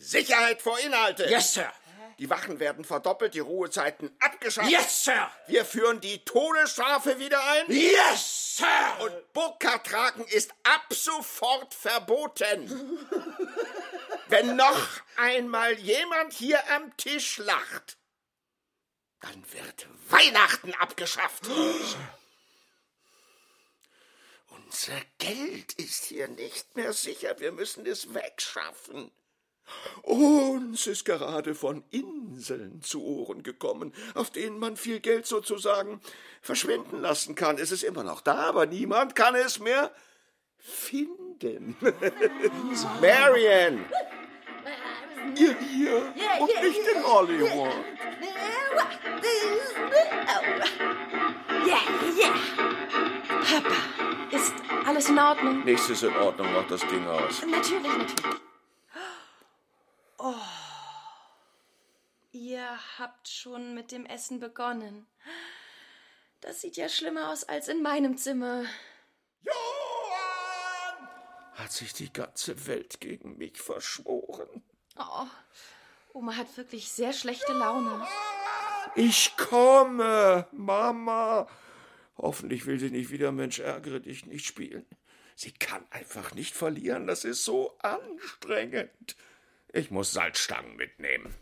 Sicherheit 0.00 0.62
vor 0.62 0.78
Inhalte. 0.80 1.26
Yes, 1.28 1.54
Sir. 1.54 1.70
Die 2.18 2.28
Wachen 2.28 2.58
werden 2.58 2.84
verdoppelt, 2.84 3.34
die 3.34 3.40
Ruhezeiten 3.40 4.10
abgeschafft. 4.20 4.70
Yes, 4.70 5.04
Sir. 5.04 5.30
Wir 5.46 5.64
führen 5.64 6.00
die 6.00 6.24
Todesstrafe 6.24 7.18
wieder 7.18 7.42
ein. 7.44 7.70
Yes, 7.70 8.56
Sir. 8.56 8.66
Und 9.00 9.32
Burgkartragen 9.32 10.26
ist 10.26 10.52
ab 10.64 10.86
sofort 10.90 11.74
verboten. 11.74 12.98
Wenn 14.28 14.56
noch 14.56 14.88
einmal 15.16 15.74
jemand 15.78 16.32
hier 16.32 16.60
am 16.72 16.96
Tisch 16.96 17.38
lacht, 17.38 17.98
dann 19.20 19.44
wird 19.52 19.86
Weihnachten 20.08 20.72
abgeschafft. 20.74 21.46
Unser 24.48 25.00
Geld 25.18 25.72
ist 25.74 26.04
hier 26.04 26.28
nicht 26.28 26.76
mehr 26.76 26.92
sicher. 26.92 27.38
Wir 27.40 27.52
müssen 27.52 27.86
es 27.86 28.14
wegschaffen. 28.14 29.10
Uns 30.02 30.86
ist 30.86 31.04
gerade 31.04 31.54
von 31.54 31.84
Inseln 31.90 32.82
zu 32.82 33.02
Ohren 33.02 33.42
gekommen, 33.42 33.92
auf 34.14 34.30
denen 34.30 34.58
man 34.58 34.76
viel 34.76 35.00
Geld 35.00 35.26
sozusagen 35.26 36.00
verschwinden 36.40 37.00
lassen 37.00 37.34
kann. 37.34 37.58
Es 37.58 37.72
ist 37.72 37.84
immer 37.84 38.04
noch 38.04 38.20
da, 38.20 38.48
aber 38.48 38.66
niemand 38.66 39.14
kann 39.14 39.34
es 39.34 39.58
mehr 39.58 39.90
finden. 40.58 41.76
Essen. 43.70 43.84
Ihr 45.36 45.56
hier 45.58 46.14
und 46.40 46.62
nicht 46.62 46.80
in 46.94 47.04
Hollywood. 47.04 47.70
Ja, 51.66 51.78
ja. 52.18 52.32
Papa, 53.28 53.76
ist 54.30 54.54
alles 54.86 55.08
in 55.08 55.18
Ordnung? 55.18 55.64
Nichts 55.64 55.88
ist 55.90 56.02
in 56.02 56.16
Ordnung, 56.16 56.52
mach 56.52 56.66
das 56.66 56.80
Ding 56.88 57.06
aus. 57.06 57.42
Natürlich, 57.46 57.82
natürlich. 57.82 58.40
Oh. 60.22 60.34
Ihr 62.32 62.78
habt 62.98 63.26
schon 63.26 63.74
mit 63.74 63.90
dem 63.90 64.04
Essen 64.04 64.38
begonnen. 64.38 65.06
Das 66.42 66.60
sieht 66.60 66.76
ja 66.76 66.90
schlimmer 66.90 67.30
aus 67.30 67.44
als 67.44 67.68
in 67.68 67.82
meinem 67.82 68.18
Zimmer. 68.18 68.64
Hat 71.54 71.72
sich 71.72 71.94
die 71.94 72.12
ganze 72.12 72.66
Welt 72.66 73.00
gegen 73.00 73.38
mich 73.38 73.60
verschworen. 73.60 74.62
Oh, 74.98 75.26
Oma 76.12 76.36
hat 76.36 76.54
wirklich 76.58 76.90
sehr 76.90 77.14
schlechte 77.14 77.52
Laune. 77.52 78.06
Ich 78.94 79.36
komme, 79.38 80.46
Mama. 80.52 81.48
Hoffentlich 82.18 82.66
will 82.66 82.78
sie 82.78 82.90
nicht 82.90 83.10
wieder 83.10 83.32
Mensch 83.32 83.60
ärgere 83.60 84.00
dich 84.00 84.26
nicht 84.26 84.44
spielen. 84.44 84.84
Sie 85.34 85.52
kann 85.52 85.86
einfach 85.90 86.34
nicht 86.34 86.54
verlieren, 86.54 87.06
das 87.06 87.24
ist 87.24 87.44
so 87.44 87.78
anstrengend. 87.78 89.16
Ich 89.72 89.90
muss 89.90 90.12
Salzstangen 90.12 90.76
mitnehmen. 90.76 91.34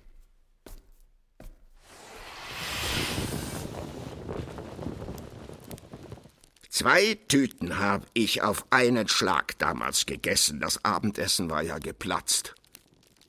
Zwei 6.69 7.19
Tüten 7.27 7.79
habe 7.79 8.07
ich 8.15 8.43
auf 8.43 8.67
einen 8.71 9.09
Schlag 9.09 9.59
damals 9.59 10.07
gegessen. 10.07 10.61
Das 10.61 10.85
Abendessen 10.85 11.51
war 11.51 11.63
ja 11.63 11.79
geplatzt. 11.79 12.55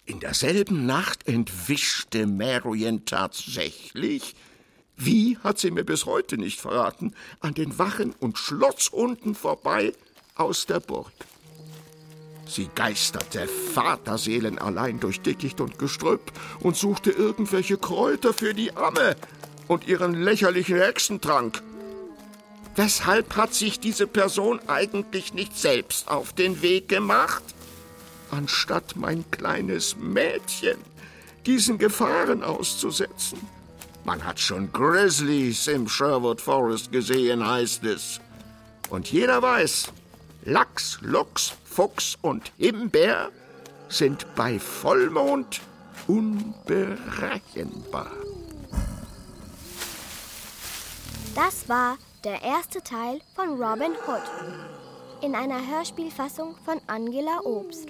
In 0.06 0.20
derselben 0.20 0.86
Nacht 0.86 1.28
entwischte 1.28 2.28
Marion 2.28 3.06
tatsächlich, 3.06 4.36
wie 4.98 5.38
hat 5.38 5.60
sie 5.60 5.72
mir 5.72 5.86
bis 5.86 6.06
heute 6.06 6.38
nicht 6.38 6.60
verraten, 6.60 7.16
an 7.40 7.54
den 7.54 7.80
Wachen 7.80 8.14
und 8.20 8.38
Schlosshunden 8.38 9.34
vorbei 9.34 9.94
aus 10.36 10.66
der 10.66 10.80
Burg. 10.80 11.12
Sie 12.50 12.68
geisterte 12.74 13.48
Vaterseelen 13.48 14.58
allein 14.58 15.00
durch 15.00 15.22
Dickicht 15.22 15.62
und 15.62 15.78
Gestrüpp 15.78 16.32
und 16.60 16.76
suchte 16.76 17.12
irgendwelche 17.12 17.78
Kräuter 17.78 18.34
für 18.34 18.56
die 18.56 18.76
Amme 18.76 19.16
und 19.68 19.88
ihren 19.88 20.16
lächerlichen 20.16 20.78
Hexentrank. 20.78 21.62
Weshalb 22.76 23.36
hat 23.36 23.54
sich 23.54 23.80
diese 23.80 24.08
Person 24.08 24.60
eigentlich 24.68 25.34
nicht 25.36 25.56
selbst 25.58 26.08
auf 26.08 26.34
den 26.34 26.64
Weg 26.64 26.90
gemacht? 26.90 27.44
Anstatt 28.32 28.96
mein 28.96 29.30
kleines 29.30 29.96
Mädchen 29.96 30.78
diesen 31.46 31.78
Gefahren 31.78 32.44
auszusetzen. 32.44 33.40
Man 34.06 34.24
hat 34.24 34.40
schon 34.40 34.72
Grizzlies 34.72 35.68
im 35.68 35.88
Sherwood 35.88 36.42
Forest 36.42 36.92
gesehen, 36.92 37.46
heißt 37.46 37.84
es. 37.84 38.20
Und 38.90 39.12
jeder 39.12 39.40
weiß, 39.42 39.90
Lachs, 40.46 40.98
Luchs, 41.02 41.54
Fuchs 41.80 42.18
und 42.22 42.52
Himbeer 42.58 43.32
sind 43.88 44.26
bei 44.36 44.60
Vollmond 44.60 45.62
unberechenbar. 46.08 48.12
Das 51.36 51.70
war 51.70 51.98
der 52.26 52.42
erste 52.42 52.82
Teil 52.82 53.22
von 53.34 53.52
Robin 53.52 53.94
Hood 54.06 55.24
in 55.24 55.36
einer 55.36 55.66
Hörspielfassung 55.66 56.58
von 56.66 56.82
Angela 56.88 57.40
Obst. 57.46 57.88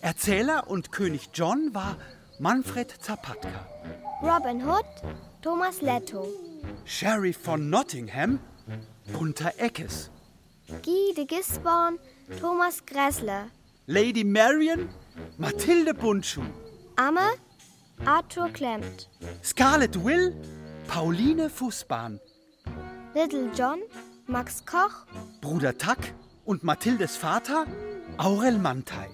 Erzähler 0.00 0.68
und 0.68 0.90
König 0.90 1.30
John 1.32 1.72
war 1.72 1.96
Manfred 2.40 2.90
Zapatka. 3.00 3.68
Robin 4.20 4.68
Hood, 4.68 4.86
Thomas 5.40 5.80
Letto. 5.80 6.26
Sheriff 6.84 7.38
von 7.38 7.70
Nottingham, 7.70 8.40
Gunther 9.12 9.52
Eckes. 9.60 10.10
Guy 10.82 11.12
de 11.14 11.24
Gisborne, 11.24 11.98
Thomas 12.40 12.84
Gressler. 12.86 13.50
Lady 13.86 14.24
Marion, 14.24 14.88
Mathilde 15.38 15.92
Bundschuh. 15.92 16.42
Amme, 16.96 17.28
Arthur 18.06 18.48
Klemmt. 18.48 19.08
Scarlet 19.42 20.02
Will, 20.02 20.34
Pauline 20.88 21.50
Fußbahn. 21.50 22.20
Little 23.14 23.50
John, 23.54 23.80
Max 24.26 24.64
Koch. 24.64 25.06
Bruder 25.40 25.76
Tack 25.76 26.14
und 26.44 26.64
Mathildes 26.64 27.16
Vater, 27.16 27.66
Aurel 28.18 28.58
Mantei. 28.58 29.08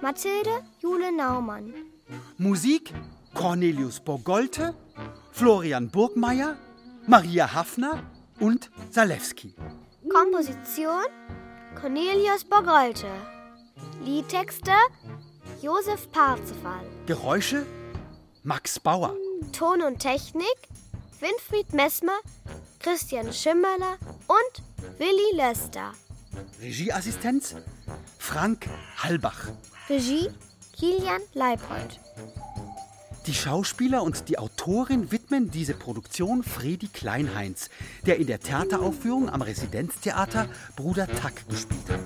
Mathilde, 0.00 0.62
Jule 0.80 1.10
Naumann. 1.16 1.72
Musik 2.38 2.92
Cornelius 3.34 4.00
Bogolte, 4.00 4.74
Florian 5.32 5.90
Burgmeier, 5.90 6.56
Maria 7.06 7.52
Hafner 7.54 8.02
und 8.38 8.70
Salewski. 8.90 9.54
Komposition 10.08 11.04
Cornelius 11.80 12.44
Bogolte. 12.44 13.06
Liedtexte 14.04 14.72
Josef 15.62 16.10
Parzefall. 16.10 16.84
Geräusche 17.06 17.66
Max 18.42 18.80
Bauer. 18.80 19.14
Ton 19.52 19.82
und 19.82 20.00
Technik 20.00 20.46
Winfried 21.20 21.72
Messmer, 21.72 22.18
Christian 22.80 23.32
Schimmerler 23.32 23.96
und 24.26 24.98
Willi 24.98 25.36
Löster. 25.36 25.92
Regieassistenz 26.60 27.54
Frank 28.18 28.68
Halbach. 28.98 29.48
Regie 29.88 30.30
Kilian 30.76 31.22
Leipold. 31.34 32.00
Die 33.26 33.34
Schauspieler 33.34 34.02
und 34.02 34.28
die 34.28 34.36
Autorin 34.38 35.12
widmen 35.12 35.48
diese 35.48 35.74
Produktion 35.74 36.42
Fredi 36.42 36.88
Kleinheinz, 36.88 37.70
der 38.04 38.18
in 38.18 38.26
der 38.26 38.40
Theateraufführung 38.40 39.30
am 39.30 39.42
Residenztheater 39.42 40.48
Bruder 40.74 41.06
Tack 41.06 41.48
gespielt 41.48 41.88
hat. 41.88 42.00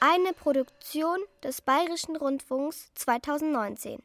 Eine 0.00 0.32
Produktion 0.32 1.18
des 1.44 1.60
Bayerischen 1.60 2.16
Rundfunks 2.16 2.90
2019. 2.94 4.02